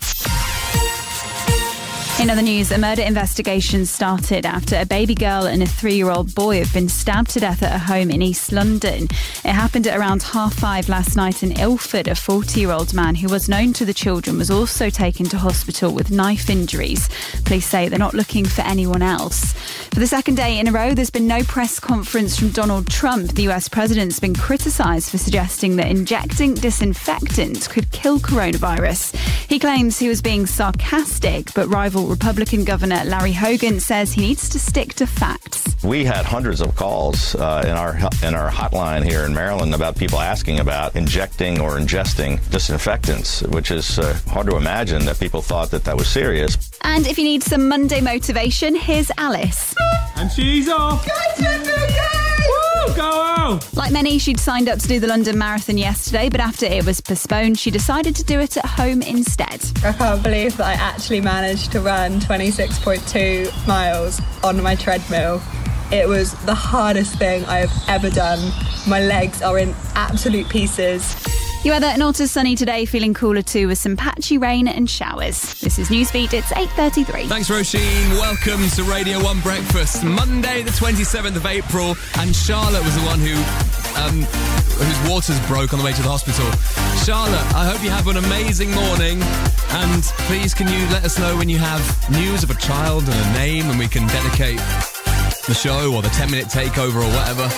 [2.21, 6.11] In other news, a murder investigation started after a baby girl and a three year
[6.11, 9.05] old boy have been stabbed to death at a home in East London.
[9.45, 12.07] It happened at around half five last night in Ilford.
[12.07, 15.39] A 40 year old man who was known to the children was also taken to
[15.39, 17.09] hospital with knife injuries.
[17.45, 19.82] Police say they're not looking for anyone else.
[19.93, 23.33] For the second day in a row, there's been no press conference from Donald Trump.
[23.33, 29.15] The US president's been criticised for suggesting that injecting disinfectant could kill coronavirus.
[29.51, 34.49] He claims he was being sarcastic, but rival Republican Governor Larry Hogan says he needs
[34.49, 35.77] to stick to facts.
[35.85, 39.97] We had hundreds of calls uh, in our in our hotline here in Maryland about
[39.97, 45.43] people asking about injecting or ingesting disinfectants, which is uh, hard to imagine that people
[45.43, 46.57] thought that that was serious.
[46.81, 49.75] And if you need some Monday motivation, here's Alice.
[50.17, 51.07] And she's off.
[51.39, 53.61] Woo, go on.
[53.75, 57.01] Like many, she'd signed up to do the London Marathon yesterday, but after it was
[57.01, 59.61] postponed, she decided to do it at home instead.
[59.85, 65.43] I can't believe that I actually managed to run 26.2 miles on my treadmill.
[65.91, 68.53] It was the hardest thing I have ever done.
[68.89, 71.15] My legs are in absolute pieces.
[71.65, 75.61] Your weather not as sunny today, feeling cooler too with some patchy rain and showers.
[75.61, 77.29] This is Newsbeat, it's 8.33.
[77.29, 78.11] Thanks, Roisin.
[78.19, 80.03] Welcome to Radio 1 Breakfast.
[80.03, 83.37] Monday, the 27th of April, and Charlotte was the one who
[83.95, 84.23] um,
[84.75, 86.51] whose waters broke on the way to the hospital.
[87.05, 91.37] Charlotte, I hope you have an amazing morning, and please can you let us know
[91.37, 94.59] when you have news of a child and a name, and we can dedicate
[95.47, 97.49] the show or the 10 minute takeover or whatever.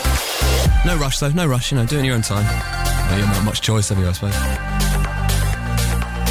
[0.87, 2.45] No rush though, no rush, you know, do it in your own time.
[2.45, 4.35] Well, you have not much choice, have you, I suppose?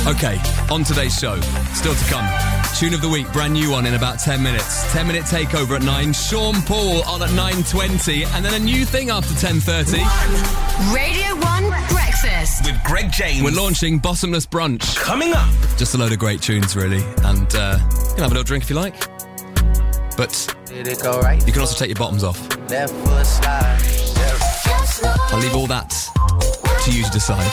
[0.05, 0.37] Okay,
[0.73, 1.39] on today's show,
[1.73, 2.27] still to come.
[2.75, 4.91] Tune of the week, brand new one in about 10 minutes.
[4.91, 6.11] 10 minute takeover at 9.
[6.11, 8.25] Sean Paul on at 9.20.
[8.35, 9.93] And then a new thing after 10.30.
[10.93, 12.65] Radio 1 Breakfast.
[12.65, 13.43] With Greg James.
[13.43, 14.95] We're launching Bottomless Brunch.
[14.97, 15.47] Coming up.
[15.77, 17.03] Just a load of great tunes, really.
[17.23, 18.95] And uh, you can have a little drink if you like.
[20.17, 22.39] But you can also take your bottoms off.
[25.31, 25.89] I'll leave all that
[26.83, 27.51] to you to decide.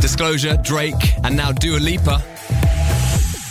[0.00, 2.22] Disclosure, Drake, and now Dua Lipa.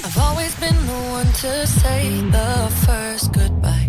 [0.04, 3.88] I've always been the one to say the first goodbye.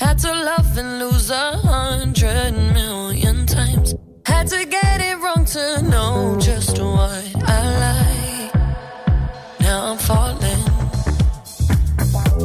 [0.00, 3.94] Had to love and lose a hundred million times.
[4.24, 8.54] Had to get it wrong to know just what I like.
[9.60, 10.39] Now I'm falling.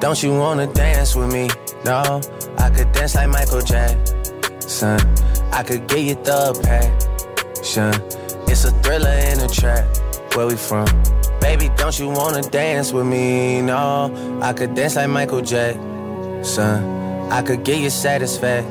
[0.00, 1.50] Don't you wanna dance with me?
[1.84, 2.22] No,
[2.56, 4.98] I could dance like Michael Jackson.
[5.52, 7.92] I could get you the passion.
[8.48, 9.84] It's a thriller in a trap.
[10.34, 10.86] Where we from?
[11.42, 13.60] Baby, don't you wanna dance with me?
[13.60, 14.10] No,
[14.40, 16.82] I could dance like Michael Jackson.
[17.30, 18.70] I could get you satisfaction.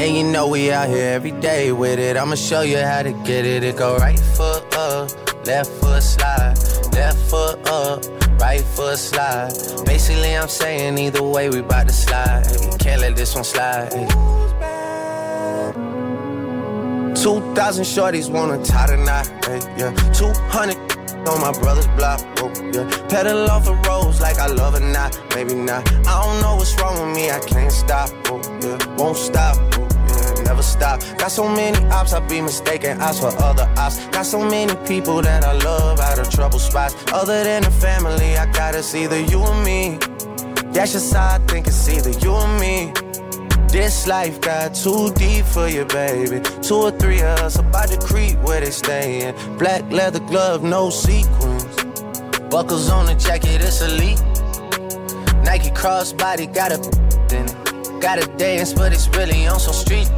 [0.00, 2.16] And you know we out here every day with it.
[2.16, 3.62] I'ma show you how to get it.
[3.62, 5.10] It go right foot up,
[5.46, 6.58] left foot slide,
[6.92, 8.04] left foot up,
[8.40, 9.52] right foot slide.
[9.84, 12.44] Basically, I'm saying either way, we bout to slide.
[12.78, 13.90] Can't let this one slide.
[17.14, 19.92] 2,000 shorties wanna tie the knot, hey, yeah.
[20.12, 20.76] 200
[21.28, 22.88] on my brother's block, oh, yeah.
[23.08, 25.86] Pedal off the roads like I love it not, maybe not.
[26.06, 28.96] I don't know what's wrong with me, I can't stop, oh, yeah.
[28.96, 29.89] Won't stop, oh.
[30.50, 31.00] Never stop.
[31.16, 34.04] Got so many ops, I be mistaken ops for other ops.
[34.08, 36.96] Got so many people that I love out of trouble spots.
[37.12, 39.98] Other than the family, I got it's either you or me.
[40.72, 42.92] That's just how I think it's either you or me.
[43.68, 46.40] This life got too deep for you, baby.
[46.62, 49.36] Two or three of us about to creep where they stayin'.
[49.56, 51.62] Black leather glove, no sequins.
[52.50, 54.20] Buckles on the jacket, it's elite.
[55.44, 56.78] Nike crossbody, got a
[57.36, 58.00] in it.
[58.00, 60.10] Gotta dance, but it's really on some street.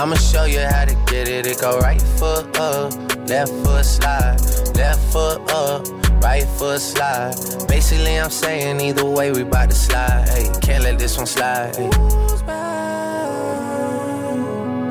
[0.00, 1.46] I'ma show you how to get it.
[1.46, 2.94] It go right foot up,
[3.28, 4.40] left foot slide,
[4.74, 5.86] left foot up,
[6.22, 7.34] right foot slide.
[7.68, 10.26] Basically, I'm saying either way, we bout to slide.
[10.30, 11.76] Hey, can't let this one slide.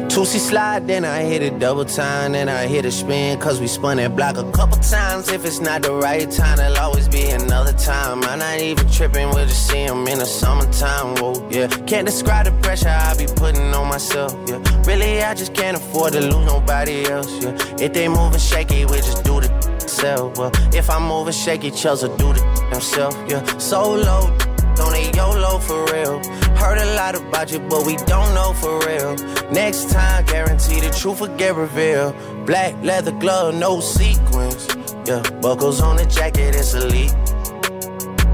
[0.09, 0.15] Hey.
[0.15, 3.67] Tootsie slide, then I hit it double time, then I hit a spin, cause we
[3.67, 5.29] spun that block a couple times.
[5.29, 8.23] If it's not the right time, there'll always be another time.
[8.23, 11.67] I'm not even tripping, we'll just see 'em in the summertime, whoa, yeah.
[11.87, 14.59] Can't describe the pressure I be putting on myself, yeah.
[14.85, 17.53] Really, I just can't afford to lose nobody else, yeah.
[17.79, 19.49] If they moving shaky, we just do the
[19.87, 20.51] self, well.
[20.73, 22.41] If I'm moving shaky, Chelsea do the
[22.71, 23.43] himself, yeah.
[23.57, 24.31] Solo,
[24.79, 26.23] don't they YOLO for real.
[26.55, 29.15] Heard a lot about you, but we don't know for real.
[29.51, 32.15] Next time, guarantee the truth will get revealed.
[32.45, 34.67] Black leather glove, no sequins.
[35.05, 37.13] Yeah, buckles on the jacket, it's elite.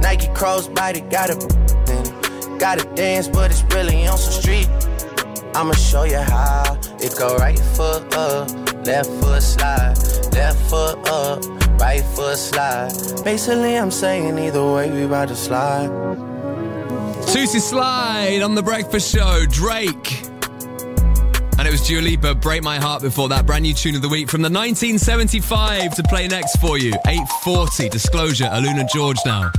[0.02, 1.38] Nike crossbody, got a.
[2.60, 4.70] Gotta dance, but it's really on some street.
[5.56, 6.78] I'ma show you how.
[7.00, 8.50] It go right foot up,
[8.86, 9.96] left foot slide,
[10.34, 11.44] left foot up,
[11.80, 12.94] right foot slide.
[13.24, 16.35] Basically, I'm saying either way, we about to slide.
[17.28, 19.46] Tootsie Slide on the Breakfast Show.
[19.50, 20.24] Drake.
[21.58, 23.46] And And it was Dua Lipa, Break My Heart before that.
[23.46, 26.94] Brand new tune of the week from the 1975 to play next for you.
[27.08, 29.52] 840, Disclosure, AlunaGeorge now.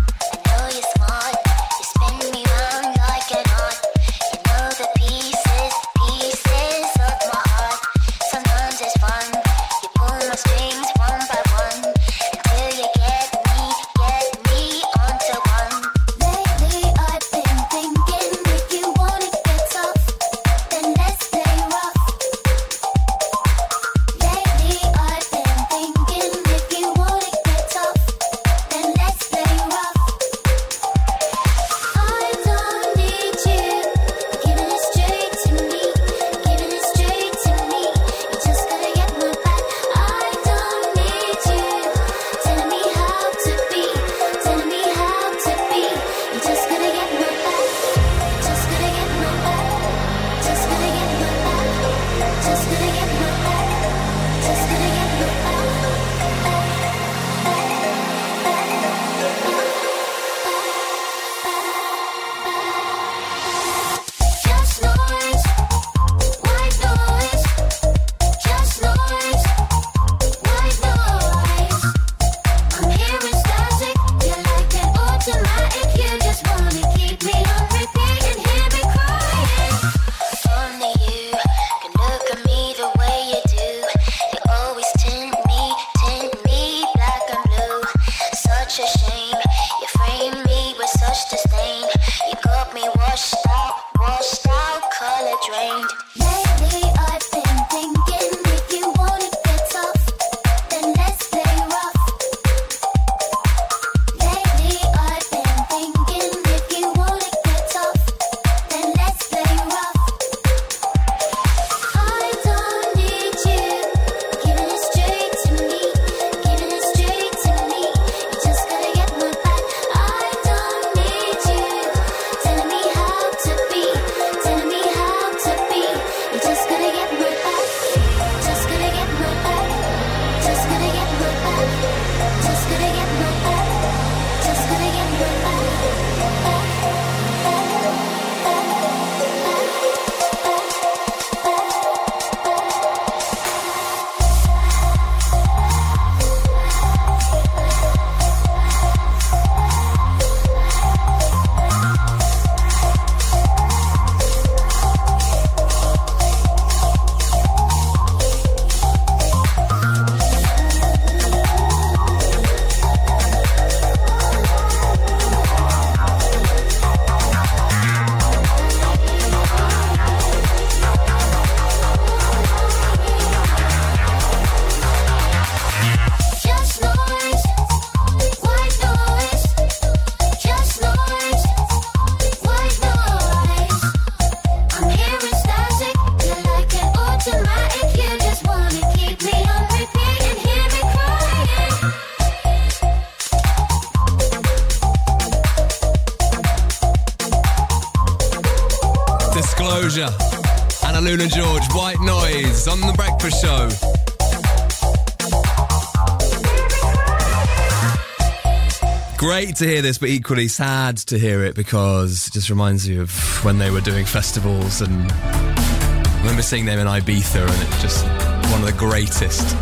[209.56, 213.44] To hear this, but equally sad to hear it because it just reminds you of
[213.44, 218.04] when they were doing festivals and I remember seeing them in Ibiza and it's just
[218.50, 219.54] one of the greatest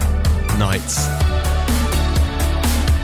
[0.59, 1.07] nights.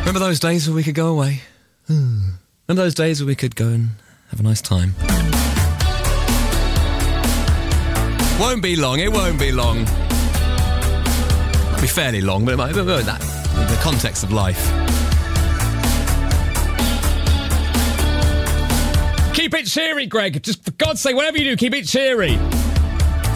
[0.00, 1.42] Remember those days where we could go away?
[1.86, 2.30] Hmm.
[2.66, 3.90] Remember those days where we could go and
[4.30, 4.94] have a nice time?
[8.40, 9.82] Won't be long, it won't be long.
[11.68, 13.22] It'll be fairly long, but it might be that
[13.54, 14.79] in the context of life.
[19.60, 20.42] It cheery, Greg.
[20.42, 22.36] Just for God's sake, whatever you do, keep it cheery.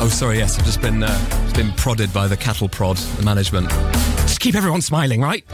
[0.00, 3.22] Oh, sorry, yes, I've just been uh, just been prodded by the cattle prod, the
[3.22, 3.68] management.
[4.22, 5.46] Just keep everyone smiling, right?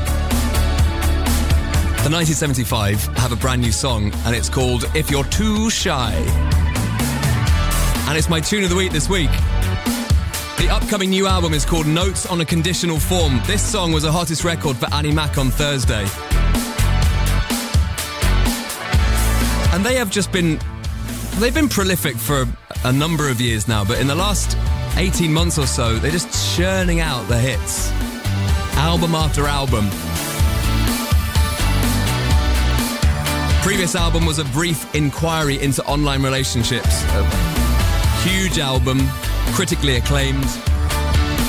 [2.02, 6.14] The 1975 have a brand new song, and it's called If You're Too Shy.
[8.08, 9.30] And it's my tune of the week this week.
[10.58, 13.40] The upcoming new album is called Notes on a Conditional Form.
[13.46, 16.06] This song was a hottest record for Annie Mac on Thursday.
[19.72, 20.58] And they have just been
[21.38, 22.44] they've been prolific for
[22.84, 24.56] a number of years now, but in the last
[24.96, 27.90] 18 months or so, they're just churning out the hits.
[28.76, 29.88] Album after album.
[33.62, 37.04] Previous album was a brief inquiry into online relationships.
[37.04, 37.24] A
[38.22, 38.98] huge album,
[39.52, 40.46] critically acclaimed.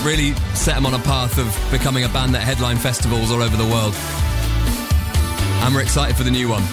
[0.04, 3.58] Really set them on a path of becoming a band that headline festivals all over
[3.58, 3.96] the world.
[5.64, 6.64] And we're excited for the new one.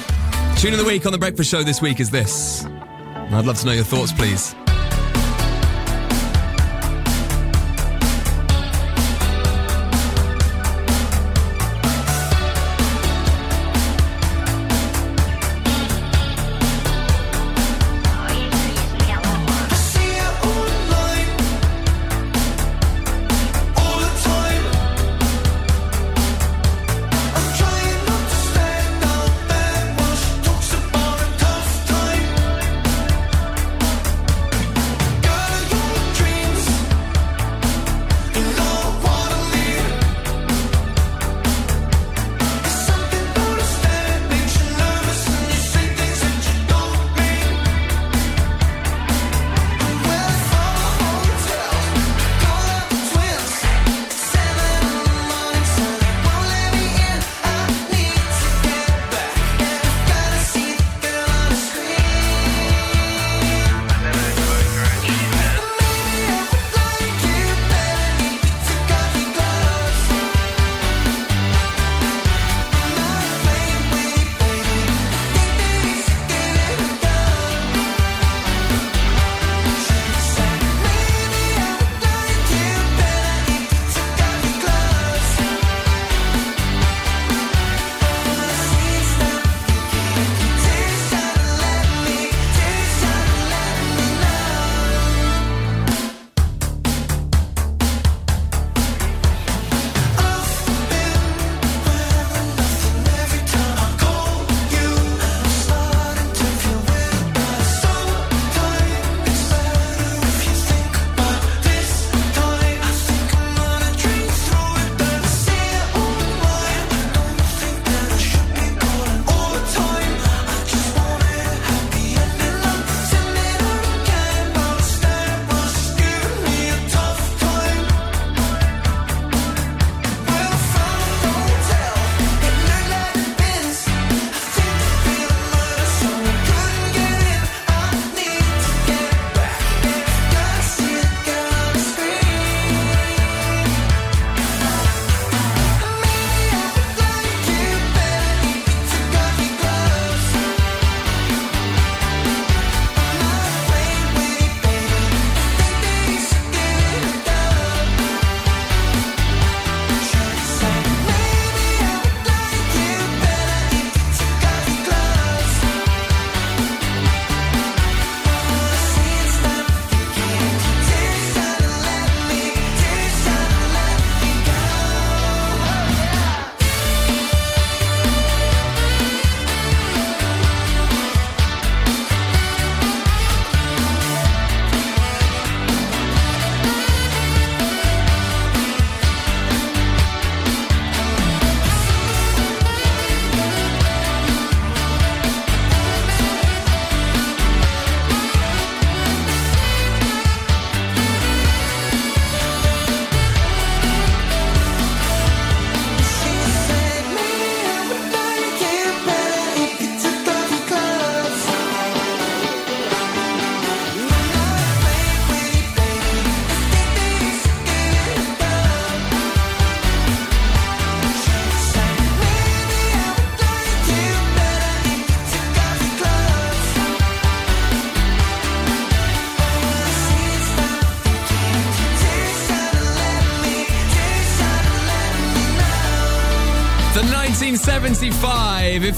[0.58, 2.64] Tune of the week on The Breakfast Show this week is this.
[2.64, 4.56] I'd love to know your thoughts, please.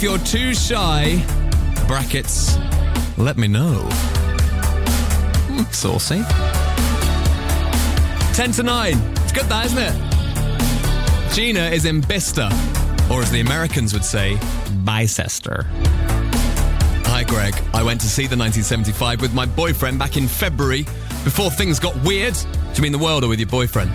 [0.01, 1.23] If you're too shy,
[1.87, 2.57] brackets,
[3.19, 3.87] let me know.
[5.47, 6.23] Hmm, saucy.
[8.33, 8.95] 10 to 9.
[8.97, 11.35] It's good, that, isn't it?
[11.35, 12.49] Gina is in Bicester,
[13.13, 14.39] or as the Americans would say,
[14.85, 15.67] Bicester.
[17.05, 17.55] Hi, Greg.
[17.75, 20.85] I went to see the 1975 with my boyfriend back in February
[21.25, 22.33] before things got weird.
[22.33, 23.91] Do you mean the world or with your boyfriend?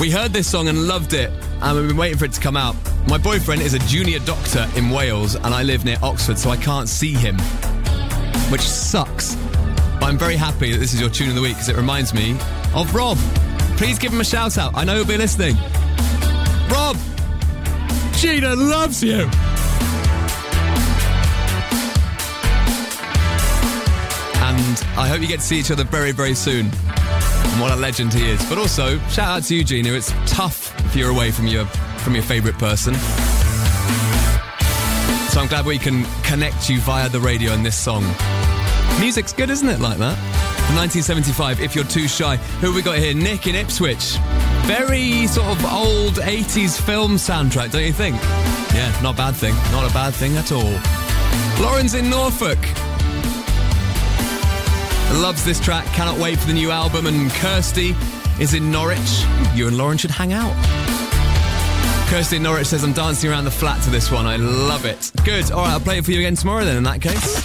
[0.00, 1.30] We heard this song and loved it,
[1.60, 2.74] and we've been waiting for it to come out.
[3.08, 6.56] My boyfriend is a junior doctor in Wales, and I live near Oxford, so I
[6.56, 7.38] can't see him,
[8.50, 9.34] which sucks.
[10.00, 12.14] But I'm very happy that this is your tune of the week because it reminds
[12.14, 12.32] me
[12.74, 13.18] of Rob.
[13.76, 14.72] Please give him a shout out.
[14.74, 15.56] I know he'll be listening.
[16.70, 16.96] Rob!
[18.14, 19.28] Gina loves you!
[24.44, 26.66] And I hope you get to see each other very, very soon.
[26.66, 28.44] And what a legend he is.
[28.48, 29.92] But also, shout out to you, Gina.
[29.92, 31.66] It's tough if you're away from your
[32.02, 32.94] from your favourite person.
[35.30, 38.04] So I'm glad we can connect you via the radio in this song.
[39.00, 39.80] Music's good, isn't it?
[39.80, 40.18] Like that.
[40.76, 42.36] 1975, If You're Too Shy.
[42.60, 43.14] Who we got here?
[43.14, 44.16] Nick in Ipswich.
[44.64, 48.16] Very sort of old 80s film soundtrack, don't you think?
[48.74, 49.54] Yeah, not a bad thing.
[49.70, 50.72] Not a bad thing at all.
[51.62, 52.58] Lauren's in Norfolk.
[55.20, 57.06] Loves this track, cannot wait for the new album.
[57.06, 57.94] And Kirsty
[58.40, 59.24] is in Norwich.
[59.54, 60.54] You and Lauren should hang out.
[62.12, 64.26] Kirsty in Norwich says, I'm dancing around the flat to this one.
[64.26, 65.10] I love it.
[65.24, 65.50] Good.
[65.50, 67.42] All right, I'll play it for you again tomorrow then, in that case.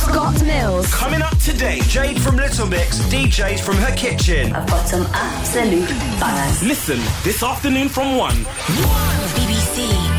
[0.00, 0.90] Scott Mills.
[0.90, 4.54] Coming up today, Jade from Little Mix, DJs from her kitchen.
[4.54, 5.86] I've got some absolute
[6.18, 6.62] bangers.
[6.62, 8.32] Listen this afternoon from 1.
[9.34, 10.13] BBC.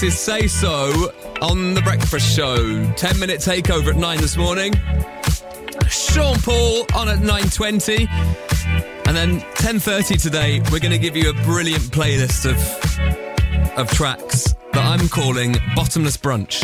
[0.00, 1.10] This is Say So
[1.42, 2.88] on The Breakfast Show.
[2.92, 4.72] 10 minute takeover at 9 this morning.
[5.88, 8.06] Sean Paul on at 9.20.
[9.08, 14.54] And then 10.30 today, we're going to give you a brilliant playlist of, of tracks
[14.72, 16.62] that I'm calling Bottomless Brunch.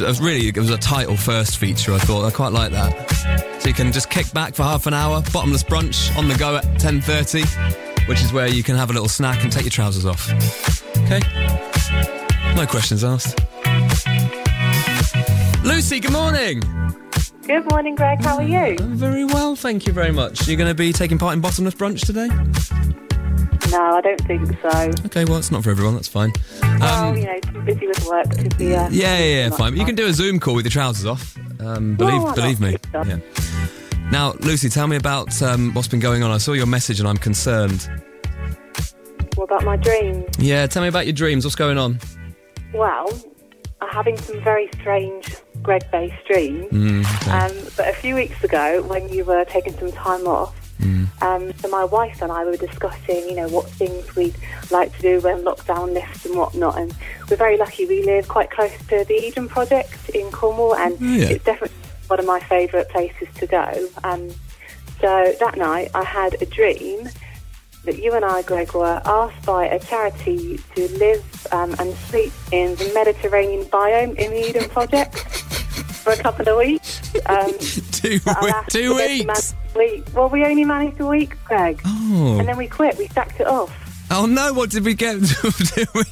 [0.00, 2.24] It was really, it was a title first feature, I thought.
[2.24, 3.60] I quite like that.
[3.60, 6.56] So you can just kick back for half an hour, Bottomless Brunch on the go
[6.56, 10.06] at 10.30, which is where you can have a little snack and take your trousers
[10.06, 10.30] off.
[11.04, 11.49] Okay?
[12.56, 13.38] No questions asked.
[15.64, 16.60] Lucy, good morning.
[17.46, 18.22] Good morning, Greg.
[18.22, 18.76] How are you?
[18.78, 20.46] I'm very well, thank you very much.
[20.46, 22.28] You're going to be taking part in Bottomless Brunch today?
[23.70, 25.04] No, I don't think so.
[25.06, 26.32] Okay, well, it's not for everyone, that's fine.
[26.62, 28.74] well, you know, too busy with work to be.
[28.74, 29.72] Uh, Um, Yeah, yeah, yeah, fine.
[29.72, 31.36] But you can do a Zoom call with your trousers off.
[31.60, 32.76] Um, believe, why believe me.
[32.92, 33.18] Yeah.
[34.10, 36.30] Now, Lucy, tell me about um, what's been going on.
[36.30, 37.88] I saw your message and I'm concerned.
[39.36, 40.26] What about my dreams?
[40.38, 41.44] Yeah, tell me about your dreams.
[41.44, 41.98] What's going on?
[42.72, 43.08] Well,
[43.80, 46.70] I'm having some very strange Greg-based dreams.
[46.72, 47.30] Mm, okay.
[47.60, 51.06] Um, but a few weeks ago, when you were taking some time off, Mm.
[51.22, 54.34] um, so my wife and I were discussing, you know, what things we'd
[54.70, 56.78] like to do when lockdown lifts and whatnot.
[56.78, 56.94] And
[57.28, 57.84] we're very lucky.
[57.84, 61.28] We live quite close to the Eden Project in Cornwall, and Oh, yeah.
[61.28, 61.76] it's definitely
[62.06, 63.88] one of my favourite places to go.
[64.04, 64.30] Um,
[65.02, 67.10] so that night, I had a dream
[67.84, 72.32] that you and I, Greg, were asked by a charity to live um, and sleep
[72.52, 77.00] in the Mediterranean biome in the Eden Project for a couple of weeks.
[77.26, 77.52] Um,
[77.92, 78.18] two,
[78.68, 79.54] two we weeks?
[80.14, 81.80] Well, we only managed a week, Greg.
[81.84, 82.36] Oh.
[82.38, 82.98] And then we quit.
[82.98, 83.74] We sacked it off.
[84.12, 84.52] Oh no!
[84.52, 85.20] What did we get?
[85.74, 86.02] did we,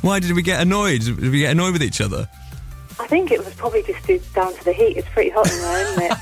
[0.00, 1.02] why did we get annoyed?
[1.02, 2.26] Did we get annoyed with each other?
[3.00, 4.96] I think it was probably just due down to the heat.
[4.96, 6.18] It's pretty hot in there, isn't it?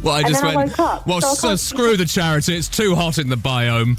[0.02, 0.70] Well, I And just I went.
[0.70, 2.56] woke up, well, so I so screw the charity.
[2.56, 3.98] It's too hot in the biome.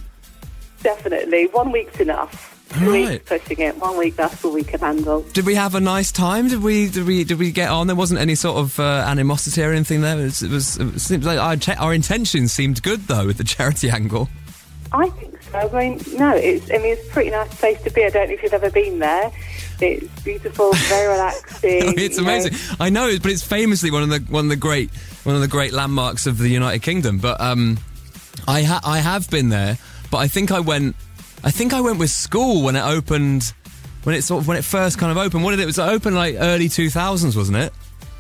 [0.82, 1.48] Definitely.
[1.48, 2.50] One week's enough.
[2.80, 3.10] Two Right.
[3.12, 3.78] weeks pushing it.
[3.78, 5.22] One week, that's all we can handle.
[5.34, 6.50] Did we have a nice time?
[6.50, 6.90] Did we?
[6.90, 7.24] Did we?
[7.24, 7.88] Did we get on?
[7.88, 10.18] There wasn't any sort of uh, animosity or anything there.
[10.20, 10.42] It was.
[10.44, 14.28] It, was, it seems like our, our intentions seemed good though with the charity angle.
[14.92, 15.33] I think.
[15.54, 16.70] I mean, no, it's.
[16.72, 18.04] I mean, it's a pretty nice place to be.
[18.06, 19.32] I don't know if you've ever been there.
[19.80, 21.98] It's beautiful, very relaxing.
[21.98, 22.30] it's you know.
[22.32, 22.54] amazing.
[22.80, 24.90] I know, but it's famously one of the one of the great
[25.24, 27.18] one of the great landmarks of the United Kingdom.
[27.20, 27.78] But um,
[28.48, 29.78] I ha- I have been there,
[30.10, 30.96] but I think I went.
[31.44, 33.54] I think I went with school when it opened.
[34.04, 35.44] When it sort of when it first kind of opened.
[35.44, 37.74] What did it, it was open like early two thousands, wasn't it?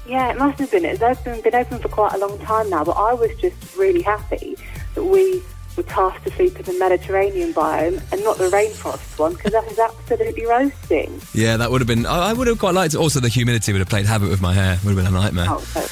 [0.08, 0.86] Yeah, it must have been.
[0.86, 4.02] It's open, been open for quite a long time now, but I was just really
[4.02, 4.58] happy
[4.96, 5.42] that we
[5.76, 9.66] were tasked to sleep in the Mediterranean biome and not the rainforest one because that
[9.68, 11.20] was absolutely roasting.
[11.34, 12.06] Yeah, that would have been.
[12.06, 12.98] I, I would have quite liked it.
[12.98, 14.78] Also, the humidity would have played havoc with my hair.
[14.84, 15.48] Would have been a nightmare.
[15.50, 15.88] Oh,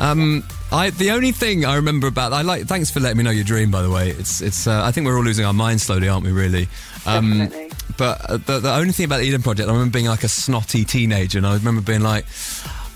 [0.00, 2.66] Um, I the only thing I remember about I like.
[2.66, 3.70] Thanks for letting me know your dream.
[3.70, 4.66] By the way, it's it's.
[4.66, 6.32] Uh, I think we're all losing our minds slowly, aren't we?
[6.32, 6.68] Really.
[7.06, 7.70] Um, Definitely.
[7.98, 10.28] But uh, the, the only thing about the Eden Project, I remember being like a
[10.28, 12.26] snotty teenager, and I remember being like.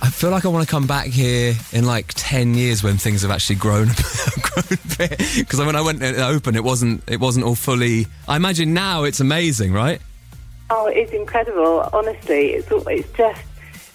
[0.02, 3.22] I feel like I want to come back here in like ten years when things
[3.22, 5.18] have actually grown, grown a bit.
[5.38, 8.06] Because when I went it open, it wasn't it wasn't all fully.
[8.28, 10.00] I imagine now it's amazing, right?
[10.70, 11.88] Oh, it is incredible.
[11.92, 13.42] Honestly, it's it's just.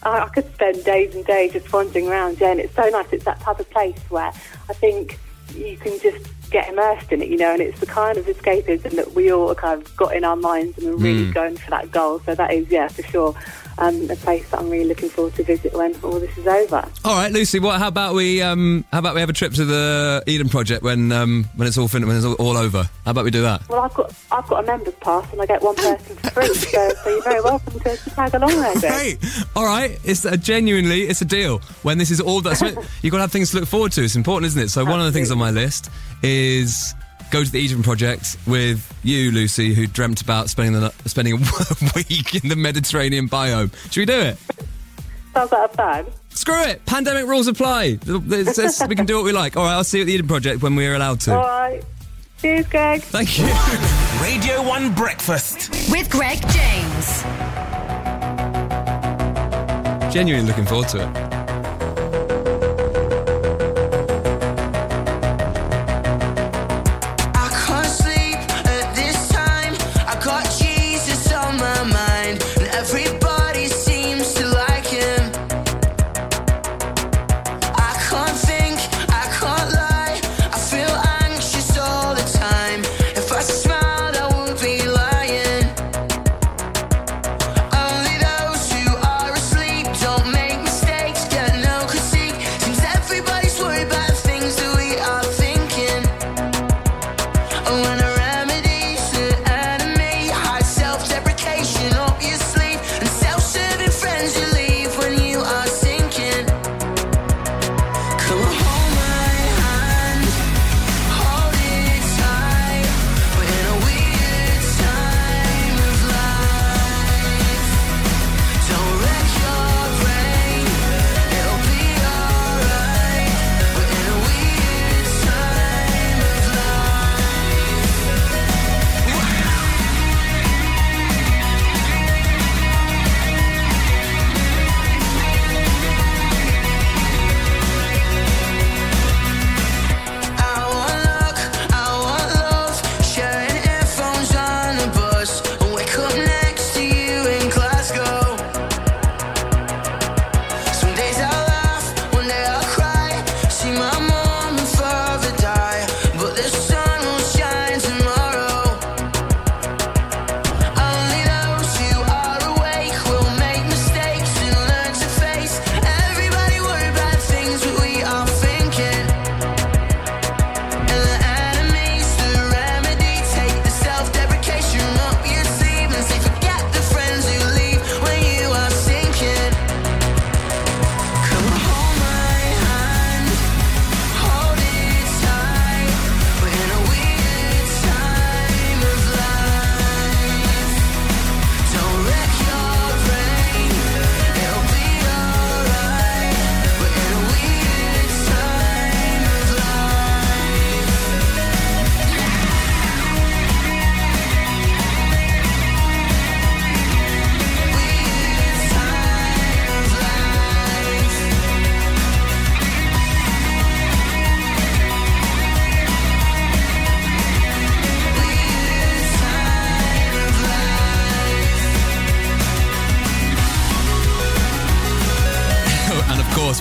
[0.04, 3.08] I I could spend days and days just wandering around, yeah, and it's so nice.
[3.12, 4.32] It's that type of place where
[4.70, 5.20] I think
[5.56, 8.92] you can just get immersed in it, you know, and it's the kind of escapism
[8.96, 11.34] that we all kind of got in our minds and we're really Mm.
[11.34, 12.20] going for that goal.
[12.26, 13.36] So that is, yeah, for sure,
[13.82, 16.88] um, a place that I'm really looking forward to visit when all this is over.
[17.04, 17.60] All right, Lucy.
[17.60, 17.80] What?
[17.80, 18.42] How about we?
[18.42, 21.78] Um, how about we have a trip to the Eden Project when um, when it's
[21.78, 22.84] all fin- when it's all, all over?
[23.06, 23.68] How about we do that?
[23.68, 26.54] Well, I've got I've got a members pass and I get one person for free,
[26.54, 28.76] so, so you're very welcome to, to tag along there.
[28.80, 29.18] Great.
[29.56, 30.00] All right.
[30.04, 31.60] It's a, genuinely it's a deal.
[31.82, 32.68] When this is all done, so
[33.02, 34.04] you've got to have things to look forward to.
[34.04, 34.70] It's important, isn't it?
[34.70, 35.90] So one of the things on my list
[36.22, 36.94] is
[37.32, 41.38] go to the Eden Project with you, Lucy, who dreamt about spending the spending a
[41.96, 43.74] week in the Mediterranean biome.
[43.92, 44.38] Should we do it?
[45.34, 46.06] Sounds like a plan.
[46.30, 46.86] Screw it.
[46.86, 47.84] Pandemic rules apply.
[48.06, 49.56] It's- it's- we can do what we like.
[49.58, 49.74] All right.
[49.74, 51.36] I'll see you at the Eden Project when we're allowed to.
[51.36, 51.84] All right.
[52.42, 53.02] Cheers, Greg.
[53.04, 53.46] Thank you.
[54.22, 55.70] Radio 1 Breakfast.
[55.92, 57.24] With Greg James.
[60.14, 61.31] Genuinely looking forward to it.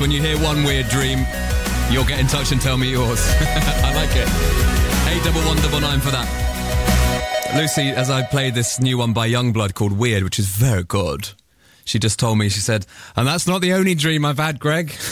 [0.01, 1.27] When you hear one weird dream,
[1.91, 3.21] you'll get in touch and tell me yours.
[3.41, 4.27] I like it.
[5.13, 7.53] Eight double one double nine for that.
[7.55, 11.29] Lucy, as I played this new one by YUNGBLUD called Weird, which is very good.
[11.85, 14.95] She just told me, she said, and that's not the only dream I've had, Greg.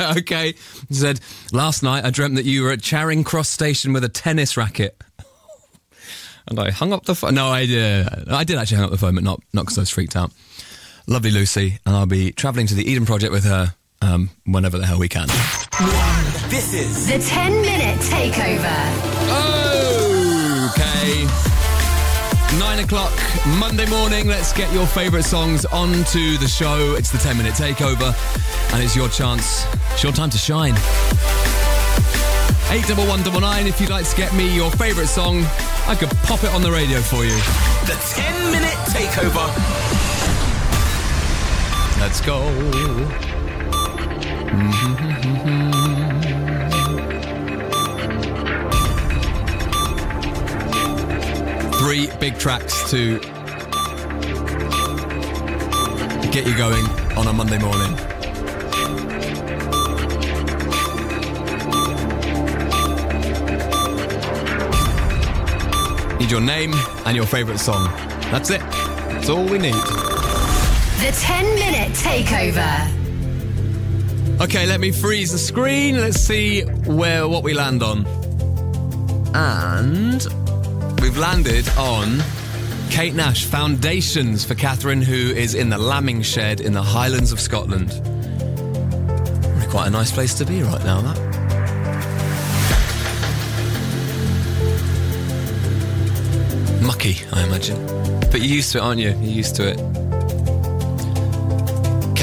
[0.00, 0.54] Okay.
[0.88, 1.20] She said,
[1.52, 5.00] last night I dreamt that you were at Charing Cross Station with a tennis racket.
[6.48, 7.34] And I hung up the phone.
[7.34, 8.08] No, I did.
[8.30, 10.32] I did actually hang up the phone, but not not because I was freaked out.
[11.06, 14.86] Lovely Lucy, and I'll be travelling to the Eden Project with her um, whenever the
[14.86, 15.26] hell we can.
[16.48, 18.78] This is The 10 minute takeover.
[20.70, 21.26] Okay.
[22.58, 23.12] Nine o'clock
[23.58, 24.26] Monday morning.
[24.26, 26.94] Let's get your favourite songs onto the show.
[26.96, 28.14] It's the 10 minute takeover,
[28.72, 29.64] and it's your chance.
[29.92, 30.74] It's your time to shine.
[32.70, 33.66] Eight double one double nine.
[33.66, 35.44] If you'd like to get me your favourite song,
[35.86, 37.36] I could pop it on the radio for you.
[37.86, 39.46] the 10 minute takeover.
[42.00, 43.37] Let's go.
[51.78, 53.20] Three big tracks to
[56.32, 56.84] get you going
[57.16, 57.94] on a Monday morning.
[66.18, 66.74] Need your name
[67.06, 67.84] and your favourite song.
[68.32, 68.60] That's it.
[68.60, 69.74] That's all we need.
[69.74, 72.97] The 10 minute takeover.
[74.40, 76.00] Okay, let me freeze the screen.
[76.00, 78.06] Let's see where what we land on.
[79.34, 80.24] And
[81.00, 82.22] we've landed on
[82.88, 87.40] Kate Nash Foundations for Catherine, who is in the lambing shed in the Highlands of
[87.40, 87.90] Scotland.
[89.70, 91.18] Quite a nice place to be right now, that.
[96.80, 97.84] Mucky, I imagine.
[98.30, 99.10] But you're used to it, aren't you?
[99.10, 99.78] You're used to it.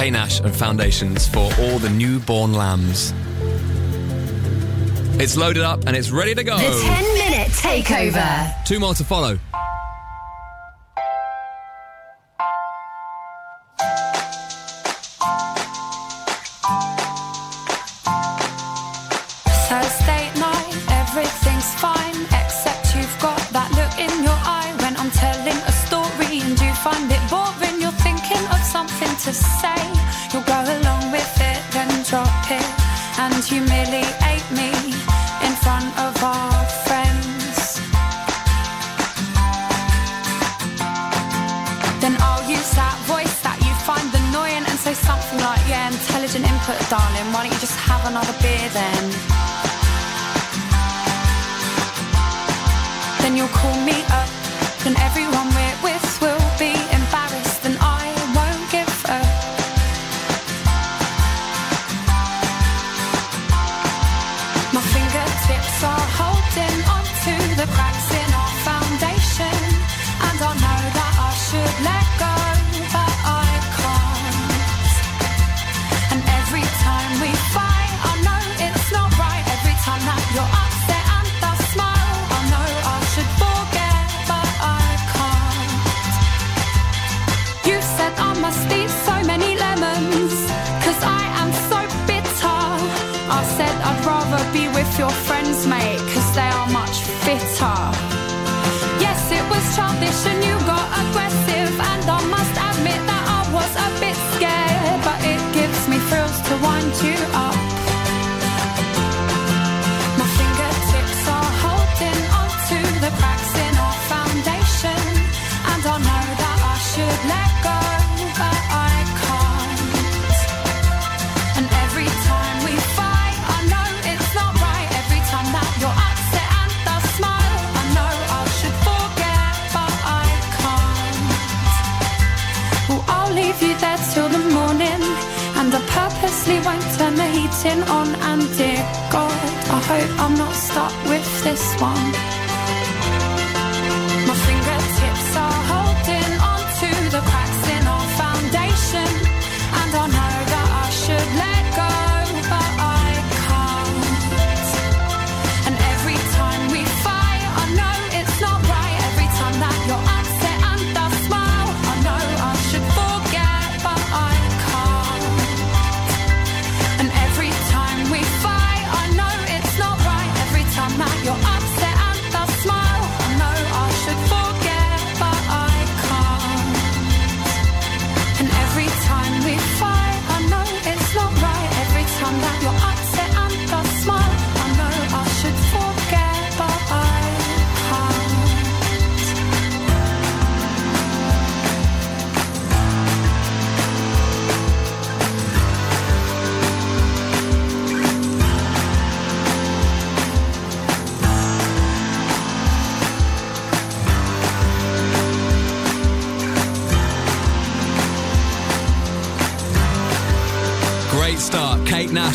[0.06, 3.12] Kate Nash and Foundations for all the newborn lambs.
[5.20, 6.56] It's loaded up and it's ready to go.
[6.56, 8.66] The 10 minute takeover.
[8.66, 9.40] Two more to follow.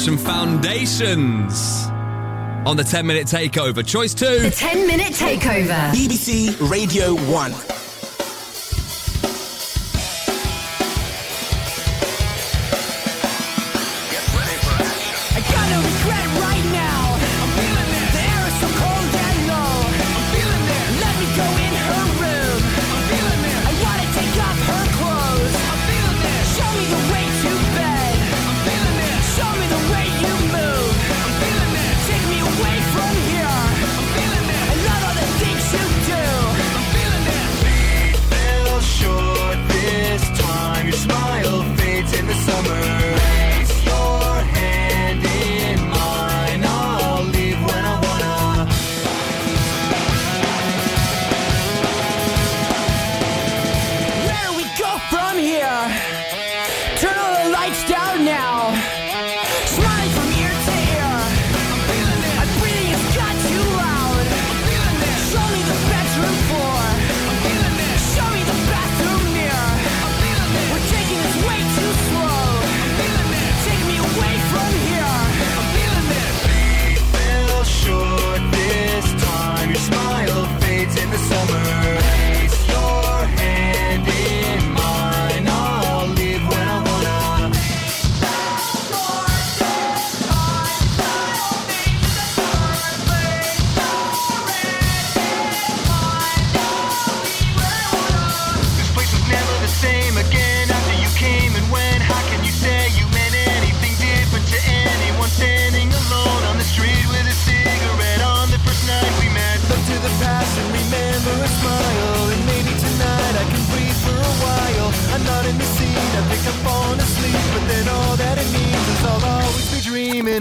[0.00, 1.86] Cash Foundations
[2.66, 3.86] on the 10 minute takeover.
[3.86, 4.38] Choice two.
[4.38, 5.90] The 10 minute takeover.
[5.90, 7.69] BBC Radio 1.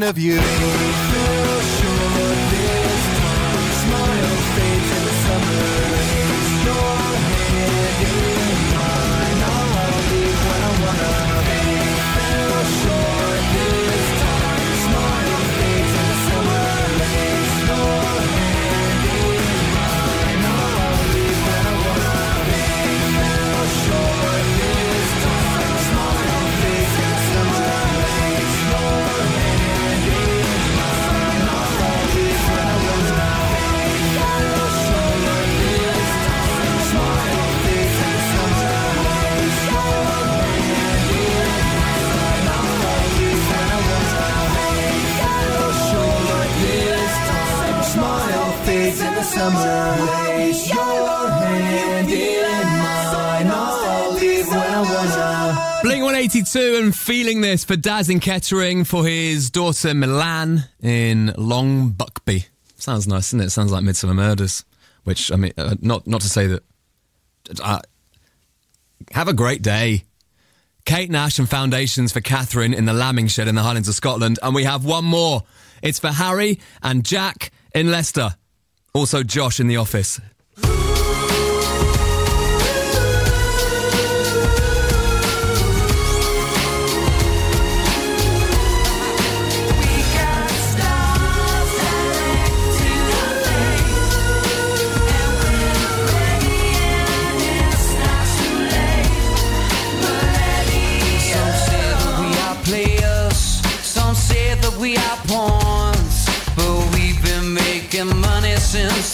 [0.04, 0.40] of you.
[49.40, 49.96] summer.
[50.68, 53.48] Your hand in mine.
[53.48, 55.80] I'll leave when I wanna.
[55.82, 61.92] Blink 182 and feeling this for Daz in Kettering for his daughter Milan in Long
[61.92, 62.48] Buckby.
[62.76, 63.50] Sounds nice, doesn't it?
[63.52, 64.66] Sounds like Midsomer Murders.
[65.06, 66.64] Which I mean, uh, not not to say that.
[67.64, 67.80] Uh,
[69.12, 70.04] have a great day.
[70.86, 74.38] Kate Nash and Foundations for Catherine in the Lambing Shed in the Highlands of Scotland.
[74.44, 75.44] And we have one more.
[75.82, 78.36] It's for Harry and Jack in Leicester.
[78.94, 80.20] Also, Josh in the office.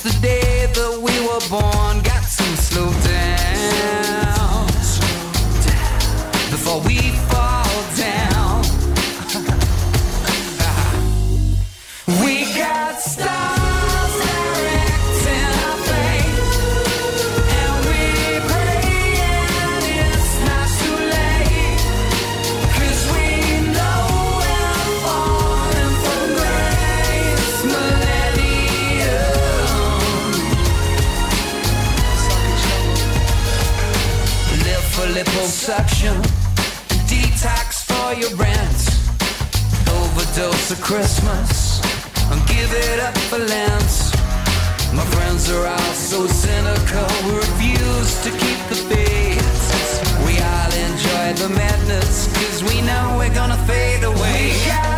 [0.06, 1.85] the day that we were born.
[40.76, 41.80] to Christmas
[42.32, 44.12] and give it up for Lance.
[44.94, 49.66] My friends are all so cynical, we refuse to keep the beats.
[50.26, 54.95] We all enjoy the madness, cause we know we're gonna fade away.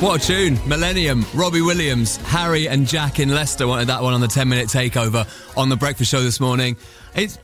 [0.00, 0.58] What a tune.
[0.68, 4.68] Millennium, Robbie Williams, Harry and Jack in Leicester wanted that one on the 10 minute
[4.68, 5.26] takeover
[5.56, 6.76] on the breakfast show this morning.
[7.14, 7.38] It's,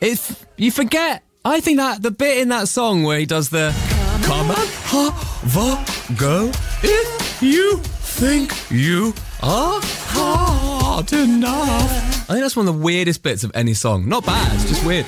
[0.00, 1.24] it's, you forget.
[1.44, 3.74] I think that the bit in that song where he does the
[4.22, 5.84] come on,
[6.16, 6.52] go
[6.84, 9.12] if you think you
[9.42, 12.30] are hard enough.
[12.30, 14.08] I think that's one of the weirdest bits of any song.
[14.08, 15.06] Not bad, it's just weird.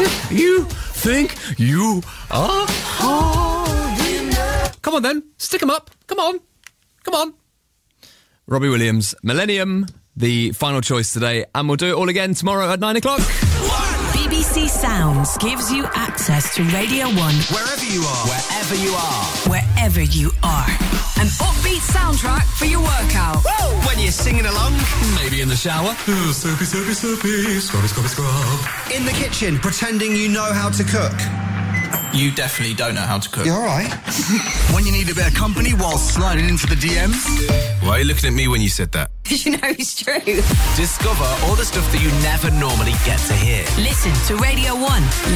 [0.00, 3.53] If you think you are hard enough.
[4.84, 5.90] Come on then, stick 'em up.
[6.06, 6.38] Come on,
[7.04, 7.32] come on.
[8.46, 12.80] Robbie Williams, Millennium, the final choice today, and we'll do it all again tomorrow at
[12.80, 13.20] nine o'clock.
[14.12, 18.26] BBC Sounds gives you access to Radio 1 Wherever you are.
[18.28, 19.24] Wherever you are.
[19.48, 20.68] wherever you are.
[21.18, 23.42] An upbeat soundtrack for your workout.
[23.86, 24.74] When you're singing along.
[25.16, 25.94] Maybe in the shower.
[26.34, 27.58] soapy, soapy, soapy.
[27.60, 28.92] Scrubby, scrubby, scrub.
[28.94, 31.16] In the kitchen, pretending you know how to cook.
[32.14, 33.44] You definitely don't know how to cook.
[33.44, 33.92] You're alright?
[34.72, 37.26] when you need a bit of company while sliding into the DMs.
[37.82, 39.10] Why are you looking at me when you said that?
[39.28, 40.20] you know it's true.
[40.76, 43.64] Discover all the stuff that you never normally get to hear.
[43.82, 44.82] Listen to Radio 1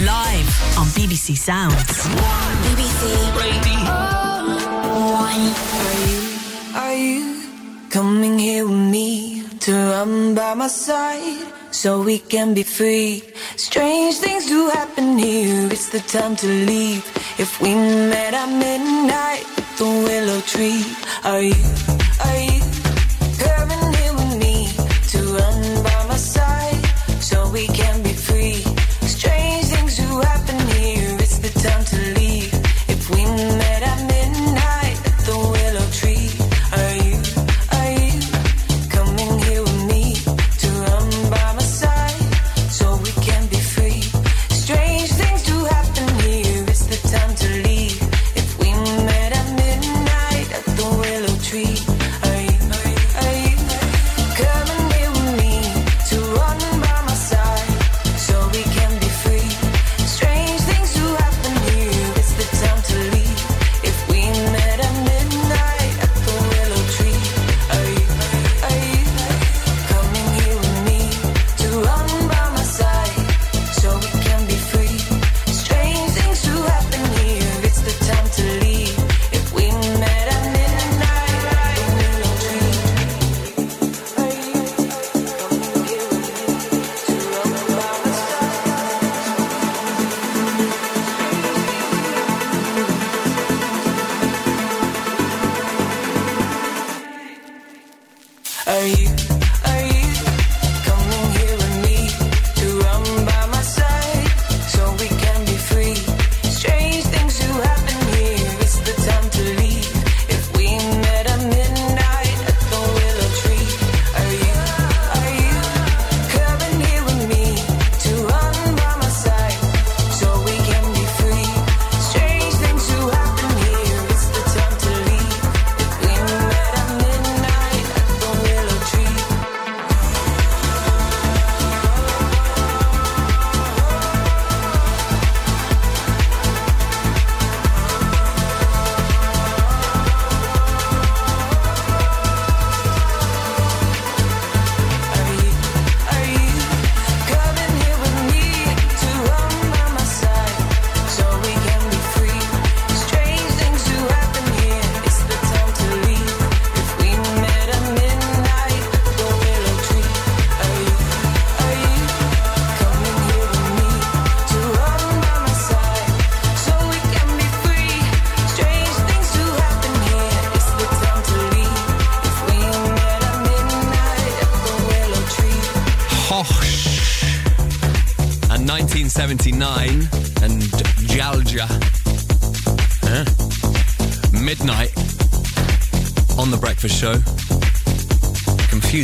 [0.07, 1.75] live on BBC Sounds.
[1.75, 3.03] BBC
[3.43, 3.83] Radio
[5.19, 6.79] 1.
[6.81, 7.43] Are you
[7.91, 13.23] coming here with me to run by my side so we can be free?
[13.57, 15.69] Strange things do happen here.
[15.71, 17.05] It's the time to leave.
[17.39, 19.45] If we met at midnight
[19.79, 20.85] the willow tree,
[21.25, 21.55] are you?
[22.25, 22.61] Are you
[23.39, 23.98] coming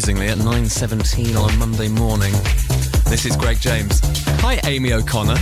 [0.04, 2.32] Confusingly at 9.17 on a Monday morning.
[3.08, 4.00] This is Greg James.
[4.42, 5.38] Hi, Amy O'Connor.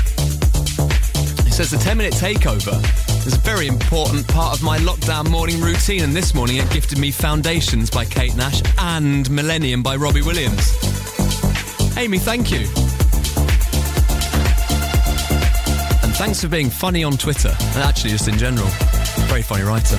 [1.43, 2.79] He says the 10 minute takeover
[3.27, 6.97] is a very important part of my lockdown morning routine, and this morning it gifted
[6.99, 10.73] me Foundations by Kate Nash and Millennium by Robbie Williams.
[11.97, 12.61] Amy, thank you.
[16.05, 18.69] And thanks for being funny on Twitter, and actually just in general.
[19.27, 19.99] Very funny writer.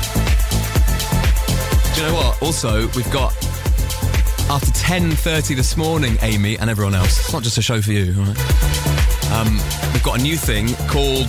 [1.95, 2.41] Do you know what?
[2.41, 3.32] Also, we've got
[4.83, 7.17] 10.30 this morning, Amy and everyone else.
[7.17, 8.11] It's not just a show for you?
[9.31, 9.57] Um,
[9.93, 11.27] we've got a new thing called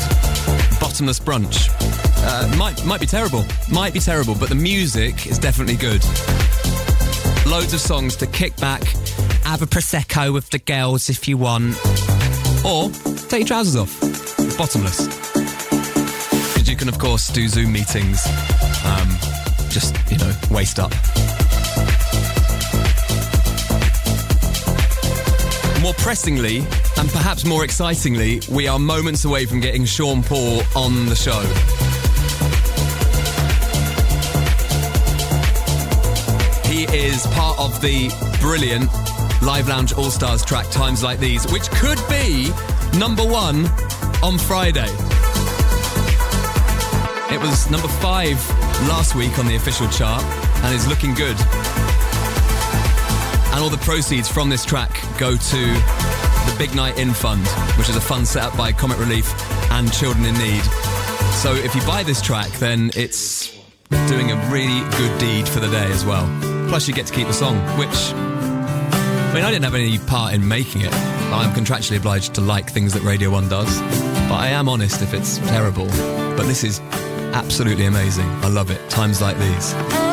[0.80, 1.70] Bottomless Brunch.
[2.26, 6.02] Uh, might might be terrible, might be terrible, but the music is definitely good.
[7.46, 8.82] Loads of songs to kick back,
[9.44, 11.76] have a prosecco with the girls if you want,
[12.66, 12.90] or
[13.28, 14.00] take your trousers off,
[14.58, 15.06] bottomless.
[16.52, 18.26] Because you can of course do Zoom meetings,
[18.84, 19.08] um,
[19.68, 20.92] just you know waist up.
[25.84, 26.60] More pressingly,
[26.96, 31.42] and perhaps more excitingly, we are moments away from getting Sean Paul on the show.
[36.66, 38.08] He is part of the
[38.40, 38.90] brilliant
[39.42, 42.50] Live Lounge All Stars track Times Like These, which could be
[42.98, 43.66] number one
[44.22, 44.88] on Friday.
[47.30, 48.38] It was number five
[48.88, 50.22] last week on the official chart
[50.64, 51.36] and is looking good.
[53.52, 57.46] And all the proceeds from this track go to the Big Night In Fund,
[57.78, 59.32] which is a fund set up by Comic Relief
[59.70, 60.62] and Children in Need.
[61.34, 63.52] So if you buy this track, then it's
[64.08, 66.26] doing a really good deed for the day as well.
[66.68, 70.34] Plus, you get to keep the song, which, I mean, I didn't have any part
[70.34, 70.92] in making it.
[70.92, 73.80] I'm contractually obliged to like things that Radio 1 does.
[74.28, 75.86] But I am honest if it's terrible.
[76.36, 76.80] But this is
[77.34, 78.28] absolutely amazing.
[78.42, 78.90] I love it.
[78.90, 80.03] Times like these.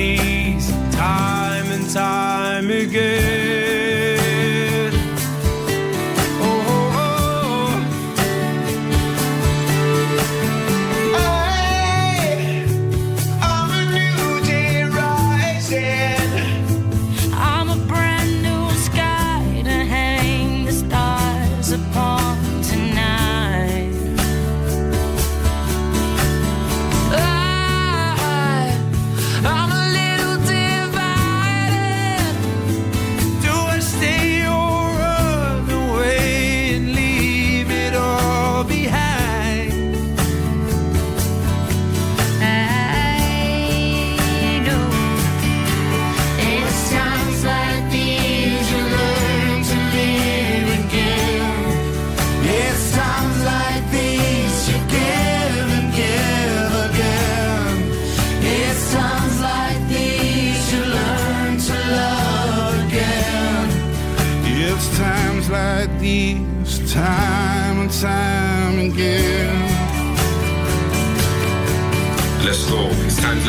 [0.00, 3.29] These, time and time again.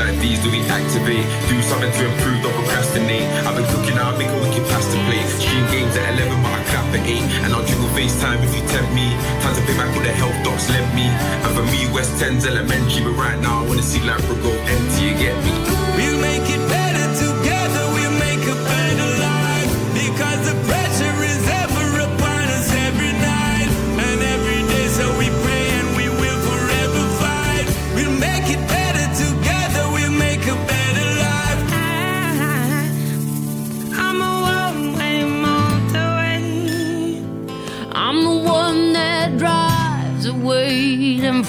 [0.02, 1.30] Like these do we activate?
[1.46, 3.22] Do something to improve, don't procrastinate.
[3.46, 5.30] I've been cooking out, make a wicked pasta plate.
[5.38, 7.22] Stream games at 11, but I clap at 8.
[7.46, 9.14] And I'll jingle FaceTime if you tempt me.
[9.46, 11.06] Time to pay back all the health docs lent me.
[11.06, 15.06] And for me, West 10's elementary, but right now I wanna see Ladbroke Grove empty,
[15.06, 15.81] you get me?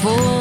[0.05, 0.32] Away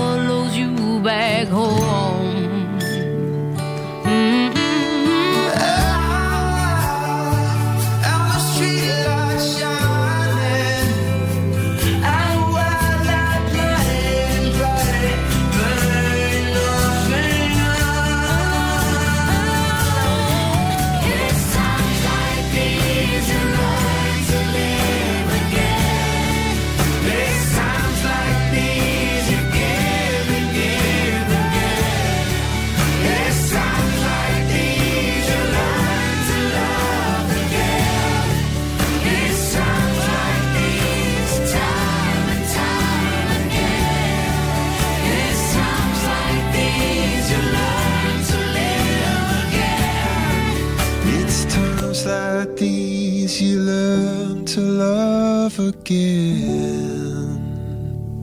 [55.91, 57.35] again.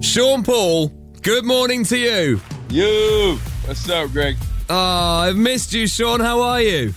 [0.01, 0.89] Sean Paul,
[1.23, 2.41] good morning to you.
[2.71, 3.39] You.
[3.65, 4.37] What's up, Greg?
[4.71, 4.75] Oh,
[5.21, 6.21] I've missed you, Sean.
[6.21, 6.93] How are you?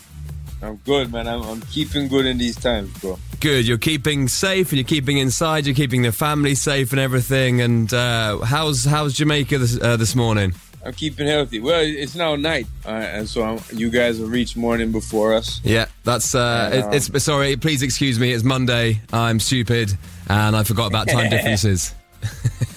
[0.62, 1.28] I'm good, man.
[1.28, 3.18] I'm, I'm keeping good in these times, bro.
[3.40, 3.68] Good.
[3.68, 5.66] You're keeping safe, and you're keeping inside.
[5.66, 7.62] You're keeping the family safe and everything.
[7.62, 10.54] And uh, how's how's Jamaica this, uh, this morning?
[10.86, 11.60] I'm keeping healthy.
[11.60, 15.62] Well, it's now night, uh, and so I'm, you guys have reached morning before us.
[15.64, 16.36] Yeah, that's.
[16.36, 17.56] Uh, And, um, it, it's sorry.
[17.56, 18.32] Please excuse me.
[18.32, 19.02] It's Monday.
[19.12, 19.98] I'm stupid,
[20.32, 21.94] and I forgot about time differences.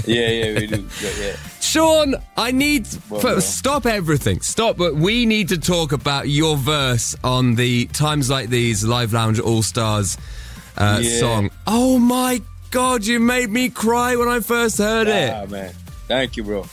[0.07, 0.87] Yeah, yeah, we do.
[1.03, 1.37] Yeah, yeah.
[1.61, 4.41] Sean, I need Well, for, stop everything.
[4.41, 4.77] Stop.
[4.77, 9.41] But we need to talk about your verse on the Times Like These Live Lounge
[9.41, 10.19] All Stars
[10.77, 11.21] uh, Yeah.
[11.21, 11.51] song.
[11.67, 13.07] Oh my God!
[13.07, 15.31] You made me cry when I first heard it.
[15.33, 15.73] Ah, man.
[16.07, 16.67] Thank you, bro.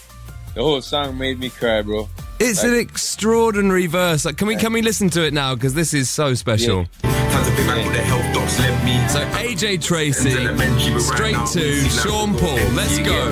[0.56, 2.10] The whole song made me cry, bro.
[2.40, 4.26] It's an extraordinary verse.
[4.26, 5.56] Like, can we can we listen to it now?
[5.56, 6.86] Because this is so special.
[7.32, 8.96] Times a big man with the health docs left me.
[9.08, 10.32] So AJ Tracey,
[11.00, 12.60] straight to Sean Paul.
[12.76, 13.32] Let's go.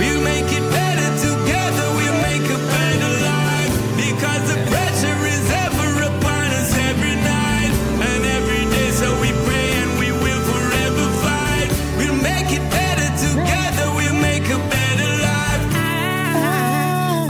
[0.00, 1.86] We'll make it better together.
[1.98, 7.72] We'll make a better life because the pressure is ever upon us every night
[8.08, 8.90] and every day.
[8.92, 11.68] So we pray and we will forever fight.
[11.98, 13.86] We'll make it better together.
[13.98, 15.64] We'll make a better life.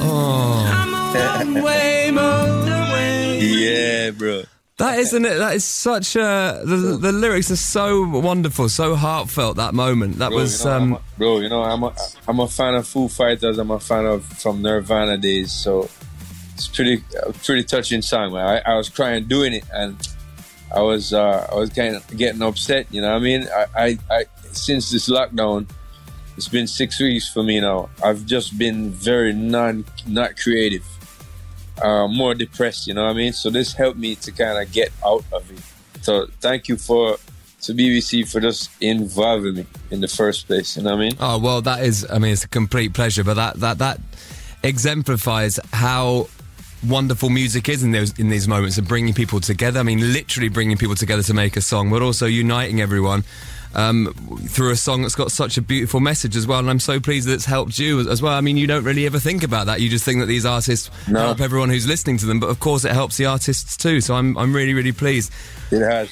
[0.06, 1.62] Oh.
[1.64, 3.40] Way motorway.
[3.64, 4.42] Yeah, bro.
[4.78, 5.38] That isn't it.
[5.38, 6.60] That is such a.
[6.64, 9.56] The, the lyrics are so wonderful, so heartfelt.
[9.56, 10.16] That moment.
[10.16, 10.64] That Bro, was.
[10.64, 11.94] you know, um, a, bro, you know, I'm a,
[12.26, 13.58] I'm a fan of Foo Fighters.
[13.58, 15.52] I'm a fan of from Nirvana days.
[15.52, 15.88] So
[16.54, 17.04] it's pretty,
[17.44, 18.36] pretty touching song.
[18.36, 19.96] I, I was crying doing it, and
[20.74, 22.88] I was, uh, I was kind of getting upset.
[22.90, 23.46] You know what I mean?
[23.54, 25.68] I, I, I, since this lockdown,
[26.36, 27.90] it's been six weeks for me now.
[28.02, 30.84] I've just been very non, not creative,
[31.82, 32.86] uh, more depressed.
[32.86, 33.32] You know what I mean?
[33.32, 35.60] So this helped me to kind of get out of it.
[36.02, 37.16] So thank you for
[37.62, 40.76] to BBC for just involving me in the first place.
[40.76, 41.16] You know what I mean?
[41.18, 42.06] Oh well, that is.
[42.10, 43.24] I mean, it's a complete pleasure.
[43.24, 44.00] But that that that
[44.62, 46.28] exemplifies how
[46.86, 49.80] wonderful music is in those in these moments of bringing people together.
[49.80, 53.24] I mean, literally bringing people together to make a song, but also uniting everyone.
[53.76, 54.14] Um,
[54.48, 57.26] through a song that's got such a beautiful message as well, and I'm so pleased
[57.28, 58.32] that it's helped you as- well.
[58.34, 59.80] I mean, you don't really ever think about that.
[59.80, 61.18] You just think that these artists No.
[61.20, 64.00] help everyone who's listening to them, but of course it helps the artists too.
[64.00, 65.32] So I'm I'm really really pleased.
[65.72, 66.08] It has.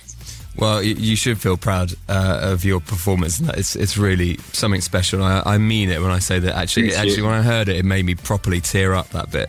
[0.56, 3.40] Well, you, you should feel proud uh, of your performance.
[3.40, 5.22] It's it's really something special.
[5.22, 6.54] I, I mean it when I say that.
[6.56, 7.26] Actually, Appreciate actually, it.
[7.26, 9.48] when I heard it, it made me properly tear up that bit.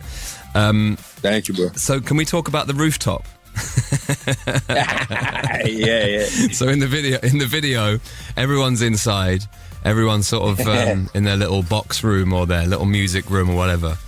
[0.54, 1.70] Um, Thank you, bro.
[1.74, 3.26] So, can we talk about the rooftop?
[4.68, 6.26] yeah, yeah.
[6.52, 7.98] So in the video, in the video,
[8.36, 9.44] everyone's inside.
[9.84, 13.56] Everyone's sort of um, in their little box room or their little music room or
[13.56, 13.98] whatever,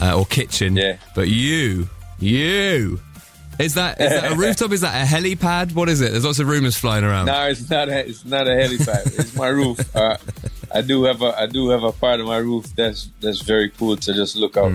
[0.00, 0.76] uh, or kitchen.
[0.76, 0.96] Yeah.
[1.14, 1.88] But you,
[2.18, 3.00] you,
[3.58, 4.72] is that is that a rooftop?
[4.72, 5.74] Is that a helipad?
[5.74, 6.12] What is it?
[6.12, 7.26] There's lots of rumors flying around.
[7.26, 7.88] No, it's not.
[7.88, 9.18] A, it's not a helipad.
[9.18, 9.94] it's my roof.
[9.94, 10.16] Uh,
[10.74, 11.38] I do have a.
[11.38, 14.56] I do have a part of my roof that's that's very cool to just look
[14.56, 14.72] out.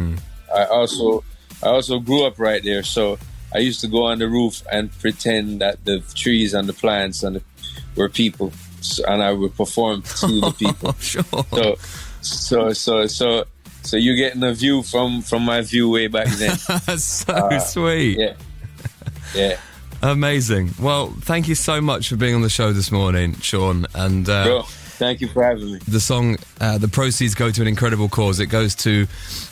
[0.53, 1.23] I also
[1.63, 3.17] I also grew up right there, so
[3.55, 7.23] I used to go on the roof and pretend that the trees and the plants
[7.23, 7.41] and the,
[7.95, 8.51] were people,
[8.81, 10.93] so, and I would perform to the people.
[10.99, 11.23] sure.
[11.51, 11.75] So
[12.21, 13.45] so so so
[13.83, 16.57] so you're getting a view from from my view way back then.
[16.85, 18.17] That's so Uh, sweet.
[18.19, 18.33] Yeah.
[19.33, 19.57] Yeah.
[20.01, 20.71] Amazing.
[20.79, 23.85] Well, thank you so much for being on the show this morning, Sean.
[23.95, 24.63] And uh, Bro,
[24.97, 25.79] thank you for having me.
[25.87, 28.39] the song, uh, the proceeds go to an incredible cause.
[28.39, 29.07] It goes to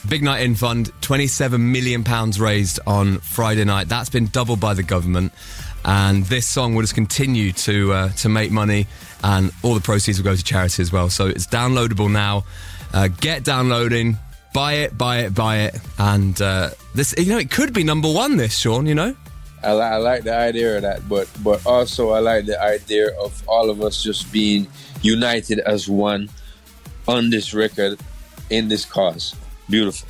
[0.07, 0.91] Big Night In Fund.
[1.01, 3.89] Twenty-seven million pounds raised on Friday night.
[3.89, 5.31] That's been doubled by the government,
[5.85, 8.87] and this song will just continue to uh, to make money,
[9.23, 11.09] and all the proceeds will go to charity as well.
[11.09, 12.45] So it's downloadable now.
[12.93, 14.17] Uh, get downloading.
[14.53, 17.15] Buy it, buy it, buy it, and uh, this.
[17.17, 18.37] You know, it could be number one.
[18.37, 18.85] This, Sean.
[18.85, 19.15] You know.
[19.63, 23.41] I, I like the idea of that, but but also I like the idea of
[23.47, 24.67] all of us just being
[25.01, 26.29] united as one
[27.07, 27.99] on this record
[28.49, 29.35] in this cause.
[29.69, 30.07] Beautiful.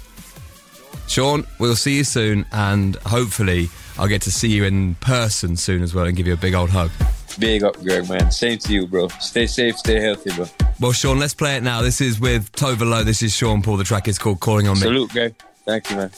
[1.08, 5.84] Sean, we'll see you soon, and hopefully, I'll get to see you in person soon
[5.84, 6.92] as well and give you a big old hug.
[7.40, 8.32] Big up, Greg, man.
[8.32, 9.08] Same to you, bro.
[9.20, 10.46] Stay safe, stay healthy, bro.
[10.80, 11.82] Well, Sean, let's play it now.
[11.82, 13.04] This is with Tove Lo.
[13.04, 13.78] This is Sean Paul.
[13.78, 14.82] The track is called Calling on Me.
[14.82, 15.36] Salute, Greg.
[15.66, 16.12] Thank you, man.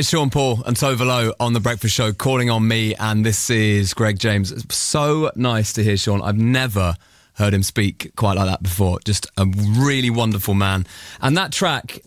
[0.00, 3.50] Is Sean Paul and Tove Lo on The Breakfast Show calling on me, and this
[3.50, 4.50] is Greg James.
[4.50, 6.22] It's so nice to hear Sean.
[6.22, 6.94] I've never
[7.34, 8.98] heard him speak quite like that before.
[9.04, 10.86] Just a really wonderful man.
[11.20, 12.00] And that track,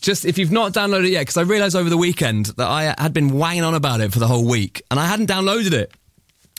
[0.00, 2.94] just if you've not downloaded it yet, because I realised over the weekend that I
[2.96, 5.92] had been wanging on about it for the whole week, and I hadn't downloaded it.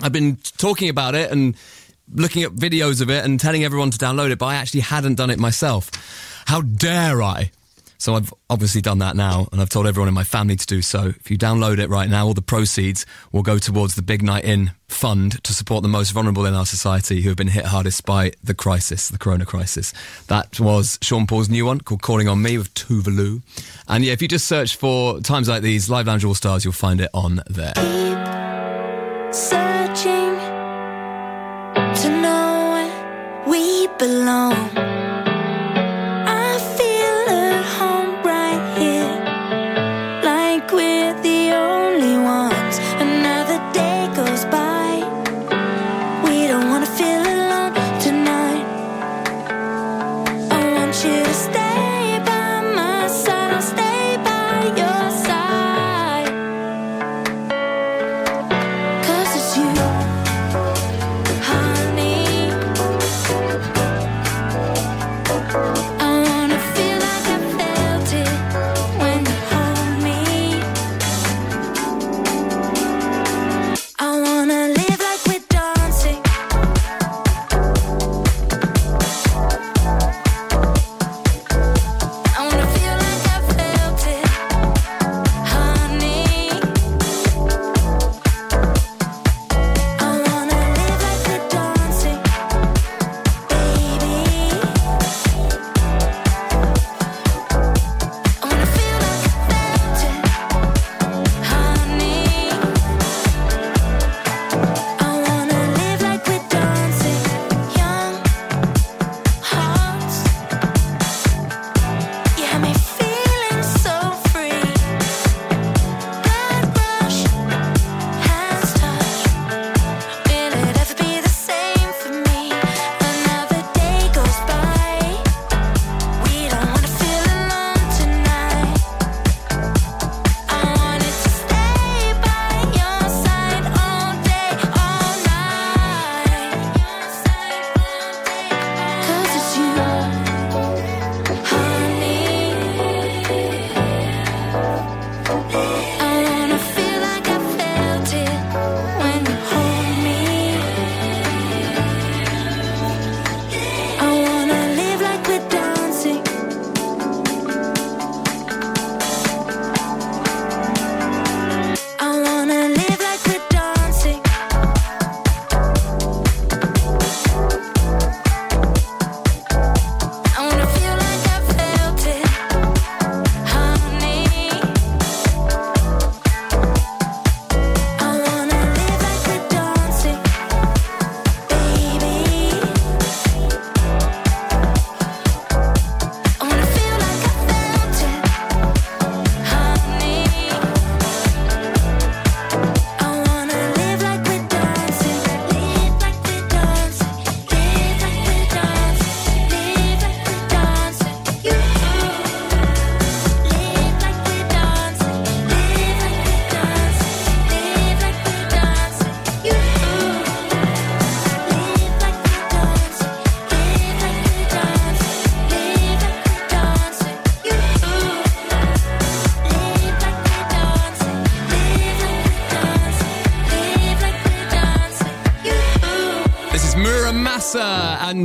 [0.03, 1.55] I've been talking about it and
[2.13, 5.15] looking at videos of it and telling everyone to download it, but I actually hadn't
[5.15, 5.89] done it myself.
[6.45, 7.49] How dare I?
[8.01, 10.81] So I've obviously done that now, and I've told everyone in my family to do
[10.81, 11.09] so.
[11.09, 14.43] If you download it right now, all the proceeds will go towards the Big Night
[14.43, 18.03] In Fund to support the most vulnerable in our society who have been hit hardest
[18.03, 19.93] by the crisis, the corona crisis.
[20.29, 23.41] That was Sean Paul's new one called Calling on Me with Tove Lo.
[23.87, 26.73] And yeah, if you just search for times like these, Live Lounge All Stars, you'll
[26.73, 27.75] find it on there.
[29.31, 30.39] searching
[32.01, 34.90] to know where we belong.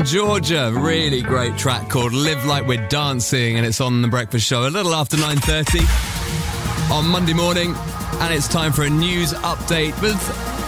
[0.07, 0.73] Georgia.
[0.73, 4.71] Really great track called Live Like We're Dancing, and it's on The Breakfast Show a
[4.71, 7.75] little after 9.30 on Monday morning.
[8.21, 10.17] And it's time for a news update with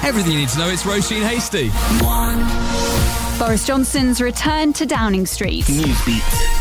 [0.04, 0.68] everything you need to know.
[0.68, 1.70] It's Roisin Hastie.
[3.38, 5.64] Boris Johnson's return to Downing Street.
[5.66, 6.58] Newsbeat.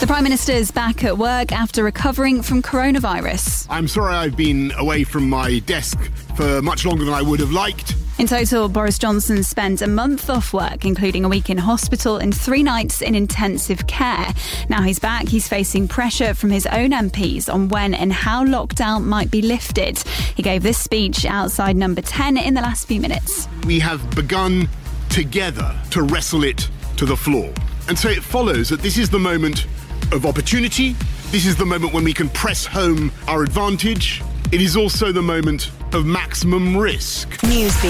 [0.00, 3.66] The Prime Minister's back at work after recovering from coronavirus.
[3.68, 6.00] I'm sorry I've been away from my desk
[6.36, 7.94] for much longer than I would have liked.
[8.20, 12.36] In total, Boris Johnson spent a month off work, including a week in hospital and
[12.36, 14.26] three nights in intensive care.
[14.68, 19.04] Now he's back, he's facing pressure from his own MPs on when and how lockdown
[19.04, 19.96] might be lifted.
[20.36, 23.48] He gave this speech outside number 10 in the last few minutes.
[23.64, 24.68] We have begun
[25.08, 26.68] together to wrestle it
[26.98, 27.50] to the floor.
[27.88, 29.64] And so it follows that this is the moment
[30.12, 30.94] of opportunity.
[31.30, 34.22] This is the moment when we can press home our advantage.
[34.52, 37.42] It is also the moment of maximum risk.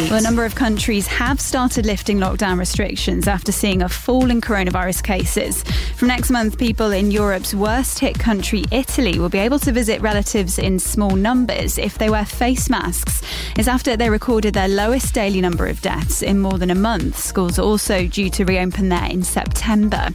[0.09, 4.41] Well, a number of countries have started lifting lockdown restrictions after seeing a fall in
[4.41, 5.63] coronavirus cases.
[5.97, 10.01] From next month, people in Europe's worst hit country, Italy, will be able to visit
[10.01, 13.23] relatives in small numbers if they wear face masks.
[13.57, 17.19] It's after they recorded their lowest daily number of deaths in more than a month.
[17.19, 20.09] Schools are also due to reopen there in September.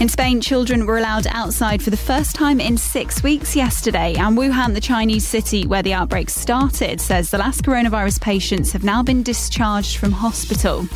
[0.00, 4.38] In Spain, children were allowed outside for the first time in six weeks yesterday, and
[4.38, 9.02] Wuhan, the Chinese city where the outbreak started, says the last coronavirus patients have now
[9.02, 10.86] been discharged from hospital.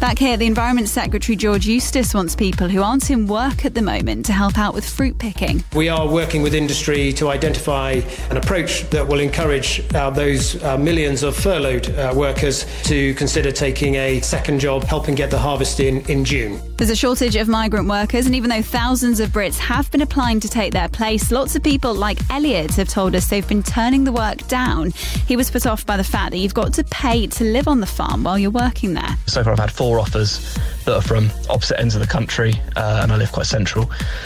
[0.00, 3.80] Back here, the Environment Secretary George Eustice wants people who aren't in work at the
[3.80, 5.64] moment to help out with fruit picking.
[5.74, 10.76] We are working with industry to identify an approach that will encourage uh, those uh,
[10.76, 15.80] millions of furloughed uh, workers to consider taking a second job, helping get the harvest
[15.80, 16.60] in in June.
[16.82, 20.40] There's a shortage of migrant workers, and even though thousands of Brits have been applying
[20.40, 24.02] to take their place, lots of people like Elliot have told us they've been turning
[24.02, 24.90] the work down.
[25.28, 27.78] He was put off by the fact that you've got to pay to live on
[27.78, 29.16] the farm while you're working there.
[29.26, 32.98] So far, I've had four offers that are from opposite ends of the country, uh,
[33.04, 33.84] and I live quite central,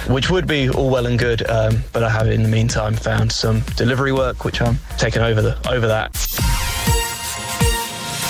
[0.09, 1.47] which would be all well and good.
[1.51, 5.43] Um, but I have, in the meantime, found some delivery work, which I'm taking over
[5.43, 7.06] the over that.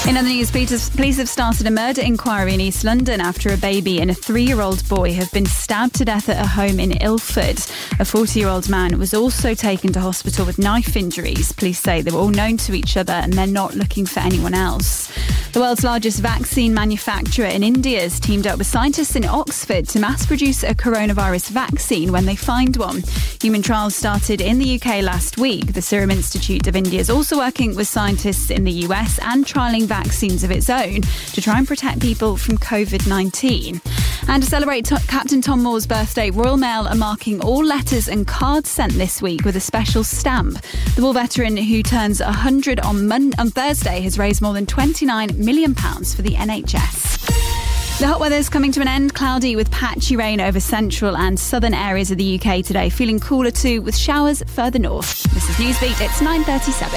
[0.07, 4.01] In other news, police have started a murder inquiry in East London after a baby
[4.01, 6.93] and a three year old boy have been stabbed to death at a home in
[6.93, 7.59] Ilford.
[7.99, 11.51] A 40 year old man was also taken to hospital with knife injuries.
[11.51, 14.55] Police say they were all known to each other and they're not looking for anyone
[14.55, 15.13] else.
[15.53, 19.99] The world's largest vaccine manufacturer in India has teamed up with scientists in Oxford to
[19.99, 23.03] mass produce a coronavirus vaccine when they find one.
[23.43, 25.73] Human trials started in the UK last week.
[25.73, 29.83] The Serum Institute of India is also working with scientists in the US and trialling
[29.83, 31.01] vaccines of its own
[31.33, 33.81] to try and protect people from COVID 19.
[34.29, 38.69] And to celebrate Captain Tom Moore's birthday, Royal Mail are marking all letters and cards
[38.69, 40.61] sent this week with a special stamp.
[40.97, 45.37] The war veteran who turns 100 on, Mon- on Thursday has raised more than £29
[45.39, 47.76] million for the NHS.
[47.99, 49.15] The hot weather is coming to an end.
[49.15, 52.91] Cloudy with patchy rain over central and southern areas of the UK today.
[52.91, 55.23] Feeling cooler too with showers further north.
[55.33, 55.99] This is Newsbeat.
[56.05, 56.93] It's 9:37.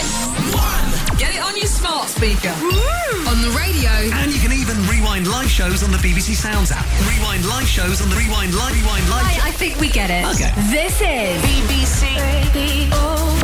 [1.18, 2.50] Get it on your smart speaker.
[2.52, 3.32] Mm.
[3.32, 3.90] On the radio.
[4.20, 6.86] And you can even rewind live shows on the BBC Sounds app.
[7.08, 9.24] Rewind live shows on the Rewind Live, Rewind Live.
[9.24, 10.26] I, I think we get it.
[10.36, 10.52] Okay.
[10.68, 13.39] This is BBC One.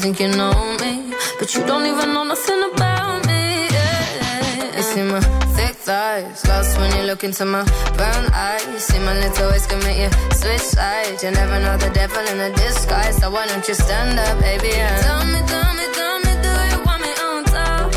[0.00, 3.68] Think you know me, but you don't even know nothing about me.
[3.68, 5.20] Yeah, you see my
[5.56, 7.64] thick thighs, lost when you look into my
[7.98, 8.66] brown eyes.
[8.72, 11.22] You see my little ways make you switch sides.
[11.22, 14.72] You never know the devil in a disguise, so why don't you stand up, baby?
[14.72, 17.92] And tell me, tell me, tell me, do you want me on top?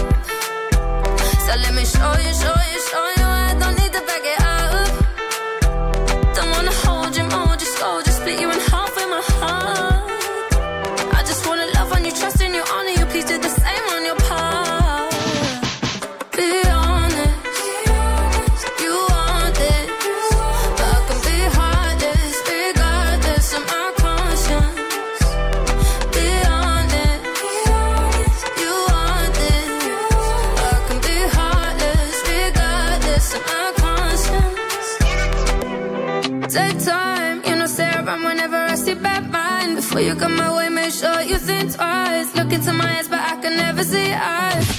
[1.45, 3.12] So let me show you, show you, show you.
[40.14, 42.35] You come my way, make sure you think twice.
[42.35, 44.73] Look into my eyes, but I can never see eyes.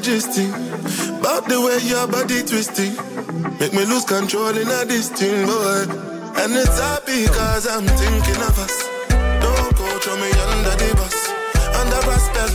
[0.00, 0.48] Majesty
[1.20, 2.96] about the way your body twisting.
[3.60, 5.84] Make me lose control in a this boy.
[6.40, 8.76] And it's happy cause I'm thinking of us.
[9.44, 11.16] Don't go throw me under the bus.
[11.76, 12.48] Under a spell,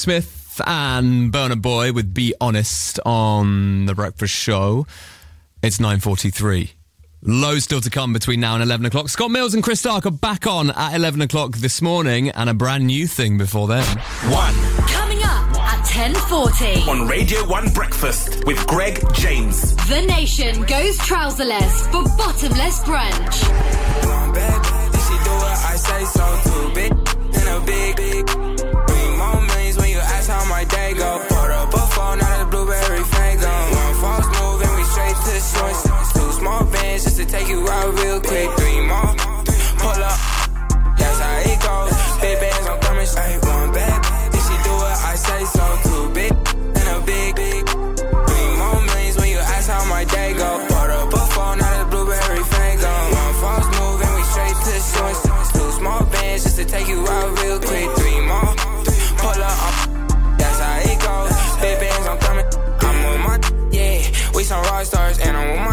[0.00, 4.86] Smith and Burna Boy with Be Honest on The Breakfast Show.
[5.62, 6.70] It's 9.43.
[7.20, 9.10] Loads still to come between now and 11 o'clock.
[9.10, 12.54] Scott Mills and Chris Stark are back on at 11 o'clock this morning and a
[12.54, 13.84] brand new thing before then.
[14.30, 14.54] One.
[14.88, 16.88] Coming up at 10.40.
[16.88, 19.76] On Radio 1 Breakfast with Greg James.
[19.86, 24.00] The nation goes trouserless for bottomless brunch.
[37.20, 38.48] To take you out real quick.
[38.56, 39.12] Three more,
[39.76, 40.20] pull up.
[40.96, 41.92] That's how it goes.
[42.16, 43.44] Big bands, I'm coming straight.
[43.44, 47.68] One bad, if she do what I say so too big and a big big.
[47.68, 50.64] Three more millions when you ask how my day go.
[50.64, 52.92] Put up a phone, not a blueberry Faygo.
[53.12, 55.52] One false move and we straight to the shorts.
[55.52, 57.88] Two small bands just to take you out real quick.
[58.00, 58.54] Three more,
[59.20, 59.60] pull up.
[60.40, 61.36] That's how it goes.
[61.60, 62.48] Big bands, I'm coming.
[62.80, 63.36] I'm with my
[63.76, 64.08] yeah.
[64.32, 65.69] We some rock stars and I'm on my.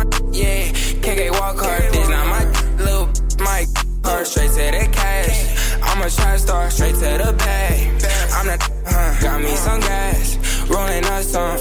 [1.60, 1.92] Hard.
[1.92, 2.44] This not my
[2.78, 3.66] little my
[4.06, 5.78] her straight to the cash.
[5.82, 8.04] I'm a trap star, straight to the bag.
[8.34, 9.22] I'm the huh.
[9.22, 10.38] Got me some gas,
[10.70, 11.58] rolling up some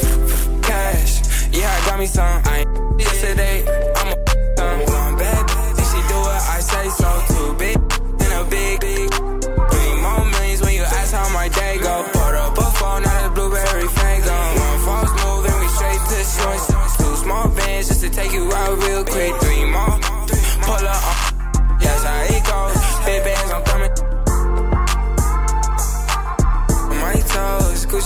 [0.60, 1.48] cash.
[1.50, 2.42] Yeah, I got me some.
[2.44, 3.64] I ain't yesterday.
[3.96, 4.16] I'm a
[4.58, 4.78] some.
[4.80, 7.08] One bad, bitch, she do what I say so.
[7.32, 7.76] Too big
[8.20, 9.08] and a big, big.
[9.10, 12.04] Three more millions when you ask how my day go.
[12.12, 14.36] Put up a phone, not a blueberry Faygo.
[14.60, 16.96] One false move and we straight to shorts.
[16.98, 19.45] Two small bands just to take you out real quick.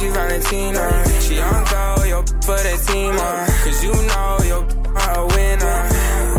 [0.01, 1.21] Toes, Gucci Valentino.
[1.21, 3.47] She on go, yo, for the team on.
[3.65, 5.89] Cause you know, yo, are a winner.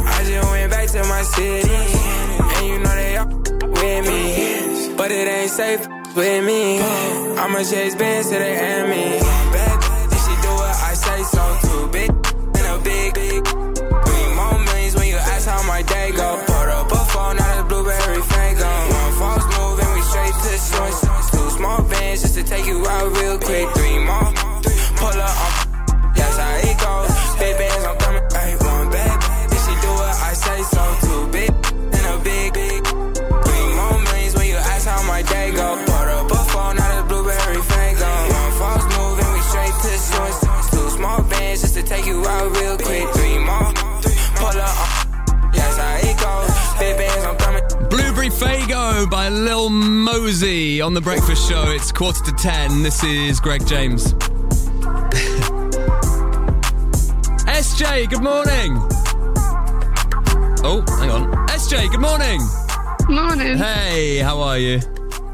[0.05, 1.69] I just went back to my city.
[2.55, 4.95] And you know they all with me.
[4.95, 6.79] But it ain't safe with me.
[7.37, 9.19] I'ma chase bands to the enemy.
[9.19, 9.50] Bad,
[22.21, 23.67] just to take you out real quick.
[23.73, 24.31] Three more,
[24.95, 25.60] pull up on.
[49.09, 51.71] By Lil Mosey on the Breakfast Show.
[51.71, 52.83] It's quarter to ten.
[52.83, 54.13] This is Greg James.
[57.47, 58.77] SJ, good morning.
[60.63, 61.47] Oh, hang on.
[61.47, 62.41] SJ, good morning.
[63.09, 63.57] Morning.
[63.57, 64.79] Hey, how are you?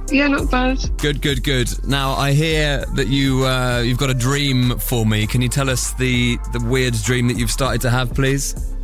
[0.10, 0.80] Yeah, not bad.
[0.98, 1.68] Good, good, good.
[1.86, 5.28] Now I hear that you uh, you've got a dream for me.
[5.28, 8.77] Can you tell us the the weird dream that you've started to have, please?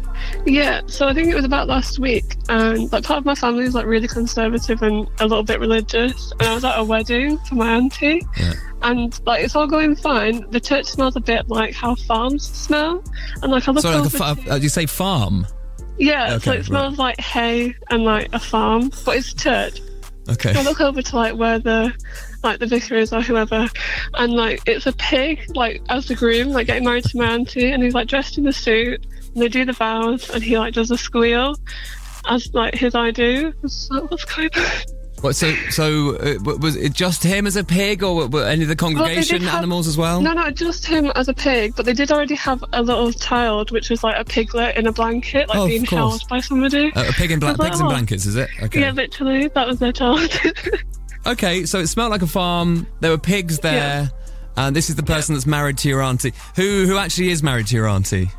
[0.45, 3.63] Yeah, so I think it was about last week, and like part of my family
[3.63, 7.37] is like really conservative and a little bit religious, and I was at a wedding
[7.39, 8.21] for my auntie,
[8.81, 10.49] and like it's all going fine.
[10.51, 13.03] The church smells a bit like how farms smell,
[13.41, 15.47] and like I look Sorry, like a fa- uh, you say farm?
[15.97, 19.79] yeah, so Okay, it smells like hay and like a farm, but it's church.
[20.29, 20.53] Okay.
[20.55, 21.93] I look over to like where the
[22.43, 23.67] like the vicar is or whoever,
[24.13, 27.71] and like it's a pig like as the groom like getting married to my auntie,
[27.71, 29.05] and he's like dressed in the suit,
[29.35, 31.55] they do the vows, and he like does a squeal
[32.27, 33.53] as like his I do.
[33.67, 34.63] So what's going on?
[35.21, 35.37] What?
[35.37, 38.75] So, so uh, was it just him as a pig, or were any of the
[38.75, 40.21] Well, congregation have- animals as well?
[40.21, 43.71] No, no, just him as a pig, but they did already have a little child,
[43.71, 46.91] which was like a piglet in a blanket, like Oh, being held by somebody.
[46.93, 47.89] Uh, a pig in bla- was like, pigs in oh.
[47.89, 48.49] blankets, is it?
[48.63, 48.81] Okay.
[48.81, 50.29] Yeah, literally, that was their child.
[51.25, 52.85] Okay, so it smelled like a farm.
[52.99, 54.11] There were pigs there,
[54.57, 56.33] and this is the person that's married to your auntie.
[56.57, 58.29] Who who actually is married to your auntie?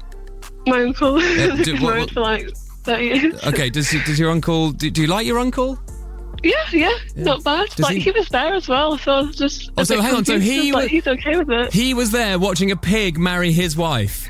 [0.67, 1.21] My uncle.
[1.23, 3.45] Yeah, uh, do- what- what- for like 30 years.
[3.47, 4.71] Okay, does does your uncle?
[4.73, 5.79] Do, do you like your uncle?
[6.43, 7.69] Yeah, yeah, not bad.
[7.71, 8.11] Does like he- he...
[8.11, 9.71] was there as well, so I was just.
[9.79, 11.73] Oh, so hang on, so he just, like, was- he's okay with it.
[11.73, 14.29] He was there watching a pig marry his wife.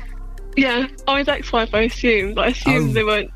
[0.55, 2.93] Yeah, or his ex-wife, I assume, but I assume Oh.
[2.93, 3.29] they weren't.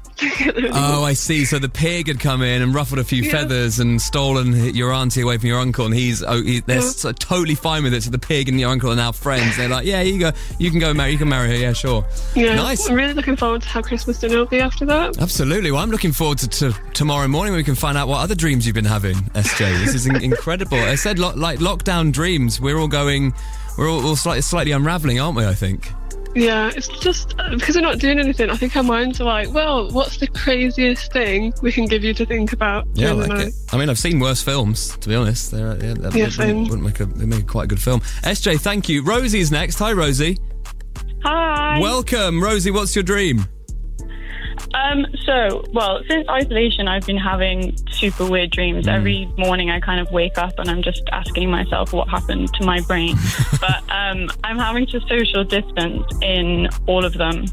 [0.71, 1.45] Oh, I see.
[1.45, 3.31] So the pig had come in and ruffled a few Yeah.
[3.31, 6.89] feathers and stolen your auntie away from your uncle, and he's oh, he, they're Yeah.
[6.89, 8.03] so totally fine with it.
[8.03, 9.55] So the pig and your uncle are now friends.
[9.57, 11.55] They're like, yeah, you go, you can go marry, you can marry her.
[11.55, 12.05] Yeah, sure.
[12.35, 12.87] Yeah, Nice.
[12.89, 15.17] I'm really looking forward to how Christmas dinner will be after that.
[15.19, 15.71] Absolutely.
[15.71, 18.35] Well, I'm looking forward to, to tomorrow morning when we can find out what other
[18.35, 19.85] dreams you've been having, SJ.
[19.85, 20.77] This is in- incredible.
[20.77, 22.59] I said lo- like lockdown dreams.
[22.59, 23.33] We're all going,
[23.77, 25.45] we're all, all slightly, slightly unraveling, aren't we?
[25.45, 25.91] I think.
[26.35, 28.49] Yeah, it's just uh, because we're not doing anything.
[28.49, 32.13] I think our minds are like, well, what's the craziest thing we can give you
[32.13, 32.87] to think about?
[32.93, 33.47] Yeah, I like night?
[33.47, 33.53] it.
[33.71, 35.51] I mean, I've seen worse films, to be honest.
[35.51, 36.63] They're, yeah, that- Yeah, they same.
[36.63, 38.01] wouldn't make a, they make quite a good film.
[38.23, 39.03] SJ, thank you.
[39.03, 39.79] Rosie's next.
[39.79, 40.37] Hi, Rosie.
[41.23, 41.79] Hi.
[41.79, 42.71] Welcome, Rosie.
[42.71, 43.45] What's your dream?
[44.73, 48.85] Um, so, well, since isolation, I've been having super weird dreams.
[48.85, 48.93] Mm.
[48.93, 52.65] Every morning, I kind of wake up and I'm just asking myself what happened to
[52.65, 53.15] my brain.
[53.61, 57.45] but um, I'm having to social distance in all of them,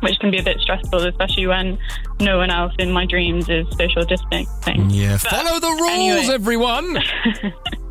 [0.00, 1.78] which can be a bit stressful, especially when
[2.20, 4.90] no one else in my dreams is social distancing.
[4.90, 6.26] Yeah, But follow the rules, anyway.
[6.34, 6.98] everyone.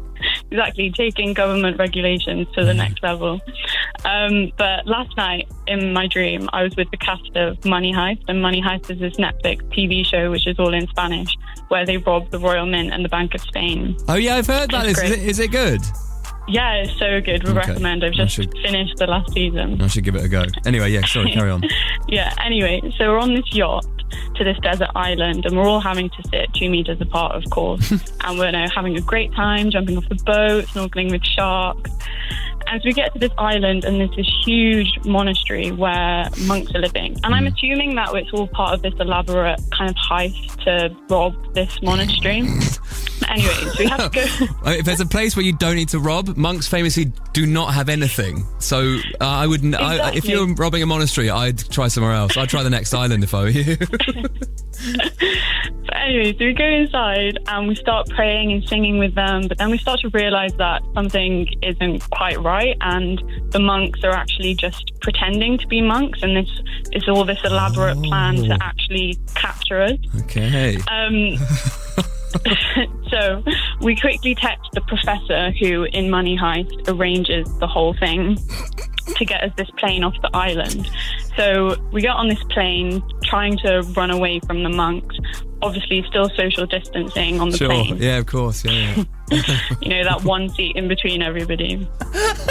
[0.54, 3.42] exactly taking government regulations to the next level.
[4.06, 8.24] Um, but last night in my dream, I was with the cast of Money Heist,
[8.28, 11.30] and Money Heist is this Netflix TV show which is all in Spanish,
[11.70, 13.98] where they rob the Royal Mint and the Bank of Spain.
[14.08, 14.86] Oh yeah, I've heard that.
[14.86, 15.82] Is, It's is, it, it good?
[16.48, 17.44] Yeah, it's so good.
[17.46, 17.70] We Okay.
[17.70, 18.04] recommend.
[18.04, 19.82] I've just should- finished the last season.
[19.82, 20.44] I should give it a go.
[20.66, 21.06] Anyway, yeah.
[21.06, 21.64] Sorry, carry on.
[22.08, 23.86] yeah, anyway, so we're on this yacht
[24.36, 27.92] to this desert island and we're all having to sit two meters apart, of course.
[28.22, 31.92] and we're now having a great time jumping off the boat, snorkeling with sharks.
[32.68, 37.18] As we get to this island and there's this huge monastery where monks are living.
[37.24, 41.36] And I'm assuming that it's all part of this elaborate kind of heist to rob
[41.54, 42.48] this monastery.
[43.30, 44.72] anyway, we have to go.
[44.72, 47.90] If there's a place where you don't need to rob, monks famously do not have
[47.90, 48.46] anything.
[48.60, 52.38] So uh, I would, n I if you're robbing a monastery, I'd try somewhere else.
[52.38, 53.78] I'd try the next island if I were you.
[55.86, 59.58] But anyway, so we go inside and we start praying and singing with them, but
[59.58, 64.56] then we start to realize that something isn't quite right, and the monks are actually
[64.56, 66.50] just pretending to be monks, and this
[66.94, 69.98] is all this elaborate plan to actually capture us.
[70.22, 70.78] okay.
[70.90, 71.38] Um,
[73.10, 73.44] so
[73.82, 78.38] we quickly text the professor who, in Money Heist, arranges the whole thing
[79.18, 80.90] to get us this plane off the island.
[81.36, 85.16] So we get on this plane, trying to run away from the monks.
[85.62, 87.70] Obviously, still social distancing on the Sure.
[87.70, 87.98] plane.
[87.98, 88.64] Yeah, of course.
[88.66, 89.04] Yeah.
[89.32, 89.60] yeah.
[89.82, 91.88] you know, that one seat in between everybody.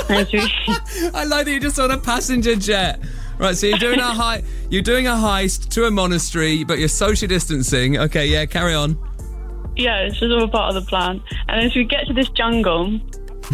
[0.09, 3.01] And so we- I like that you're just on a passenger jet.
[3.39, 6.89] Right, so you're doing a high, you're doing a heist to a monastery, but you're
[6.89, 7.97] social distancing.
[7.99, 8.97] Okay, yeah, carry on.
[9.77, 11.23] Yeah, it's just all part of the plan.
[11.49, 13.01] And as we get to this jungle,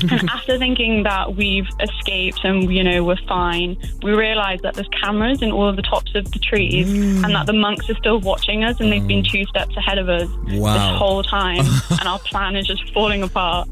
[0.03, 4.89] and after thinking that we've escaped and you know we're fine, we realise that there's
[5.03, 7.25] cameras in all of the tops of the trees, mm.
[7.25, 9.31] and that the monks are still watching us, and they've been mm.
[9.31, 10.75] two steps ahead of us Wow.
[10.75, 13.69] this whole time, and our plan is just falling apart.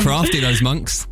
[0.00, 1.06] Crafty those monks.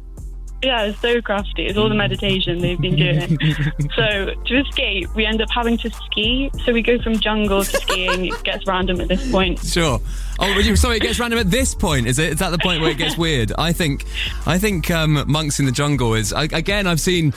[0.62, 1.66] Yeah, it's so crafty.
[1.66, 3.38] It's all the meditation they've been doing.
[3.96, 6.50] so to escape, we end up having to ski.
[6.64, 8.26] So we go from jungle to skiing.
[8.26, 9.58] It gets random at this point.
[9.60, 10.00] Sure.
[10.38, 12.06] Oh, you, sorry, it gets random at this point.
[12.06, 12.32] Is it?
[12.32, 13.52] Is that the point where it gets weird?
[13.58, 14.06] I think,
[14.46, 16.86] I think um, monks in the jungle is I, again.
[16.86, 17.32] I've seen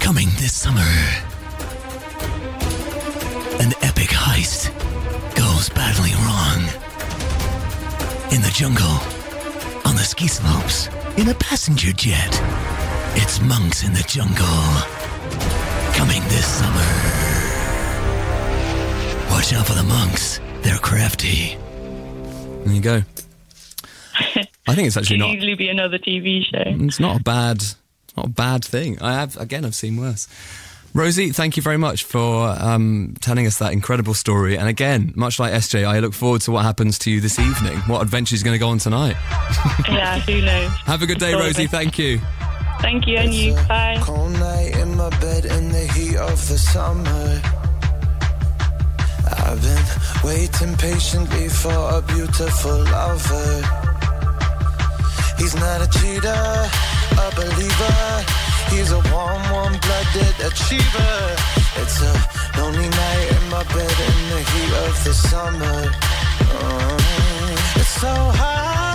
[0.00, 0.80] Coming this summer.
[3.60, 4.72] An epic heist
[5.36, 6.62] goes badly wrong.
[8.32, 8.98] In the jungle,
[10.00, 10.88] the ski slopes,
[11.18, 12.32] in a passenger jet.
[13.16, 14.46] It's monks in the jungle.
[15.92, 16.90] Coming this summer.
[19.30, 20.40] Watch out for the monks.
[20.62, 21.54] They're crafty.
[22.64, 23.02] There you go.
[24.66, 25.34] I think it's actually Could not.
[25.34, 26.62] easily be another TV show.
[26.64, 27.62] It's not a bad,
[28.16, 28.98] not a bad thing.
[29.02, 29.66] I have again.
[29.66, 30.28] I've seen worse.
[30.92, 34.58] Rosie, thank you very much for um, telling us that incredible story.
[34.58, 37.78] And again, much like SJ, I look forward to what happens to you this evening.
[37.86, 39.16] What adventure is going to go on tonight?
[39.88, 40.70] yeah, who knows?
[40.86, 41.68] Have a good day, Rosie.
[41.68, 42.20] Thank you.
[42.80, 43.54] Thank you, and you.
[43.68, 43.98] Bye.
[44.00, 47.42] Cold night in my bed in the heat of the summer.
[49.32, 53.62] I've been waiting patiently for a beautiful lover.
[55.38, 56.70] He's not a cheater,
[57.18, 58.49] a believer.
[58.70, 61.36] He's a warm, warm-blooded achiever.
[61.80, 62.14] It's a
[62.58, 65.78] lonely night in my bed in the heat of the summer.
[66.52, 66.96] Oh,
[67.76, 68.89] it's so high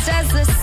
[0.00, 0.59] disguised as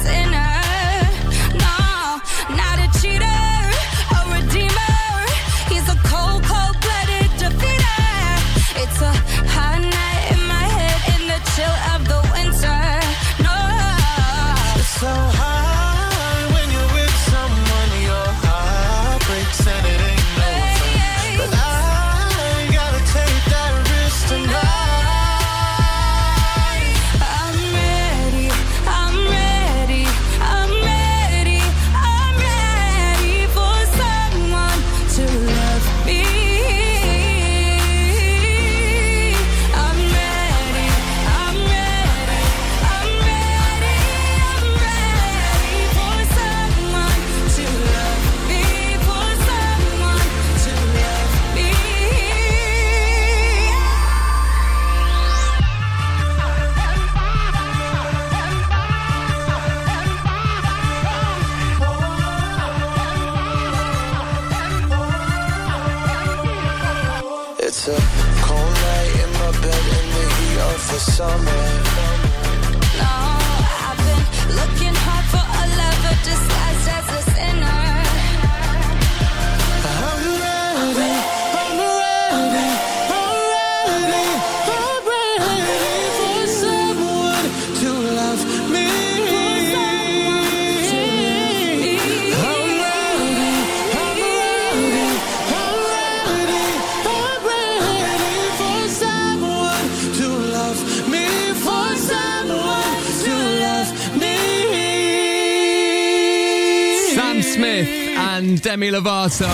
[108.98, 109.46] Lovato.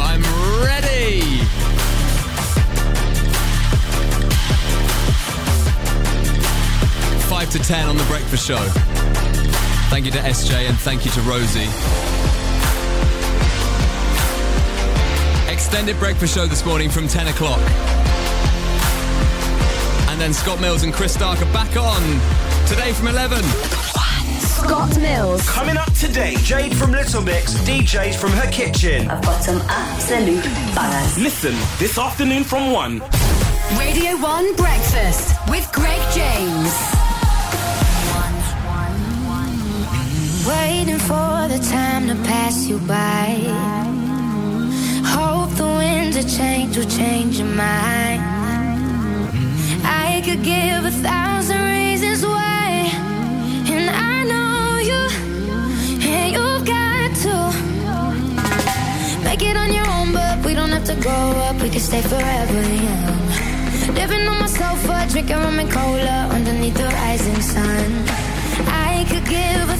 [0.00, 0.20] I'm
[0.64, 1.20] ready.
[7.28, 8.58] Five to ten on the breakfast show.
[9.90, 11.68] Thank you to SJ and thank you to Rosie.
[15.52, 17.60] extended breakfast show this morning from 10 o'clock.
[20.08, 22.02] And then Scott Mills and Chris Stark are back on
[22.66, 23.79] today from 11.
[24.62, 25.48] Scott Mills.
[25.48, 29.08] Coming up today, Jade from Little Mix, DJs from her kitchen.
[29.08, 31.18] I've got some absolute bangers.
[31.18, 33.00] Listen this afternoon from 1.
[33.78, 36.72] Radio 1 Breakfast with Greg James.
[40.46, 43.40] Waiting for the time to pass you by.
[45.16, 48.22] Hope the winds of change will change your mind.
[49.84, 51.29] I could give a thousand
[60.94, 63.20] to grow up; we can stay forever young.
[63.94, 67.90] Living on my sofa, drinking rum and cola underneath the rising sun.
[68.66, 69.79] I could give a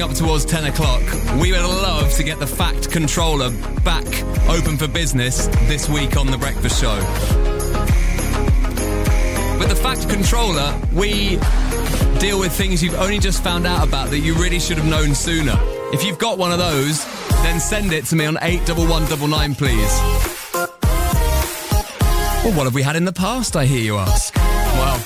[0.00, 1.02] up towards 10 o'clock.
[1.40, 3.50] We would love to get the Fact Controller
[3.82, 4.04] back
[4.48, 6.96] open for business this week on The Breakfast Show.
[9.58, 11.36] With the Fact Controller, we
[12.18, 15.14] deal with things you've only just found out about that you really should have known
[15.14, 15.56] sooner.
[15.92, 17.04] If you've got one of those,
[17.42, 20.00] then send it to me on 81199, please.
[22.44, 24.34] Well, what have we had in the past, I hear you ask?
[24.36, 25.02] Well,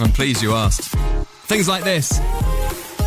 [0.00, 0.94] I'm pleased you asked.
[1.46, 2.18] Things like this.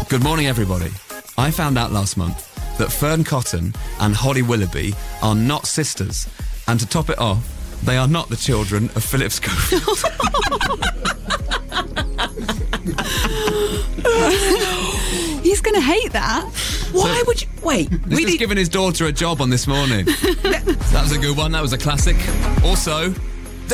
[0.10, 0.90] Good morning, everybody.
[1.38, 2.48] I found out last month
[2.80, 6.28] that Fearne Cotton and Holly Willoughby are not sisters,
[6.68, 7.46] and to top it off,
[7.84, 9.84] they are not the children of Philip Schofield.
[15.44, 16.44] He's going to hate that.
[16.92, 17.90] Why would you wait?
[18.08, 20.06] He's just given his daughter a job on this morning.
[20.06, 21.52] that was a good one.
[21.52, 22.18] That was a classic.
[22.64, 23.14] Also,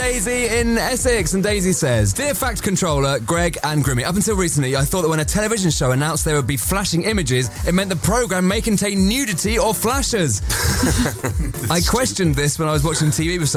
[0.05, 4.75] Daisy in Essex, and Daisy says, Dear Fact Controller, Greg and Grimmy, up until recently,
[4.75, 7.89] I thought that when a television show announced there would be flashing images, it meant
[7.89, 10.43] the programme may contain nudity or flashes.
[11.71, 13.53] I questioned this when I was watching TV with someone.